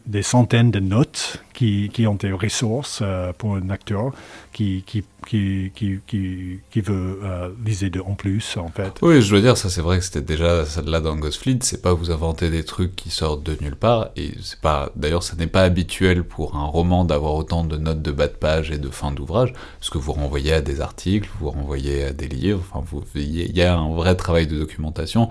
des 0.07 0.23
centaines 0.23 0.71
de 0.71 0.81
notes 0.81 1.43
qui, 1.55 1.91
qui 1.93 2.07
ont 2.07 2.15
des 2.15 2.33
ressources 2.33 3.01
euh, 3.03 3.33
pour 3.37 3.57
un 3.57 3.71
acteur 3.71 4.13
qui, 4.53 4.85
qui, 4.87 5.03
qui, 5.27 5.73
qui, 5.75 6.81
veut 6.81 7.21
euh, 7.25 7.49
de, 7.49 8.01
en 8.01 8.15
plus, 8.15 8.57
en 8.57 8.69
fait. 8.69 8.93
Oui, 9.03 9.23
je 9.23 9.35
veux 9.35 9.41
dire, 9.41 9.57
ça 9.57 9.71
c'est 9.71 9.81
vrai 9.81 9.99
que 9.99 10.05
c'était 10.05 10.21
déjà 10.21 10.65
là 10.85 11.01
dans 11.01 11.17
Ghostfleet, 11.17 11.59
c'est 11.63 11.81
pas 11.81 11.95
vous 11.95 12.11
inventer 12.11 12.51
des 12.51 12.65
trucs 12.65 12.95
qui 12.97 13.11
sortent 13.11 13.43
de 13.43 13.57
nulle 13.61 13.77
part, 13.77 14.11
et 14.17 14.33
c'est 14.43 14.61
pas, 14.61 14.91
d'ailleurs, 14.95 15.23
ça 15.23 15.37
n'est 15.37 15.47
pas 15.47 15.63
habituel 15.63 16.23
pour 16.23 16.57
un 16.57 16.67
roman 16.67 17.05
d'avoir 17.05 17.35
autant 17.35 17.65
de 17.65 17.77
notes 17.77 18.03
de 18.03 18.13
bas 18.13 18.29
de 18.29 18.33
page 18.33 18.71
et 18.71 18.79
de 18.79 18.91
fin 18.91 19.11
d'ouvrage, 19.11 19.53
parce 19.79 19.91
que 19.91 19.99
vous 19.99 20.13
renvoyez 20.13 20.53
à 20.53 20.61
des 20.61 20.81
articles, 20.81 21.29
vous 21.41 21.51
renvoyez 21.51 22.05
à 22.05 22.13
des 22.13 22.29
livres, 22.29 22.63
enfin, 22.73 22.85
il 23.15 23.57
y 23.57 23.63
a 23.63 23.77
un 23.77 23.95
vrai 23.95 24.17
travail 24.17 24.47
de 24.47 24.59
documentation, 24.59 25.29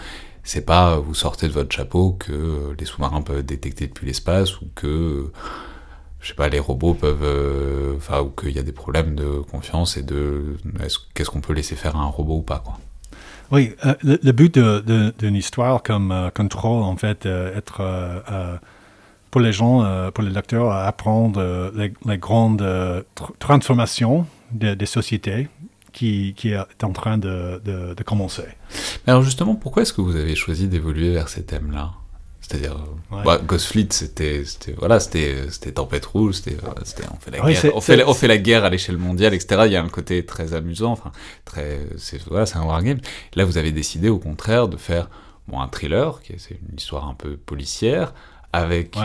c'est 0.48 0.66
pas 0.66 0.98
vous 0.98 1.14
sortez 1.14 1.48
de 1.50 1.54
votre 1.54 1.76
chapeau 1.76 2.14
que 2.14 2.74
les 2.80 2.86
sous-marins 2.86 3.22
peuvent 3.22 3.44
détecter 3.44 3.88
depuis 3.88 4.08
l'espace 4.08 4.62
ou 4.62 4.68
que 4.76 5.30
je 6.22 6.30
sais 6.30 6.36
pas 6.36 6.48
les 6.48 6.60
robots 6.60 6.94
peuvent 6.94 7.24
euh, 7.24 7.98
enfin 7.98 8.22
ou 8.22 8.30
qu'il 8.30 8.52
y 8.52 8.60
a 8.60 8.64
des 8.64 8.72
problèmes 8.72 9.14
de 9.16 9.42
confiance 9.52 9.98
et 9.98 10.04
de 10.04 10.56
qu'est-ce 11.14 11.30
qu'on 11.30 11.42
peut 11.42 11.54
laisser 11.54 11.76
faire 11.76 11.98
à 11.98 12.00
un 12.00 12.08
robot 12.08 12.38
ou 12.38 12.42
pas 12.42 12.60
quoi. 12.60 12.80
Oui, 13.52 13.76
euh, 13.86 13.94
le, 14.04 14.32
but 14.32 14.58
d'une 14.58 15.36
histoire 15.36 15.82
comme 15.82 16.12
euh, 16.12 16.30
Control, 16.30 16.84
en 16.84 16.98
fait, 16.98 17.26
être 17.26 17.82
pour 19.32 19.40
les 19.40 19.54
gens, 19.54 20.12
pour 20.14 20.24
les 20.24 20.32
lecteurs, 20.32 20.72
apprendre 20.72 21.72
les, 21.76 22.18
grandes 22.18 23.06
transformations 23.40 24.26
des 24.52 24.86
sociétés 24.86 25.48
qui, 25.98 26.54
est 26.54 26.84
en 26.84 26.92
train 26.92 27.18
de, 27.18 27.60
de, 27.64 28.04
commencer. 28.04 28.46
Alors 29.08 29.24
justement, 29.24 29.56
pourquoi 29.56 29.82
est-ce 29.82 29.94
que 29.94 30.02
vous 30.02 30.16
avez 30.16 30.36
choisi 30.36 30.68
d'évoluer 30.68 31.12
vers 31.12 31.28
ces 31.28 31.44
thèmes-là? 31.44 31.94
C'est-à-dire, 32.40 32.78
ouais. 33.12 33.24
bah, 33.26 33.42
Ghostfleet, 33.46 33.88
c'était, 33.90 34.44
voilà, 34.78 35.00
c'était, 35.00 35.50
c'était 35.50 35.72
Tempête 35.74 36.06
Rouge, 36.06 36.36
c'était, 36.36 36.56
on 36.64 37.20
fait 37.20 37.32
la 37.32 37.40
guerre, 37.40 37.76
on 37.76 37.82
fait, 37.82 38.04
on 38.06 38.14
fait 38.14 38.28
la 38.28 38.38
guerre 38.38 38.64
à 38.64 38.70
l'échelle 38.70 38.98
mondiale, 38.98 39.34
etc. 39.34 39.64
Il 39.66 39.72
y 39.72 39.76
a 39.76 39.84
un 39.84 39.90
côté 39.90 40.26
très 40.26 40.54
amusant, 40.54 40.92
enfin, 40.92 41.12
très, 41.44 41.80
c'est, 41.98 42.22
voilà, 42.28 42.46
c'est 42.46 42.58
un 42.58 42.64
wargame. 42.64 43.00
Là, 43.34 43.44
vous 43.44 43.58
avez 43.58 43.72
décidé, 43.72 44.08
au 44.08 44.20
contraire, 44.20 44.70
de 44.70 44.78
faire, 44.78 45.10
bon, 45.48 45.60
un 45.60 45.68
thriller, 45.68 46.22
qui 46.22 46.34
est, 46.34 46.38
c'est 46.38 46.60
une 46.70 46.78
histoire 46.78 47.10
un 47.10 47.16
peu 47.16 47.36
policière, 47.36 48.14
avec, 48.54 48.96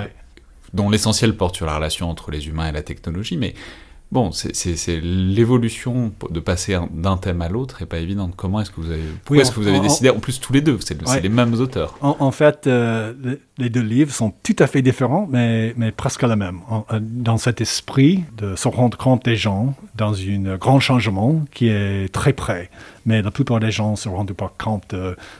dont 0.72 0.88
l'essentiel 0.88 1.36
porte 1.36 1.56
sur 1.56 1.66
la 1.66 1.74
relation 1.74 2.08
entre 2.10 2.30
les 2.30 2.46
humains 2.46 2.68
et 2.68 2.72
la 2.72 2.82
technologie, 2.82 3.38
mais 3.38 3.54
Bon, 4.12 4.30
c'est 4.30 5.00
l'évolution 5.00 6.12
de 6.30 6.38
passer 6.38 6.78
d'un 6.90 7.16
thème 7.16 7.40
à 7.40 7.48
l'autre 7.48 7.80
et 7.80 7.86
pas 7.86 7.96
évidente. 7.96 8.34
Comment 8.36 8.60
est-ce 8.60 8.70
que 8.70 8.82
vous 8.82 8.90
avez, 8.90 9.00
pourquoi 9.24 9.40
est-ce 9.40 9.50
que 9.50 9.58
vous 9.58 9.68
avez 9.68 9.80
décidé, 9.80 10.10
en 10.10 10.18
plus 10.18 10.38
tous 10.38 10.52
les 10.52 10.60
deux, 10.60 10.78
c'est 10.82 11.22
les 11.22 11.30
mêmes 11.30 11.54
auteurs? 11.54 11.96
En, 12.02 12.30
fait, 12.30 12.66
euh, 12.66 13.14
les 13.56 13.70
deux 13.70 13.80
livres 13.80 14.12
sont 14.12 14.34
tout 14.42 14.56
à 14.58 14.66
fait 14.66 14.82
différents, 14.82 15.26
mais, 15.30 15.72
mais 15.78 15.92
presque 15.92 16.24
les 16.24 16.36
mêmes. 16.36 16.60
Euh, 16.92 17.00
dans 17.00 17.38
cet 17.38 17.62
esprit 17.62 18.22
de 18.36 18.54
se 18.54 18.68
rendre 18.68 18.98
compte 18.98 19.24
des 19.24 19.36
gens 19.36 19.74
dans 19.96 20.12
un 20.14 20.56
grand 20.56 20.78
changement 20.78 21.40
qui 21.54 21.68
est 21.68 22.12
très 22.12 22.34
près. 22.34 22.68
Mais 23.06 23.22
la 23.22 23.30
plupart 23.30 23.60
des 23.60 23.70
gens 23.70 23.92
ne 23.92 23.96
se 23.96 24.10
rendent 24.10 24.34
pas 24.34 24.52
compte 24.62 24.94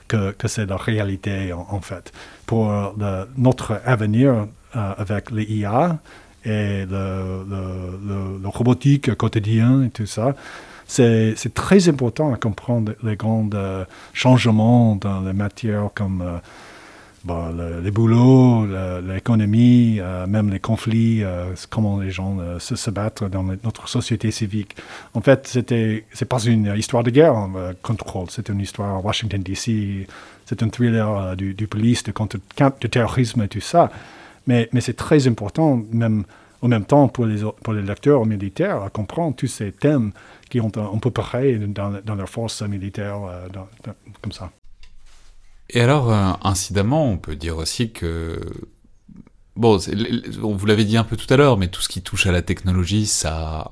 que, 0.09 0.31
que 0.31 0.49
c'est 0.49 0.65
la 0.65 0.79
réalité, 0.79 1.53
en, 1.53 1.81
fait. 1.83 2.11
Pour 2.47 2.73
notre 3.37 3.83
avenir 3.85 4.47
euh, 4.75 4.95
avec 4.97 5.31
les 5.31 5.45
IA, 5.45 5.99
et 6.45 6.85
le, 6.87 8.49
robotique 8.49 9.15
quotidien 9.15 9.85
et 9.85 9.91
tout 9.91 10.07
ça. 10.07 10.35
C'est 10.87 11.55
très 11.55 11.89
important 11.89 12.35
à 12.35 12.37
comprendre 12.37 12.93
les 13.03 13.17
grands 13.17 13.49
euh, 13.55 13.85
changements 14.13 14.97
dans 14.97 15.23
les 15.23 15.33
matières 15.33 15.89
comme 15.95 16.21
euh, 16.21 16.39
bon, 17.25 17.81
les 17.83 17.91
boulots, 17.91 18.67
l'économie, 19.01 20.01
euh, 20.01 20.27
même 20.27 20.51
les 20.51 20.61
conflits, 20.61 21.23
comment 21.71 21.99
les 21.99 22.11
gens 22.11 22.37
se, 22.59 22.91
battent 22.91 23.25
dans 23.25 23.43
notre 23.43 23.89
société 23.89 24.31
civique. 24.31 24.77
En 25.15 25.23
fait, 25.23 25.47
c'était 25.47 26.05
c'est 26.13 26.29
pas 26.29 26.43
une 26.43 26.75
histoire 26.77 27.05
de 27.05 27.11
guerre, 27.11 27.49
contrôle, 27.81 28.27
c'est 28.29 28.51
une 28.51 28.61
histoire 28.61 29.03
Washington 29.03 29.43
DC, 29.43 30.07
c'est 30.45 30.63
un 30.63 30.69
thriller 30.69 31.37
du, 31.37 31.55
du 31.55 31.67
police, 31.69 32.03
de 32.03 32.13
contre 32.13 32.37
de 32.37 32.87
terrorisme 32.89 33.41
et 33.43 33.49
tout 33.49 33.61
ça. 33.61 33.91
Mais, 34.47 34.69
c'est 34.81 34.97
très 34.97 35.27
important, 35.27 35.83
même 35.93 36.25
en 36.63 36.69
même 36.69 36.85
temps, 36.85 37.09
pour 37.09 37.27
les, 37.27 37.43
pour 37.63 37.73
les 37.73 37.83
lecteurs 37.83 38.25
militaires, 38.25 38.83
à 38.83 38.91
comprendre 38.91 39.35
tous 39.35 39.49
ces 39.49 39.73
thèmes 39.73 40.13
qui 40.49 40.61
ont 40.61 40.71
un, 40.77 40.99
peu 40.99 41.11
pareil 41.11 41.59
dans, 41.59 42.01
dans 42.05 42.15
leurs 42.15 42.29
forces 42.29 42.63
militaires, 42.63 43.21
euh, 43.25 43.49
comme 44.21 44.33
ça. 44.33 44.53
Et 45.71 45.81
alors, 45.81 46.13
euh, 46.13 46.33
incidemment, 46.45 47.11
on 47.11 47.17
peut 47.19 47.37
dire 47.37 47.57
aussi 47.57 47.91
que 47.91 48.41
Bon, 49.55 49.77
vous 49.77 50.67
l'avez 50.67 50.87
dit 50.87 50.97
un 50.97 51.05
peu 51.05 51.17
tout 51.17 51.33
à 51.33 51.37
l'heure, 51.37 51.59
mais 51.59 51.69
tout 51.69 51.83
ce 51.83 51.89
qui 51.89 52.01
touche 52.01 52.27
à 52.27 52.33
la 52.33 52.41
technologie, 52.41 53.05
ça 53.05 53.69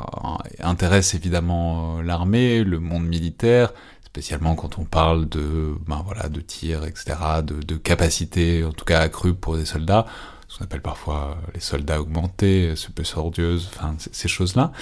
intéresse 0.59 1.15
évidemment 1.15 1.99
euh, 1.99 2.03
l'armée, 2.03 2.65
le 2.65 2.81
monde 2.81 3.07
militaire, 3.07 3.73
spécialement 4.05 4.55
quand 4.57 4.79
on 4.79 4.85
parle 4.85 5.27
de, 5.27 5.75
ben 5.87 6.03
voilà, 6.05 6.29
de 6.29 6.41
tir, 6.43 6.85
etc., 6.85 7.17
de, 7.43 7.63
de 7.63 7.77
capacité, 7.77 8.63
en 8.63 8.73
tout 8.73 8.85
cas 8.85 9.01
accrue 9.01 9.33
pour 9.33 9.57
des 9.57 9.65
soldats 9.65 10.05
ce 10.51 10.59
qu'on 10.59 10.65
appelle 10.65 10.83
parfois 10.83 11.39
les 11.55 11.61
soldats 11.61 12.01
augmentés, 12.01 12.75
super 12.75 13.07
ordieuse, 13.19 13.71
enfin 13.73 13.95
ces 13.99 14.27
choses-là. 14.27 14.73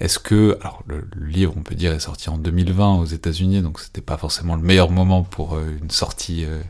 Est-ce 0.00 0.18
que, 0.18 0.56
alors 0.62 0.82
le, 0.86 1.06
livre 1.20 1.52
on 1.54 1.62
peut 1.62 1.74
dire 1.74 1.92
est 1.92 2.00
sorti 2.00 2.30
en 2.30 2.38
2020 2.38 2.94
aux 2.94 3.04
États-Unis, 3.04 3.60
donc 3.60 3.78
c'était 3.78 4.00
pas 4.00 4.16
forcément 4.16 4.56
le 4.56 4.62
meilleur 4.62 4.90
moment 4.90 5.24
pour 5.24 5.54
euh, 5.54 5.76
une 5.82 5.90
sortie 5.90 6.46
euh, 6.46 6.60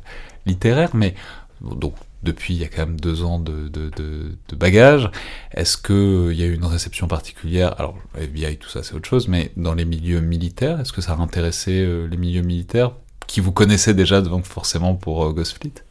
littéraire, 0.45 0.91
mais 0.95 1.15
donc 1.61 1.95
depuis 2.25 2.55
il 2.55 2.61
y 2.61 2.65
a 2.65 2.69
quand 2.69 2.85
même 2.85 2.99
deux 2.99 3.23
ans 3.23 3.39
de, 3.39 3.69
de, 3.69 3.91
de, 3.91 4.37
de 4.49 4.57
bagages. 4.57 5.09
Est-ce 5.53 5.77
qu'il 5.77 5.95
euh, 5.95 6.35
y 6.35 6.43
a 6.43 6.47
eu 6.47 6.55
une 6.55 6.65
réception 6.65 7.07
particulière? 7.07 7.77
Alors 7.79 7.97
FBI 8.17 8.57
tout 8.57 8.69
ça 8.69 8.83
c'est 8.83 8.95
autre 8.95 9.09
chose, 9.09 9.29
mais 9.29 9.53
dans 9.57 9.75
les 9.75 9.85
milieux 9.85 10.21
militaires, 10.21 10.81
est-ce 10.81 10.93
que 10.93 11.01
ça 11.01 11.13
a 11.13 11.17
intéressé 11.19 11.87
les 12.11 12.17
milieux 12.17 12.43
militaires 12.43 12.91
qui 13.29 13.41
vous 13.41 13.53
connaissaient 13.53 13.95
déjà 13.95 14.21
donc 14.21 14.47
forcément 14.47 14.97
pour 14.97 15.33
Ghostfleet? 15.33 15.85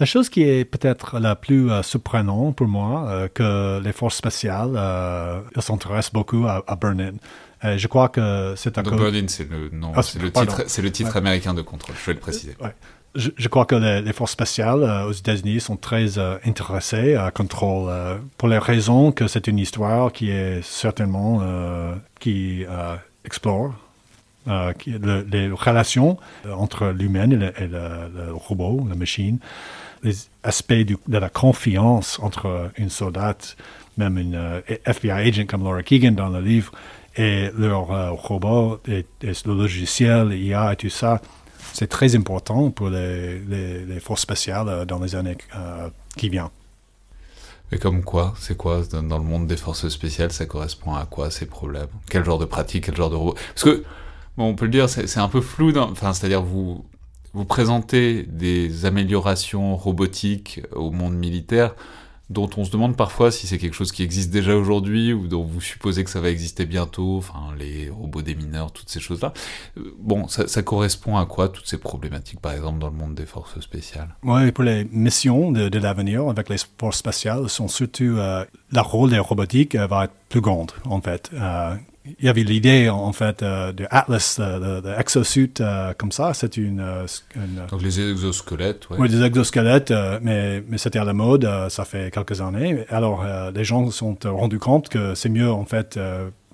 La 0.00 0.06
chose 0.06 0.30
qui 0.30 0.42
est 0.42 0.64
peut-être 0.64 1.20
la 1.20 1.36
plus 1.36 1.70
euh, 1.70 1.82
surprenante 1.82 2.56
pour 2.56 2.66
moi, 2.66 3.06
euh, 3.08 3.28
que 3.28 3.80
les 3.84 3.92
forces 3.92 4.16
spéciales 4.16 4.72
euh, 4.74 5.40
s'intéressent 5.60 6.14
beaucoup 6.14 6.46
à, 6.46 6.64
à 6.66 6.74
Burn-In. 6.74 7.76
je 7.76 7.86
crois 7.86 8.08
que 8.08 8.54
c'est 8.56 8.78
un... 8.78 8.82
Burn-In, 8.82 9.28
c'est 9.28 9.48
le, 9.48 9.68
non, 9.70 9.92
ah, 9.94 10.02
c'est 10.02 10.18
le 10.18 10.32
titre, 10.32 10.64
c'est 10.66 10.82
le 10.82 10.90
titre 10.90 11.16
américain 11.18 11.52
de 11.52 11.60
contrôle, 11.60 11.94
je 12.00 12.06
vais 12.06 12.14
le 12.14 12.20
préciser. 12.20 12.56
Je, 13.16 13.48
crois 13.48 13.66
que 13.66 13.74
les, 13.74 14.12
forces 14.12 14.30
spéciales 14.30 14.84
aux 15.06 15.12
États-Unis 15.12 15.58
sont 15.60 15.76
très 15.76 16.16
intéressées 16.46 17.16
à 17.16 17.32
Control 17.32 18.20
pour 18.38 18.46
les 18.46 18.58
raisons 18.58 19.10
que 19.10 19.26
c'est 19.26 19.48
une 19.48 19.58
histoire 19.58 20.12
qui 20.12 20.30
est 20.30 20.62
certainement 20.62 21.42
qui 22.20 22.64
explore 23.24 23.74
les 24.46 25.50
relations 25.50 26.18
entre 26.48 26.86
l'humain 26.90 27.30
et, 27.32 27.66
le, 27.66 28.32
robot, 28.32 28.86
la 28.88 28.94
machine, 28.94 29.40
les 30.02 30.14
aspects 30.42 30.72
de 30.72 31.18
la 31.18 31.28
confiance 31.28 32.18
entre 32.20 32.70
une 32.76 32.90
soldat, 32.90 33.36
même 33.96 34.18
une 34.18 34.62
FBI 34.84 35.28
agent 35.28 35.46
comme 35.46 35.64
Laura 35.64 35.82
Keegan 35.82 36.12
dans 36.12 36.28
le 36.28 36.40
livre, 36.40 36.72
et 37.16 37.50
leur 37.56 38.14
robot, 38.14 38.80
et, 38.88 39.04
le 39.22 39.54
logiciel, 39.54 40.28
l'IA 40.28 40.72
et 40.72 40.76
tout 40.76 40.88
ça, 40.88 41.20
c'est 41.72 41.88
très 41.88 42.16
important 42.16 42.70
pour 42.70 42.88
les, 42.88 44.00
forces 44.00 44.22
spatiales 44.22 44.86
dans 44.86 45.00
les 45.00 45.14
années 45.14 45.36
qui 46.16 46.28
viennent. 46.28 46.48
Et 47.72 47.78
comme 47.78 48.02
quoi 48.02 48.34
C'est 48.38 48.56
quoi 48.56 48.82
dans 48.92 49.18
le 49.18 49.24
monde 49.24 49.46
des 49.46 49.56
forces 49.56 49.88
spéciales 49.88 50.32
Ça 50.32 50.46
correspond 50.46 50.94
à 50.94 51.06
quoi 51.06 51.30
ces 51.30 51.46
problèmes? 51.46 51.86
Quel 52.08 52.24
genre 52.24 52.38
de 52.38 52.44
pratique 52.44 52.84
Quel 52.84 52.96
genre 52.96 53.10
de 53.10 53.16
robot? 53.16 53.34
Parce 53.54 53.62
que, 53.62 53.84
bon, 54.36 54.46
on 54.46 54.54
peut 54.54 54.64
le 54.64 54.72
dire, 54.72 54.88
c'est 54.88 55.18
un 55.18 55.28
peu 55.28 55.40
flou. 55.40 55.76
Enfin, 55.76 56.12
c'est-à-dire 56.12 56.42
vous 56.42 56.84
vous 57.32 57.44
présentez 57.44 58.24
des 58.24 58.84
améliorations 58.86 59.76
robotiques 59.76 60.60
au 60.72 60.90
monde 60.90 61.14
militaire 61.14 61.74
dont 62.30 62.48
on 62.56 62.64
se 62.64 62.70
demande 62.70 62.96
parfois 62.96 63.32
si 63.32 63.48
c'est 63.48 63.58
quelque 63.58 63.74
chose 63.74 63.90
qui 63.90 64.04
existe 64.04 64.30
déjà 64.30 64.56
aujourd'hui 64.56 65.12
ou 65.12 65.26
dont 65.26 65.42
vous 65.42 65.60
supposez 65.60 66.04
que 66.04 66.10
ça 66.10 66.20
va 66.20 66.30
exister 66.30 66.64
bientôt, 66.64 67.18
enfin 67.18 67.52
les 67.58 67.90
robots 67.90 68.22
des 68.22 68.36
mineurs, 68.36 68.72
toutes 68.72 68.88
ces 68.88 69.00
choses-là. 69.00 69.32
Euh, 69.76 69.94
bon, 69.98 70.28
ça, 70.28 70.62
correspond 70.62 71.16
à 71.16 71.26
quoi 71.26 71.48
toutes 71.48 71.66
ces 71.66 71.78
problématiques, 71.78 72.40
par 72.40 72.52
exemple, 72.52 72.78
dans 72.78 72.88
le 72.88 72.94
monde 72.94 73.14
des 73.14 73.26
forces 73.26 73.58
spéciales? 73.60 74.14
Oui, 74.22 74.52
pour 74.52 74.62
les 74.62 74.84
missions 74.84 75.50
de, 75.50 75.78
l'avenir 75.78 76.28
avec 76.28 76.48
les 76.48 76.56
forces 76.78 76.98
spatiales, 76.98 77.48
sont 77.48 77.66
surtout 77.66 78.16
euh, 78.16 78.44
le 78.70 78.80
rôle 78.80 79.10
des 79.10 79.18
robotiques 79.18 79.74
euh, 79.74 79.88
va 79.88 80.04
être 80.04 80.14
plus 80.28 80.40
grand, 80.40 80.66
en 80.84 81.00
fait 81.00 81.30
il 82.06 82.24
y 82.24 82.28
avait 82.28 82.44
l'idée, 82.44 82.88
en 82.88 83.12
fait, 83.12 83.42
euh, 83.42 83.72
de 83.72 83.86
Atlas, 83.90 84.38
euh, 84.40 84.80
de, 84.80 84.88
exosuit 84.98 85.52
euh, 85.60 85.92
comme 85.98 86.12
ça. 86.12 86.32
C'est 86.32 86.56
une, 86.56 86.82
Donc 87.70 87.82
les 87.82 88.00
exosquelettes, 88.00 88.88
oui. 88.90 88.96
Oui, 89.00 89.08
des 89.10 89.22
exosquelettes, 89.22 89.92
mais, 90.22 90.62
mais 90.66 90.78
c'était 90.78 90.98
à 90.98 91.04
la 91.04 91.12
mode, 91.12 91.48
ça 91.68 91.84
fait 91.84 92.10
quelques 92.10 92.40
années. 92.40 92.84
Alors, 92.88 93.24
les 93.54 93.64
gens 93.64 93.90
se 93.90 93.98
sont 93.98 94.16
rendus 94.24 94.58
compte 94.58 94.88
que 94.88 95.14
c'est 95.14 95.28
mieux, 95.28 95.50
en 95.50 95.66
fait, 95.66 95.98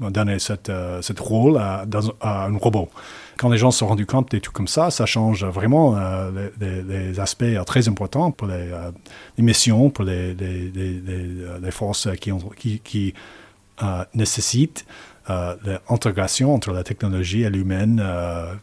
donner 0.01 0.39
cette, 0.41 0.73
cette 1.01 1.21
rôle 1.21 1.59
à, 1.59 1.87
un 2.23 2.59
robot. 2.59 2.89
Quand 3.39 3.51
les 3.51 3.59
gens 3.59 3.71
se 3.71 3.81
sont 3.81 3.87
rendus 3.87 4.07
compte 4.07 4.31
des 4.31 4.41
trucs 4.41 4.55
comme 4.55 4.67
ça, 4.67 4.91
ça 4.91 5.07
change 5.07 5.45
vraiment 5.45 5.97
les, 6.59 7.21
aspects 7.21 7.65
très 7.67 7.89
importants 7.89 8.33
pour 8.33 8.49
les, 8.49 8.73
missions, 9.39 9.91
pour 9.91 10.05
les, 10.05 10.35
les, 10.35 11.71
forces 11.71 12.09
qui, 12.21 12.33
ont, 12.33 12.41
qui, 12.57 12.81
qui 12.81 13.15
nécessitent 14.15 14.85
euh, 14.89 14.93
l'intégration 15.29 16.55
entre 16.55 16.73
la 16.73 16.85
technologie 16.85 17.43
et 17.43 17.51
l'humain 17.51 17.99
euh, 17.99 18.55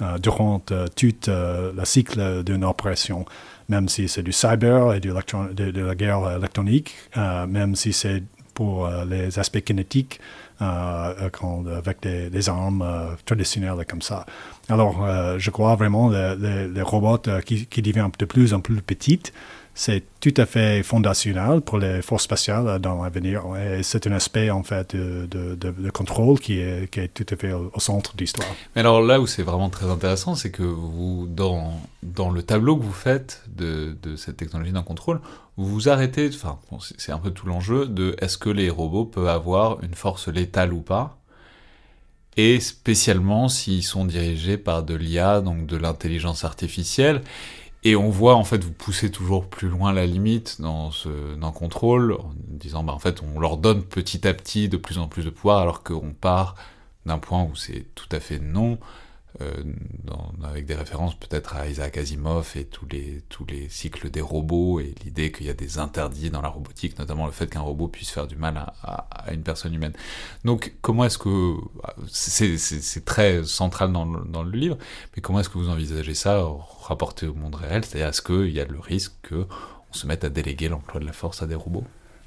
euh, 0.00 0.18
durant 0.18 0.60
tout 0.60 1.14
le 1.26 1.84
cycle 1.84 2.44
d'une 2.44 2.64
opération, 2.64 3.24
même 3.68 3.88
si 3.88 4.08
c'est 4.08 4.22
du 4.22 4.32
cyber 4.32 4.94
et 4.94 5.00
de, 5.00 5.12
la 5.82 5.94
guerre 5.94 6.36
électronique, 6.36 6.94
même 7.16 7.74
si 7.76 7.92
c'est 7.92 8.22
pour 8.54 8.88
les 9.08 9.38
aspects 9.38 9.62
kinétiques, 9.62 10.20
avec 10.58 12.00
des, 12.02 12.48
armes 12.48 13.16
traditionnelles 13.24 13.86
comme 13.88 14.02
ça. 14.02 14.26
Alors, 14.68 15.06
je 15.38 15.50
crois 15.50 15.76
vraiment 15.76 16.10
les, 16.10 16.68
les 16.68 16.82
robots 16.82 17.22
qui, 17.44 17.66
qui 17.66 17.82
deviennent 17.82 18.10
de 18.18 18.24
plus 18.24 18.52
en 18.54 18.60
plus 18.60 18.82
petites, 18.82 19.32
c'est 19.74 20.04
tout 20.20 20.34
à 20.36 20.44
fait 20.44 20.82
fondationnel 20.82 21.62
pour 21.62 21.78
les 21.78 22.02
forces 22.02 22.24
spatiales 22.24 22.78
dans 22.78 23.02
l'avenir. 23.02 23.44
C'est 23.82 24.06
un 24.06 24.12
aspect, 24.12 24.50
en 24.50 24.62
fait, 24.62 24.94
de, 24.94 25.90
contrôle 25.90 26.38
qui 26.38 26.58
est, 26.58 26.88
tout 27.14 27.26
à 27.28 27.36
fait 27.36 27.52
au, 27.52 27.70
centre 27.78 28.14
de 28.14 28.20
l'histoire. 28.20 28.48
Mais 28.74 28.80
alors 28.80 29.00
là 29.00 29.20
où 29.20 29.26
c'est 29.26 29.42
vraiment 29.42 29.70
très 29.70 29.86
intéressant, 29.86 30.34
c'est 30.34 30.50
que 30.50 30.62
vous, 30.62 31.26
dans, 31.28 31.80
dans 32.02 32.30
le 32.30 32.42
tableau 32.42 32.76
que 32.76 32.82
vous 32.82 32.92
faites 32.92 33.42
de, 33.48 33.96
cette 34.16 34.36
technologie 34.36 34.72
d'un 34.72 34.82
contrôle, 34.82 35.20
vous 35.56 35.66
vous 35.66 35.88
arrêtez, 35.88 36.30
enfin, 36.34 36.58
c'est 36.98 37.12
un 37.12 37.18
peu 37.18 37.30
tout 37.30 37.46
l'enjeu 37.46 37.86
de 37.86 38.14
est-ce 38.20 38.36
que 38.38 38.50
les 38.50 38.68
robots 38.68 39.06
peuvent 39.06 39.28
avoir 39.28 39.82
une 39.82 39.94
force 39.94 40.28
létale 40.28 40.72
ou 40.72 40.80
pas? 40.80 41.18
Et 42.36 42.60
spécialement 42.60 43.48
s'ils 43.48 43.82
sont 43.82 44.06
dirigés 44.06 44.56
par 44.56 44.82
de 44.82 44.94
l'IA, 44.94 45.42
donc 45.42 45.66
de 45.66 45.76
l'intelligence 45.76 46.44
artificielle. 46.44 47.22
Et 47.84 47.96
on 47.96 48.10
voit 48.10 48.36
en 48.36 48.44
fait 48.44 48.62
vous 48.62 48.72
pousser 48.72 49.10
toujours 49.10 49.48
plus 49.48 49.68
loin 49.68 49.92
la 49.92 50.06
limite 50.06 50.60
dans 50.60 50.92
ce 50.92 51.34
dans 51.34 51.48
le 51.48 51.52
contrôle 51.52 52.12
en 52.12 52.30
disant 52.36 52.84
bah 52.84 52.92
en 52.92 53.00
fait 53.00 53.22
on 53.22 53.40
leur 53.40 53.56
donne 53.56 53.82
petit 53.82 54.26
à 54.26 54.34
petit 54.34 54.68
de 54.68 54.76
plus 54.76 54.98
en 54.98 55.08
plus 55.08 55.24
de 55.24 55.30
pouvoir 55.30 55.58
alors 55.60 55.82
qu'on 55.82 56.12
part 56.12 56.54
d'un 57.06 57.18
point 57.18 57.42
où 57.42 57.56
c'est 57.56 57.86
tout 57.96 58.06
à 58.12 58.20
fait 58.20 58.38
non 58.38 58.78
euh, 59.40 59.62
avec 60.44 60.66
des 60.66 60.74
références 60.74 61.14
peut-être 61.14 61.56
à 61.56 61.66
Isaac 61.66 61.96
Asimov 61.96 62.52
et 62.56 62.64
tous 62.64 62.86
les, 62.86 63.22
tous 63.28 63.46
les 63.46 63.68
cycles 63.68 64.10
des 64.10 64.20
robots 64.20 64.80
et 64.80 64.94
l'idée 65.04 65.32
qu'il 65.32 65.46
y 65.46 65.50
a 65.50 65.54
des 65.54 65.78
interdits 65.78 66.30
dans 66.30 66.42
la 66.42 66.48
robotique, 66.48 66.98
notamment 66.98 67.26
le 67.26 67.32
fait 67.32 67.46
qu'un 67.46 67.60
robot 67.60 67.88
puisse 67.88 68.10
faire 68.10 68.26
du 68.26 68.36
mal 68.36 68.56
à, 68.82 69.32
une 69.32 69.42
personne 69.42 69.72
humaine. 69.72 69.94
Donc 70.44 70.74
comment 70.82 71.04
est-ce 71.04 71.18
que... 71.18 71.56
C'est 72.08 73.04
très 73.04 73.44
central 73.44 73.92
dans 73.92 74.04
le, 74.04 74.50
livre, 74.50 74.76
mais 75.16 75.22
comment 75.22 75.40
est-ce 75.40 75.48
que 75.48 75.58
vous 75.58 75.70
envisagez 75.70 76.14
ça 76.14 76.44
rapporté 76.82 77.26
au 77.26 77.34
monde 77.34 77.54
réel? 77.54 77.84
C'est-à-dire 77.84 78.08
est-ce 78.08 78.22
qu'il 78.22 78.50
y 78.50 78.60
a 78.60 78.64
le 78.64 78.78
risque 78.78 79.12
qu'on 79.28 79.46
se 79.92 80.06
mette 80.06 80.24
à 80.24 80.28
déléguer 80.28 80.68
l'emploi 80.68 81.00
de 81.00 81.06
la 81.06 81.12
force 81.12 81.42
à 81.42 81.46
des 81.46 81.54
robots? 81.54 81.84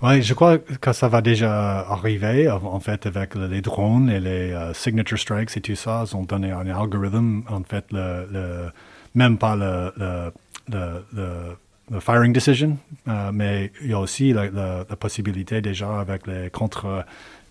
Oui, 0.08 0.22
je 0.22 0.34
crois 0.34 0.58
que 0.58 0.94
ça 0.94 1.08
va 1.08 1.22
déjà 1.22 1.80
arriver, 1.80 2.50
en 2.50 2.80
fait, 2.80 3.06
avec 3.06 3.36
les 3.36 3.62
drones 3.62 4.10
et 4.10 4.20
les 4.20 4.52
euh, 4.52 4.74
signature 4.74 5.18
strikes 5.18 5.56
et 5.58 5.62
tout 5.62 5.76
ça. 5.76 6.04
Ils 6.08 6.16
ont 6.16 6.24
donné 6.24 6.52
un 6.52 6.68
algorithme, 6.68 7.44
en 7.50 7.64
fait, 7.64 7.86
le, 7.92 8.72
même 9.16 9.38
pas 9.38 9.56
le, 9.56 10.32
le, 10.68 12.00
firing 12.00 12.34
decision, 12.34 12.78
euh, 13.08 13.32
mais 13.34 13.72
il 13.82 13.92
y 13.92 13.94
a 13.94 14.00
aussi 14.00 14.34
la, 14.34 14.86
possibilité 15.00 15.62
déjà 15.62 16.00
avec 16.00 16.28
les 16.28 16.50
contre 16.50 17.06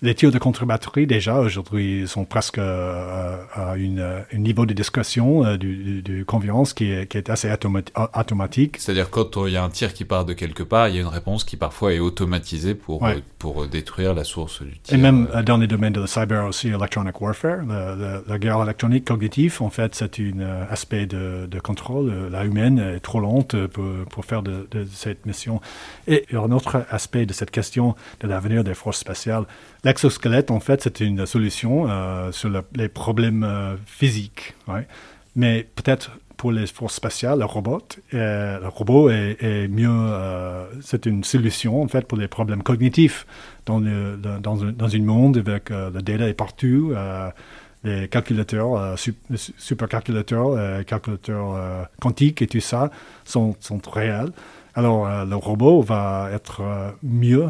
les 0.05 0.15
tirs 0.15 0.31
de 0.31 0.39
contre-batterie, 0.39 1.07
déjà, 1.07 1.39
aujourd'hui, 1.39 2.07
sont 2.07 2.27
presque 2.27 2.59
euh, 2.59 3.39
à 3.55 3.73
un 3.73 4.39
niveau 4.39 4.67
de 4.67 4.75
discrétion, 4.75 5.45
euh, 5.47 5.57
de, 5.57 6.23
confiance 6.25 6.75
qui 6.75 6.93
est, 6.93 7.07
qui 7.07 7.17
est 7.17 7.31
assez 7.31 7.51
automatique. 7.51 8.77
C'est-à-dire 8.79 9.09
quand 9.11 9.47
il 9.47 9.55
y 9.55 9.57
a 9.57 9.65
un 9.65 9.71
tir 9.71 9.95
qui 9.95 10.05
part 10.05 10.27
de 10.27 10.35
quelque 10.35 10.63
part, 10.63 10.89
il 10.89 10.97
y 10.97 10.99
a 10.99 11.01
une 11.01 11.07
réponse 11.07 11.45
qui 11.45 11.57
parfois 11.57 11.95
est 11.95 12.01
automatisée 12.01 12.75
pour, 12.75 13.07
euh, 13.07 13.15
pour 13.39 13.67
détruire 13.67 14.15
la 14.15 14.25
source 14.25 14.63
du 14.63 14.79
tir. 14.79 14.95
Et 14.95 15.01
même 15.01 15.27
dans 15.47 15.57
les 15.57 15.67
domaines 15.67 15.95
de 15.95 16.03
la 16.03 16.07
cyber 16.07 16.45
aussi, 16.45 16.69
electronic 16.69 17.19
warfare, 17.21 17.65
la, 17.65 18.39
guerre 18.39 18.63
électronique 18.63 19.07
cognitive, 19.07 19.63
en 19.63 19.71
fait, 19.71 19.95
c'est 19.95 20.19
un 20.21 20.67
aspect 20.69 21.07
de, 21.07 21.47
de, 21.47 21.61
contrôle. 21.61 22.13
La 22.31 22.45
humaine 22.45 22.79
est 22.79 23.01
trop 23.01 23.21
lente 23.21 23.57
pour, 23.69 23.85
pour 24.11 24.25
faire 24.25 24.43
de, 24.43 24.69
de 24.71 24.85
cette 24.93 25.25
mission. 25.25 25.63
Et 26.07 26.27
un 26.33 26.51
autre 26.51 26.85
aspect 26.91 27.25
de 27.25 27.33
cette 27.33 27.51
question 27.51 27.95
de 28.21 28.29
l'avenir 28.29 28.65
des 28.65 28.75
forces 28.75 28.99
spatiales 28.99 29.47
L'exosquelette, 29.85 30.51
en 30.51 30.61
fait, 30.61 30.83
c'est 30.83 31.01
une 31.01 31.27
solution 31.27 31.87
euh, 31.89 32.33
sur 32.33 32.51
les 32.75 32.89
problèmes 32.89 33.45
euh, 33.45 33.77
physiques. 33.87 34.55
Mais 35.37 35.67
peut-être 35.75 36.13
pour 36.39 36.53
les 36.53 36.67
forces 36.67 36.95
spatiales, 36.95 37.39
le 37.39 37.45
robot, 37.45 37.83
euh, 38.15 38.61
le 38.61 38.69
robot 38.69 39.11
est, 39.11 39.69
mieux. 39.69 40.11
c'est 40.81 41.07
une 41.07 41.23
solution, 41.23 41.83
en 41.83 41.89
fait, 41.89 42.07
pour 42.07 42.19
les 42.19 42.29
problèmes 42.29 42.63
cognitifs 42.63 43.27
dans, 43.67 43.81
dans, 43.81 44.65
un 44.65 45.03
monde 45.03 45.39
avec 45.39 45.71
le 45.71 45.91
data 45.91 46.29
est 46.29 46.35
partout. 46.35 46.95
les 47.85 48.09
calculateurs, 48.09 48.97
supercalculateurs, 49.37 50.85
calculateurs 50.87 51.89
quantiques 52.01 52.43
et 52.43 52.47
tout 52.47 52.61
ça 52.61 52.91
sont, 53.25 53.57
sont 53.61 53.81
réels. 53.93 54.31
Alors, 54.75 55.25
le 55.25 55.37
robot 55.37 55.83
va 55.83 56.31
être 56.33 56.63
mieux 57.03 57.49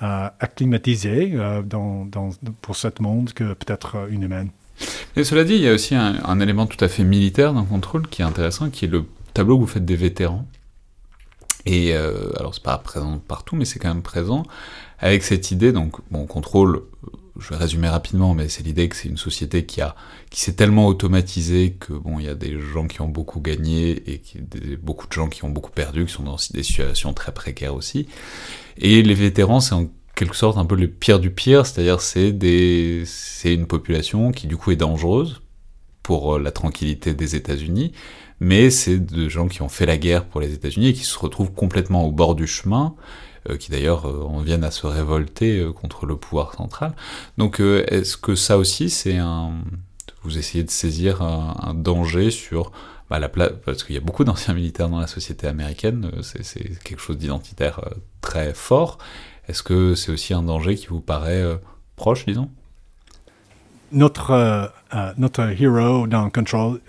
acclimatisé 0.00 1.32
euh, 1.34 1.62
dans, 1.62 2.08
pour 2.62 2.76
ce 2.76 2.88
monde 3.00 3.32
que 3.32 3.54
peut-être 3.54 3.96
euh, 3.96 4.08
une 4.08 4.22
humaine. 4.22 4.50
Et 5.16 5.24
cela 5.24 5.42
dit, 5.42 5.54
il 5.54 5.62
y 5.62 5.68
a 5.68 5.72
aussi 5.74 5.96
un, 5.96 6.40
élément 6.40 6.66
tout 6.66 6.82
à 6.84 6.88
fait 6.88 7.02
militaire 7.02 7.52
dans 7.52 7.62
le 7.62 7.66
contrôle 7.66 8.06
qui 8.06 8.22
est 8.22 8.24
intéressant, 8.24 8.70
qui 8.70 8.84
est 8.84 8.88
le 8.88 9.04
tableau 9.34 9.56
que 9.56 9.62
vous 9.62 9.66
faites 9.66 9.84
des 9.84 9.96
vétérans. 9.96 10.46
Et 11.66 11.94
euh, 11.94 12.30
alors, 12.38 12.54
c'est 12.54 12.62
pas 12.62 12.78
présent 12.78 13.18
partout, 13.18 13.56
mais 13.56 13.64
c'est 13.64 13.80
quand 13.80 13.88
même 13.88 14.02
présent, 14.02 14.44
avec 15.00 15.24
cette 15.24 15.50
idée, 15.50 15.72
donc, 15.72 15.96
bon, 16.12 16.26
contrôle, 16.26 16.82
je 17.38 17.50
vais 17.50 17.56
résumer 17.56 17.88
rapidement, 17.88 18.34
mais 18.34 18.48
c'est 18.48 18.64
l'idée 18.64 18.88
que 18.88 18.96
c'est 18.96 19.08
une 19.08 19.16
société 19.16 19.64
qui 19.64 19.80
s'est 20.32 20.54
tellement 20.54 20.86
automatisée 20.86 21.76
que, 21.78 21.92
il 22.18 22.24
y 22.24 22.28
a 22.28 22.34
des 22.34 22.58
gens 22.58 22.86
qui 22.86 23.00
ont 23.00 23.08
beaucoup 23.08 23.40
gagné 23.40 24.02
et 24.12 24.22
beaucoup 24.82 25.06
de 25.06 25.12
gens 25.12 25.28
qui 25.28 25.44
ont 25.44 25.48
beaucoup 25.48 25.70
perdu, 25.70 26.06
qui 26.06 26.12
sont 26.12 26.24
dans 26.24 26.36
des 26.52 26.62
situations 26.62 27.12
très 27.12 27.32
précaires 27.32 27.74
aussi. 27.74 28.08
Et 28.76 29.02
les 29.02 29.14
vétérans, 29.14 29.60
c'est 29.60 29.74
en 29.74 29.88
quelque 30.16 30.36
sorte 30.36 30.58
un 30.58 30.64
peu 30.64 30.74
le 30.74 30.88
pire 30.88 31.20
du 31.20 31.30
pire, 31.30 31.64
c'est-à-dire 31.64 32.00
c'est 32.00 32.36
c'est 33.06 33.54
une 33.54 33.66
population 33.66 34.32
qui 34.32 34.48
du 34.48 34.56
coup 34.56 34.72
est 34.72 34.76
dangereuse 34.76 35.40
pour 36.02 36.36
euh, 36.36 36.38
la 36.40 36.50
tranquillité 36.50 37.14
des 37.14 37.36
États-Unis, 37.36 37.92
mais 38.40 38.70
c'est 38.70 38.98
de 38.98 39.28
gens 39.28 39.46
qui 39.46 39.62
ont 39.62 39.68
fait 39.68 39.86
la 39.86 39.96
guerre 39.96 40.24
pour 40.24 40.40
les 40.40 40.52
États-Unis 40.52 40.88
et 40.88 40.92
qui 40.92 41.04
se 41.04 41.18
retrouvent 41.18 41.52
complètement 41.52 42.04
au 42.04 42.10
bord 42.10 42.34
du 42.34 42.48
chemin, 42.48 42.94
qui 43.56 43.70
d'ailleurs 43.70 44.06
euh, 44.06 44.22
en 44.24 44.40
viennent 44.40 44.64
à 44.64 44.70
se 44.70 44.86
révolter 44.86 45.66
contre 45.74 46.06
le 46.06 46.16
pouvoir 46.16 46.54
central. 46.54 46.94
Donc 47.36 47.60
est-ce 47.60 48.16
que 48.16 48.34
ça 48.34 48.58
aussi 48.58 48.90
c'est 48.90 49.16
un 49.16 49.52
vous 50.24 50.36
essayez 50.36 50.64
de 50.64 50.70
saisir 50.70 51.22
un, 51.22 51.74
danger 51.74 52.30
sur 52.30 52.72
bah, 53.08 53.18
la 53.18 53.28
place, 53.28 53.52
parce 53.64 53.84
qu'il 53.84 53.94
y 53.94 53.98
a 53.98 54.00
beaucoup 54.00 54.24
d'anciens 54.24 54.52
militaires 54.52 54.88
dans 54.88 55.00
la 55.00 55.06
société 55.06 55.46
américaine, 55.46 56.10
c'est 56.22 56.78
quelque 56.82 57.00
chose 57.00 57.16
d'identitaire 57.16 57.80
très 58.20 58.52
fort. 58.52 58.98
Est-ce 59.48 59.62
que 59.62 59.94
c'est 59.94 60.12
aussi 60.12 60.34
un 60.34 60.42
danger 60.42 60.74
qui 60.74 60.88
vous 60.88 61.00
paraît 61.00 61.44
proche, 61.96 62.26
disons? 62.26 62.50
Notre, 63.92 64.70
notre 65.16 65.40
héros 65.40 66.06
dans 66.06 66.28
Control 66.28 66.80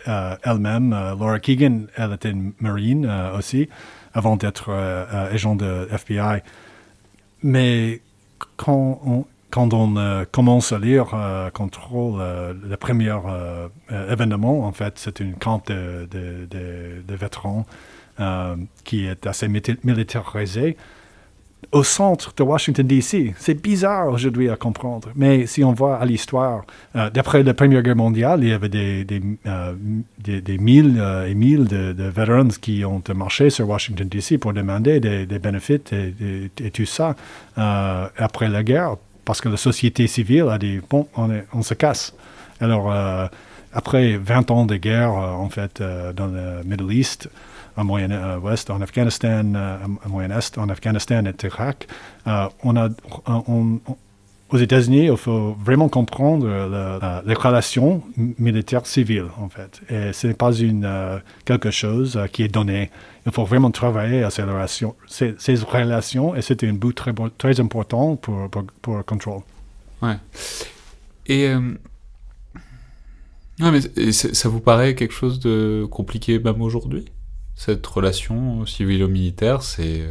elle-même, 0.43 0.89
Laura 0.89 1.39
Keegan, 1.39 1.84
elle 1.95 2.14
était 2.14 2.34
marine 2.60 3.10
aussi, 3.38 3.70
avant 4.14 4.36
d'être 4.36 4.72
agent 4.72 5.55
de 5.55 5.88
FBI. 5.91 6.41
Mais 7.43 8.01
quand 8.57 8.99
on, 9.03 9.95
euh, 9.97 10.26
commence 10.30 10.72
à 10.72 10.80
lire 10.80 11.12
euh, 11.14 11.49
Control, 11.49 12.20
euh, 12.20 12.53
le 12.62 12.78
premier 12.78 13.16
événement, 13.89 14.66
en 14.66 14.72
fait, 14.72 14.93
c'est 14.97 15.20
une 15.20 15.36
camp 15.36 15.66
de, 15.68 16.07
de, 16.12 17.16
vétérans 17.16 17.66
qui 18.84 19.05
est 19.05 19.26
assez 19.26 19.47
militarisé 19.47 20.76
au 21.72 21.84
centre 21.84 22.34
de 22.36 22.43
Washington, 22.43 22.88
D.C. 22.88 23.36
C'est 23.38 23.62
bizarre 23.62 24.10
aujourd'hui 24.10 24.49
à 24.49 24.55
comprendre, 24.55 25.10
mais 25.16 25.45
si 25.45 25.64
on 25.64 25.74
voit 25.74 25.97
à 25.97 26.05
l'histoire, 26.05 26.64
d'après 26.95 27.43
la 27.43 27.53
Première 27.53 27.84
Guerre 27.84 27.95
mondiale, 27.95 28.39
il 28.43 28.49
y 28.49 28.53
avait 28.53 28.70
des, 28.70 29.03
des, 29.03 29.22
des, 30.41 30.57
mille 30.57 31.03
et 31.28 31.36
mille 31.36 31.66
de, 31.66 31.93
de 31.93 32.03
vétérans 32.05 32.47
qui 32.62 32.84
ont 32.86 33.03
marché 33.14 33.49
sur 33.49 33.70
Washington, 33.70 34.07
D.C. 34.07 34.38
pour 34.38 34.53
demander 34.53 34.99
des, 34.99 35.39
bénéfices 35.39 35.91
et, 35.91 36.49
et, 36.64 36.72
tout 36.72 36.86
ça. 36.86 37.16
après 37.55 38.49
la 38.49 38.64
guerre, 38.64 38.95
parce 39.30 39.41
que 39.41 39.49
la 39.49 39.57
société 39.57 40.07
civile 40.07 40.47
a 40.49 40.57
dit, 40.57 40.80
bon, 40.89 41.07
on, 41.16 41.62
se 41.62 41.76
casse. 41.76 42.16
Alors, 42.60 42.91
euh, 42.91 43.28
après 43.74 44.18
20 44.18 44.49
ans 44.49 44.66
de 44.66 44.76
guerre, 44.76 45.12
euh, 45.12 45.34
en 45.34 45.49
fait, 45.49 45.82
euh, 45.82 46.12
dans 46.14 46.26
le 46.26 46.64
Middle 46.66 46.91
East, 46.91 47.30
en 47.80 47.84
Moyen-Ouest, 47.86 48.69
en 48.69 48.82
Afghanistan, 48.82 49.53
en 50.05 50.09
Moyen-Est, 50.09 50.57
en 50.57 50.69
Afghanistan 50.69 51.23
et 51.25 51.45
Irak, 51.45 51.88
on 52.63 52.75
a, 52.75 52.89
aux 54.51 54.57
États-Unis, 54.57 55.05
il 55.05 55.17
faut 55.17 55.55
vraiment 55.63 55.89
comprendre 55.89 56.47
les 57.25 57.34
relations 57.34 58.03
militaires 58.17 58.86
civiles, 58.86 59.27
en 59.39 59.47
fait. 59.49 59.82
Et 59.89 60.11
ce 60.11 60.27
n'est 60.27 60.34
pas 60.34 60.51
une, 60.51 60.89
quelque 61.45 61.71
chose 61.71 62.19
qui 62.32 62.43
est 62.43 62.47
donné. 62.47 62.89
Il 63.25 63.32
faut 63.32 63.45
vraiment 63.45 63.71
travailler 63.71 64.23
à 64.23 64.32
ces 64.32 64.43
relations, 64.43 64.95
ces, 65.07 65.36
relations 65.67 66.36
et 66.36 66.41
c'est 66.41 66.63
un 66.63 66.73
bout 66.73 66.93
très, 66.93 67.13
très 67.38 67.59
important 67.59 68.15
pour, 68.15 68.49
pour, 68.49 68.63
pour 68.82 69.05
Control. 69.05 69.41
Ouais. 70.01 70.15
Et, 71.27 71.47
euh, 71.49 71.59
mais 73.59 74.11
ça 74.11 74.49
vous 74.49 74.61
paraît 74.61 74.95
quelque 74.95 75.13
chose 75.13 75.39
de 75.39 75.86
compliqué 75.91 76.39
même 76.39 76.61
aujourd'hui? 76.61 77.05
Cette 77.60 77.86
relation 77.86 78.66
civilo-militaire, 78.66 79.64
c'est 79.64 80.10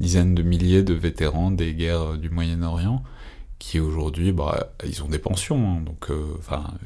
dizaines 0.00 0.34
de 0.34 0.42
milliers 0.42 0.82
de 0.82 0.94
vétérans 0.94 1.52
des 1.52 1.72
guerres 1.72 2.18
du 2.18 2.28
Moyen-Orient 2.28 3.04
qui 3.60 3.78
aujourd'hui, 3.78 4.32
bah, 4.32 4.72
ils 4.84 5.04
ont 5.04 5.08
des 5.08 5.20
pensions, 5.20 5.76
hein, 5.76 5.80
donc 5.86 6.10
euh, 6.10 6.24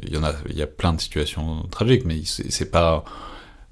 il 0.02 0.12
y 0.12 0.16
a, 0.18 0.34
y 0.54 0.60
a 0.60 0.66
plein 0.66 0.92
de 0.92 1.00
situations 1.00 1.62
tragiques, 1.70 2.04
mais 2.04 2.20
c'est 2.24 2.70
pas 2.70 3.04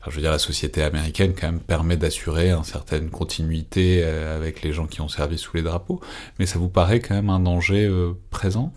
je 0.06 0.14
veux 0.14 0.22
dire, 0.22 0.30
la 0.30 0.38
société 0.38 0.82
américaine 0.82 1.34
quand 1.38 1.46
même 1.46 1.60
permet 1.60 1.98
d'assurer 1.98 2.50
une 2.50 2.64
certaine 2.64 3.10
continuité 3.10 4.00
euh, 4.02 4.34
avec 4.34 4.62
les 4.62 4.72
gens 4.72 4.86
qui 4.86 5.02
ont 5.02 5.08
servi 5.08 5.36
sous 5.36 5.54
les 5.58 5.62
drapeaux, 5.62 6.00
mais 6.38 6.46
ça 6.46 6.58
vous 6.58 6.70
paraît 6.70 7.00
quand 7.00 7.14
même 7.14 7.28
un 7.28 7.40
danger 7.40 7.84
euh, 7.84 8.14
présent? 8.30 8.72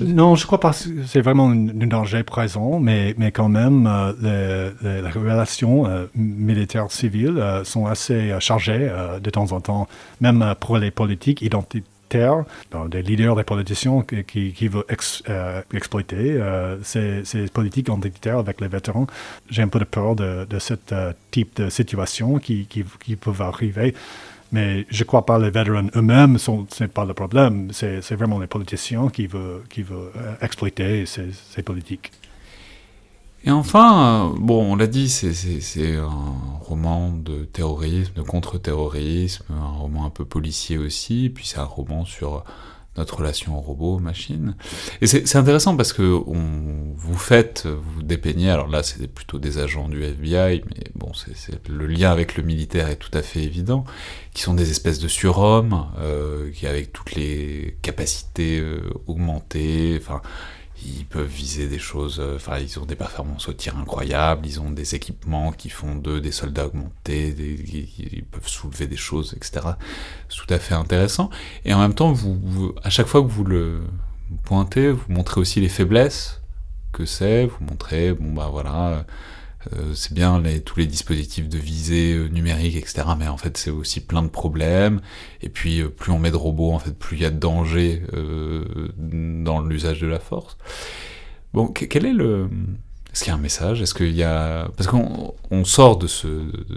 Non, 0.00 0.34
je 0.34 0.46
crois 0.46 0.60
pas 0.60 0.72
que 0.72 1.04
c'est 1.06 1.20
vraiment 1.20 1.50
un, 1.50 1.86
danger 1.86 2.22
présent, 2.22 2.80
mais, 2.80 3.14
mais 3.18 3.32
quand 3.32 3.48
même, 3.48 3.86
euh, 3.86 4.70
les, 4.82 5.10
relations 5.10 5.86
militaires 6.14 6.90
civiles 6.90 7.42
sont 7.64 7.86
assez 7.86 8.34
chargées 8.40 8.90
de 9.22 9.30
temps 9.30 9.52
en 9.52 9.60
temps, 9.60 9.88
même 10.20 10.54
pour 10.60 10.78
les 10.78 10.90
politiques 10.90 11.42
identitaires 11.42 11.88
des 12.88 13.02
leaders 13.02 13.36
des 13.36 13.44
politiciens 13.44 14.02
qui, 14.26 14.52
qui, 14.52 14.68
veulent 14.68 14.84
euh, 15.28 15.62
exploiter 15.72 16.32
euh, 16.32 16.76
ces, 16.82 17.46
politiques 17.52 17.88
identitaires 17.88 18.38
avec 18.38 18.60
les 18.60 18.68
vétérans. 18.68 19.06
J'ai 19.50 19.62
un 19.62 19.68
peu 19.68 19.78
de 19.78 19.84
peur 19.84 20.16
de, 20.16 20.46
de 20.48 20.58
ce 20.58 20.74
euh, 20.92 21.12
type 21.30 21.56
de 21.56 21.68
situation 21.68 22.38
qui, 22.38 22.66
qui, 22.66 22.84
qui 23.00 23.16
peuvent 23.16 23.42
arriver. 23.42 23.94
Mais 24.50 24.86
je 24.88 25.02
ne 25.02 25.06
crois 25.06 25.26
pas 25.26 25.38
les 25.38 25.50
vétérans 25.50 25.88
eux-mêmes, 25.94 26.38
ce 26.38 26.50
n'est 26.80 26.88
pas 26.88 27.04
le 27.04 27.14
problème. 27.14 27.68
C'est 27.72 28.14
vraiment 28.14 28.38
les 28.38 28.46
politiciens 28.46 29.08
qui 29.08 29.26
veulent, 29.26 29.62
qui 29.68 29.82
veulent 29.82 30.10
exploiter 30.40 31.04
ces, 31.06 31.32
ces 31.32 31.62
politiques. 31.62 32.12
Et 33.44 33.50
enfin, 33.50 34.30
euh, 34.32 34.36
bon, 34.38 34.72
on 34.72 34.76
l'a 34.76 34.88
dit, 34.88 35.08
c'est 35.08 35.96
un 35.96 36.10
roman 36.60 37.12
de 37.12 37.44
terrorisme, 37.44 38.12
de 38.14 38.22
contre-terrorisme, 38.22 39.44
un 39.50 39.78
roman 39.78 40.06
un 40.06 40.10
peu 40.10 40.24
policier 40.24 40.76
aussi, 40.76 41.30
puis 41.32 41.46
c'est 41.46 41.58
un 41.58 41.64
roman 41.64 42.04
sur 42.04 42.44
notre 42.98 43.18
relation 43.18 43.58
robot-machine. 43.60 44.56
Et 45.00 45.06
c'est 45.06 45.36
intéressant 45.36 45.76
parce 45.76 45.92
que 45.92 46.02
vous 46.02 47.16
faites, 47.16 47.66
vous 47.66 48.02
dépeignez, 48.02 48.50
alors 48.50 48.68
là 48.68 48.82
c'est 48.82 49.06
plutôt 49.06 49.38
des 49.38 49.58
agents 49.58 49.88
du 49.88 50.02
FBI, 50.02 50.62
mais 50.66 50.84
bon, 50.94 51.12
c'est 51.14 51.68
le 51.68 51.86
lien 51.86 52.10
avec 52.10 52.36
le 52.36 52.42
militaire 52.42 52.88
est 52.88 52.96
tout 52.96 53.10
à 53.14 53.22
fait 53.22 53.42
évident, 53.42 53.84
qui 54.34 54.42
sont 54.42 54.54
des 54.54 54.70
espèces 54.70 54.98
de 54.98 55.08
surhommes, 55.08 55.86
euh, 55.98 56.50
qui 56.50 56.66
avec 56.66 56.92
toutes 56.92 57.14
les 57.14 57.76
capacités 57.82 58.60
euh, 58.60 58.80
augmentées, 59.06 59.98
enfin 60.00 60.20
ils 60.84 61.04
peuvent 61.06 61.26
viser 61.26 61.68
des 61.68 61.78
choses, 61.78 62.20
euh, 62.20 62.36
enfin 62.36 62.58
ils 62.58 62.78
ont 62.78 62.86
des 62.86 62.94
performances 62.94 63.48
au 63.48 63.52
tir 63.52 63.76
incroyables, 63.76 64.46
ils 64.46 64.60
ont 64.60 64.70
des 64.70 64.94
équipements 64.94 65.52
qui 65.52 65.70
font 65.70 65.94
d'eux 65.94 66.20
des 66.20 66.32
soldats 66.32 66.66
augmentés, 66.66 67.34
ils 67.98 68.24
peuvent 68.24 68.48
soulever 68.48 68.86
des 68.86 68.96
choses, 68.96 69.34
etc. 69.36 69.66
C'est 70.28 70.36
tout 70.36 70.52
à 70.54 70.58
fait 70.58 70.74
intéressant. 70.74 71.30
Et 71.64 71.74
en 71.74 71.80
même 71.80 71.94
temps, 71.94 72.12
vous, 72.12 72.74
à 72.82 72.90
chaque 72.90 73.06
fois 73.06 73.22
que 73.22 73.28
vous 73.28 73.44
le 73.44 73.82
pointez, 74.44 74.90
vous 74.90 75.04
montrez 75.08 75.40
aussi 75.40 75.60
les 75.60 75.68
faiblesses 75.68 76.40
que 76.92 77.04
c'est, 77.04 77.46
vous 77.46 77.64
montrez, 77.64 78.12
bon 78.12 78.32
bah 78.32 78.48
voilà, 78.50 79.04
c'est 79.94 80.12
bien 80.12 80.42
tous 80.64 80.78
les 80.78 80.86
dispositifs 80.86 81.48
de 81.48 81.58
visée 81.58 82.14
euh, 82.14 82.28
numérique, 82.28 82.76
etc. 82.76 83.02
Mais 83.18 83.28
en 83.28 83.36
fait, 83.36 83.56
c'est 83.56 83.70
aussi 83.70 84.00
plein 84.00 84.22
de 84.22 84.28
problèmes. 84.28 85.00
Et 85.42 85.48
puis, 85.48 85.80
euh, 85.80 85.88
plus 85.88 86.12
on 86.12 86.18
met 86.18 86.30
de 86.30 86.36
robots, 86.36 86.72
en 86.72 86.78
fait, 86.78 86.96
plus 86.96 87.16
il 87.16 87.22
y 87.22 87.26
a 87.26 87.30
de 87.30 87.38
danger 87.38 88.02
dans 88.96 89.60
l'usage 89.60 90.00
de 90.00 90.06
la 90.06 90.20
force. 90.20 90.56
Bon, 91.54 91.68
quel 91.68 92.06
est 92.06 92.12
le... 92.12 92.48
Est-ce 93.12 93.24
qu'il 93.24 93.32
y 93.32 93.34
a 93.34 93.38
un 93.38 93.42
message? 93.42 93.82
Est-ce 93.82 93.94
qu'il 93.94 94.14
y 94.14 94.22
a... 94.22 94.68
Parce 94.76 94.86
qu'on 94.86 95.34
on 95.50 95.64
sort 95.64 95.96
de 95.96 96.06
ce, 96.06 96.28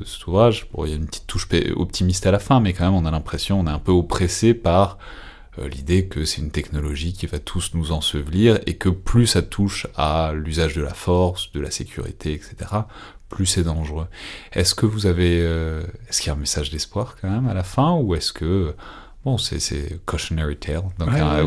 cet 0.06 0.26
ouvrage, 0.28 0.68
bon, 0.74 0.86
il 0.86 0.92
y 0.92 0.94
a 0.94 0.98
une 0.98 1.06
petite 1.06 1.28
touche 1.28 1.48
optimiste 1.76 2.26
à 2.26 2.32
la 2.32 2.40
fin, 2.40 2.60
mais 2.62 2.74
quand 2.74 2.86
même, 2.86 2.96
on 2.96 3.06
a 3.06 3.12
l'impression, 3.12 3.60
on 3.60 3.68
est 3.68 3.72
un 3.72 3.80
peu 3.80 3.92
oppressé 3.92 4.54
par 4.54 4.98
euh, 4.98 5.31
l'idée 5.58 6.06
que 6.06 6.26
c'est 6.26 6.42
une 6.42 6.52
technologie 6.52 7.14
qui 7.14 7.26
va 7.26 7.40
tous 7.40 7.72
nous 7.74 7.92
ensevelir 7.92 8.60
et 8.66 8.76
que 8.76 8.90
plus 8.90 9.28
ça 9.28 9.42
touche 9.42 9.88
à 9.96 10.32
l'usage 10.34 10.76
de 10.76 10.82
la 10.82 10.94
force, 10.94 11.52
de 11.52 11.60
la 11.60 11.72
sécurité, 11.72 12.34
etc., 12.34 12.56
plus 13.30 13.46
c'est 13.46 13.64
dangereux. 13.64 14.08
Est-ce 14.54 14.76
que 14.76 14.86
vous 14.86 15.06
avez, 15.06 15.40
euh, 15.42 15.84
est-ce 16.10 16.22
qu'il 16.22 16.28
y 16.28 16.32
a 16.32 16.34
un 16.34 16.40
message 16.40 16.70
d'espoir 16.70 17.16
quand 17.20 17.30
même 17.30 17.48
à 17.48 17.54
la 17.54 17.64
fin 17.64 17.94
ou 17.96 18.14
est-ce 18.16 18.34
que 18.34 18.76
Bon, 19.24 19.38
c'est 19.38 20.00
cautionary 20.08 20.58
tale. 20.58 20.82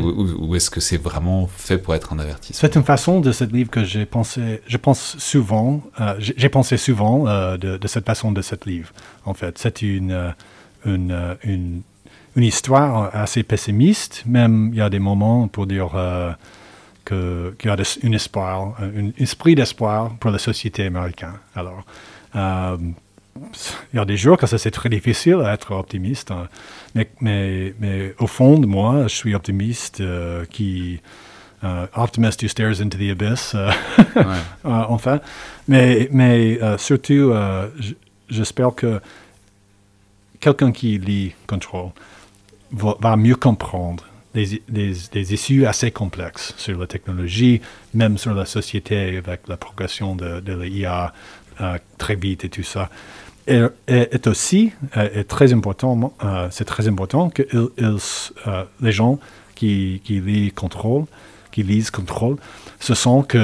Ou, 0.00 0.54
est-ce 0.54 0.70
que 0.70 0.78
c'est 0.78 0.96
vraiment 0.96 1.48
fait 1.48 1.76
pour 1.76 1.92
être 1.96 2.12
un 2.12 2.20
avertissement? 2.20 2.60
C'est 2.60 2.76
une 2.76 2.84
façon 2.84 3.18
de 3.20 3.32
ce 3.32 3.42
livre 3.42 3.68
que 3.68 3.82
j'ai 3.82 4.06
pensé, 4.06 4.62
je 4.68 4.76
pense 4.76 5.18
souvent, 5.18 5.82
euh, 6.00 6.14
j'ai 6.20 6.48
pensé 6.48 6.76
souvent 6.76 7.24
de, 7.24 7.76
de, 7.76 7.88
cette 7.88 8.06
façon 8.06 8.30
de 8.30 8.42
ce 8.42 8.54
livre. 8.64 8.92
En 9.24 9.34
fait, 9.34 9.58
c'est 9.58 9.82
une, 9.82 10.34
une, 10.86 11.36
une, 11.42 11.82
une 12.36 12.44
histoire 12.44 13.14
assez 13.14 13.42
pessimiste. 13.42 14.24
Même 14.26 14.70
il 14.72 14.78
y 14.78 14.80
a 14.80 14.90
des 14.90 14.98
moments 14.98 15.48
pour 15.48 15.66
dire 15.66 15.90
euh, 15.94 16.32
qu'il 17.04 17.54
y 17.64 17.68
a 17.68 17.76
un 17.76 18.12
espoir, 18.12 18.74
un 18.80 19.10
esprit 19.18 19.54
d'espoir 19.54 20.10
pour 20.18 20.30
la 20.30 20.38
société 20.38 20.86
américaine. 20.86 21.38
Alors, 21.54 21.84
euh, 22.34 22.76
il 23.92 23.96
y 23.96 23.98
a 23.98 24.04
des 24.04 24.16
jours 24.16 24.36
que 24.36 24.46
c'est 24.46 24.70
très 24.70 24.88
difficile 24.88 25.38
d'être 25.38 25.72
optimiste, 25.72 26.30
hein. 26.30 26.48
mais, 26.94 27.10
mais, 27.20 27.74
mais, 27.80 28.14
au 28.20 28.28
fond 28.28 28.58
de 28.58 28.66
moi, 28.66 29.08
je 29.08 29.14
suis 29.14 29.34
optimiste 29.34 30.00
euh, 30.00 30.44
qui 30.46 31.00
optimist 31.96 32.42
who 32.42 32.48
stares 32.48 32.80
into 32.80 32.98
the 32.98 33.10
abyss, 33.10 33.56
enfin. 34.64 35.18
Mais, 35.66 36.10
mais 36.12 36.58
surtout, 36.76 37.32
j'espère 38.28 38.74
que 38.74 39.00
quelqu'un 40.40 40.72
qui 40.72 40.98
lit 40.98 41.32
Control 41.46 41.92
va, 42.74 43.16
mieux 43.16 43.36
comprendre 43.36 44.04
des, 44.34 44.60
des, 44.68 45.34
issues 45.34 45.64
assez 45.66 45.90
complexes 45.90 46.54
sur 46.56 46.78
la 46.78 46.86
technologie, 46.86 47.60
même 47.92 48.18
sur 48.18 48.34
la 48.34 48.44
société 48.44 49.16
avec 49.16 49.46
la 49.48 49.56
progression 49.56 50.16
de, 50.16 50.52
l'IA 50.52 51.12
euh, 51.60 51.78
très 51.98 52.16
vite 52.16 52.44
et 52.44 52.48
tout 52.48 52.64
ça. 52.64 52.90
Et, 53.46 53.60
est 53.86 54.26
aussi 54.26 54.72
euh, 54.96 55.08
est 55.14 55.24
très 55.24 55.52
important, 55.52 56.14
euh, 56.24 56.48
c'est 56.50 56.64
très 56.64 56.88
important 56.88 57.30
que 57.30 57.42
les 58.80 58.92
gens 58.92 59.18
qui, 59.54 60.00
qui 60.04 60.20
lisent 60.20 60.52
Control, 60.54 61.04
qui 61.52 61.62
lisent, 61.62 61.92
contrôlent, 61.92 62.38
ce 62.80 62.94
sont 62.94 63.22
qu'ils 63.22 63.38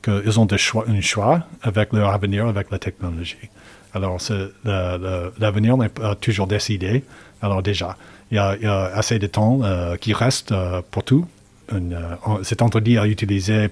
que 0.00 0.38
ont 0.38 0.46
des 0.46 0.56
choix, 0.56 0.86
un 0.88 1.02
choix 1.02 1.46
avec 1.62 1.92
leur 1.92 2.10
avenir, 2.10 2.46
avec 2.46 2.70
la 2.70 2.78
technologie. 2.78 3.50
Alors, 3.92 4.18
l'avenir 4.64 5.76
n'est 5.76 5.88
pas 5.88 6.14
toujours 6.14 6.46
décidé. 6.46 7.04
Alors 7.42 7.62
déjà, 7.62 7.96
il 8.30 8.36
y 8.36 8.38
a, 8.38 8.84
assez 8.94 9.18
de 9.18 9.26
temps 9.26 9.60
euh, 9.62 9.96
qui 9.96 10.12
reste 10.12 10.52
euh, 10.52 10.82
pour 10.90 11.04
tout. 11.04 11.26
Euh, 11.72 12.16
c'est 12.44 12.62
interdit 12.62 12.96
à 12.96 13.06
utiliser 13.06 13.68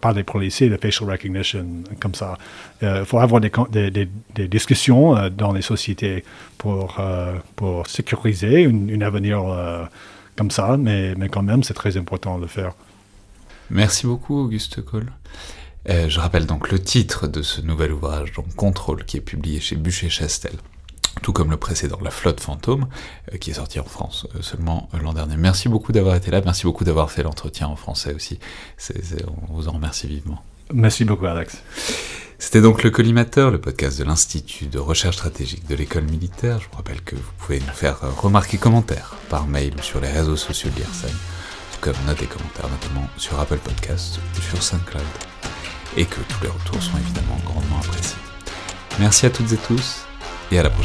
par 0.00 0.12
les 0.14 0.24
policiers 0.24 0.68
le 0.68 0.78
facial 0.78 1.10
recognition 1.10 1.66
comme 2.00 2.14
ça. 2.14 2.38
Il 2.80 3.04
faut 3.04 3.18
avoir 3.18 3.42
des, 3.42 4.08
discussions 4.48 5.28
dans 5.28 5.52
les 5.52 5.60
sociétés 5.60 6.24
pour, 6.56 6.96
sécuriser 7.86 8.64
un 8.64 9.00
avenir 9.02 9.44
comme 10.34 10.50
ça, 10.50 10.78
mais, 10.78 11.14
quand 11.30 11.42
même, 11.42 11.62
c'est 11.62 11.74
très 11.74 11.98
important 11.98 12.38
de 12.38 12.42
le 12.42 12.48
faire. 12.48 12.72
Merci 13.68 14.06
beaucoup, 14.06 14.44
Auguste 14.44 14.82
Cole. 14.82 15.12
je 15.86 16.18
rappelle 16.18 16.46
donc 16.46 16.72
le 16.72 16.78
titre 16.78 17.26
de 17.26 17.42
ce 17.42 17.60
nouvel 17.60 17.92
ouvrage, 17.92 18.32
donc 18.32 18.54
Contrôle, 18.54 19.04
qui 19.04 19.18
est 19.18 19.20
publié 19.32 19.60
chez 19.60 19.76
Bûcher-Chastel 19.76 20.56
tout 21.22 21.32
comme 21.32 21.50
le 21.50 21.56
précédent, 21.56 21.98
La 22.02 22.10
Flotte 22.10 22.40
Fantôme, 22.40 22.86
euh, 23.32 23.38
qui 23.38 23.50
est 23.50 23.54
sorti 23.54 23.80
en 23.80 23.84
France 23.84 24.26
euh, 24.34 24.42
seulement 24.42 24.88
euh, 24.94 24.98
l'an 24.98 25.12
dernier. 25.12 25.36
Merci 25.36 25.68
beaucoup 25.68 25.92
d'avoir 25.92 26.14
été 26.16 26.30
là, 26.30 26.40
merci 26.44 26.64
beaucoup 26.64 26.84
d'avoir 26.84 27.10
fait 27.10 27.22
l'entretien 27.22 27.66
en 27.68 27.76
français 27.76 28.14
aussi. 28.14 28.38
on 29.50 29.54
vous 29.54 29.68
en 29.68 29.72
remercie 29.72 30.06
vivement. 30.06 30.42
Merci 30.72 31.04
beaucoup, 31.04 31.26
Alex. 31.26 31.58
C'était 32.38 32.60
donc 32.60 32.82
le 32.82 32.90
Collimateur, 32.90 33.50
le 33.50 33.60
podcast 33.60 33.98
de 33.98 34.04
l'Institut 34.04 34.66
de 34.66 34.78
recherche 34.78 35.16
stratégique 35.16 35.66
de 35.66 35.74
l'école 35.74 36.04
militaire. 36.04 36.60
Je 36.60 36.66
vous 36.68 36.76
rappelle 36.76 37.00
que 37.00 37.16
vous 37.16 37.32
pouvez 37.38 37.60
nous 37.60 37.72
faire 37.72 37.98
remarquer 38.20 38.58
commentaires 38.58 39.14
par 39.30 39.46
mail 39.46 39.74
ou 39.78 39.82
sur 39.82 40.00
les 40.00 40.10
réseaux 40.10 40.36
sociaux 40.36 40.70
de 40.70 40.76
l'IRSEM, 40.80 41.16
comme 41.80 41.94
notes 42.06 42.22
et 42.22 42.26
commentaires 42.26 42.68
notamment 42.68 43.08
sur 43.16 43.40
Apple 43.40 43.58
Podcasts 43.58 44.18
ou 44.18 44.42
sur 44.42 44.62
SoundCloud. 44.62 45.02
Et 45.96 46.04
que 46.04 46.20
tous 46.28 46.42
les 46.42 46.50
retours 46.50 46.82
sont 46.82 46.98
évidemment 46.98 47.38
grandement 47.46 47.78
appréciés. 47.78 48.18
Merci 48.98 49.24
à 49.24 49.30
toutes 49.30 49.52
et 49.52 49.56
tous 49.56 50.05
Era 50.50 50.70
por 50.70 50.84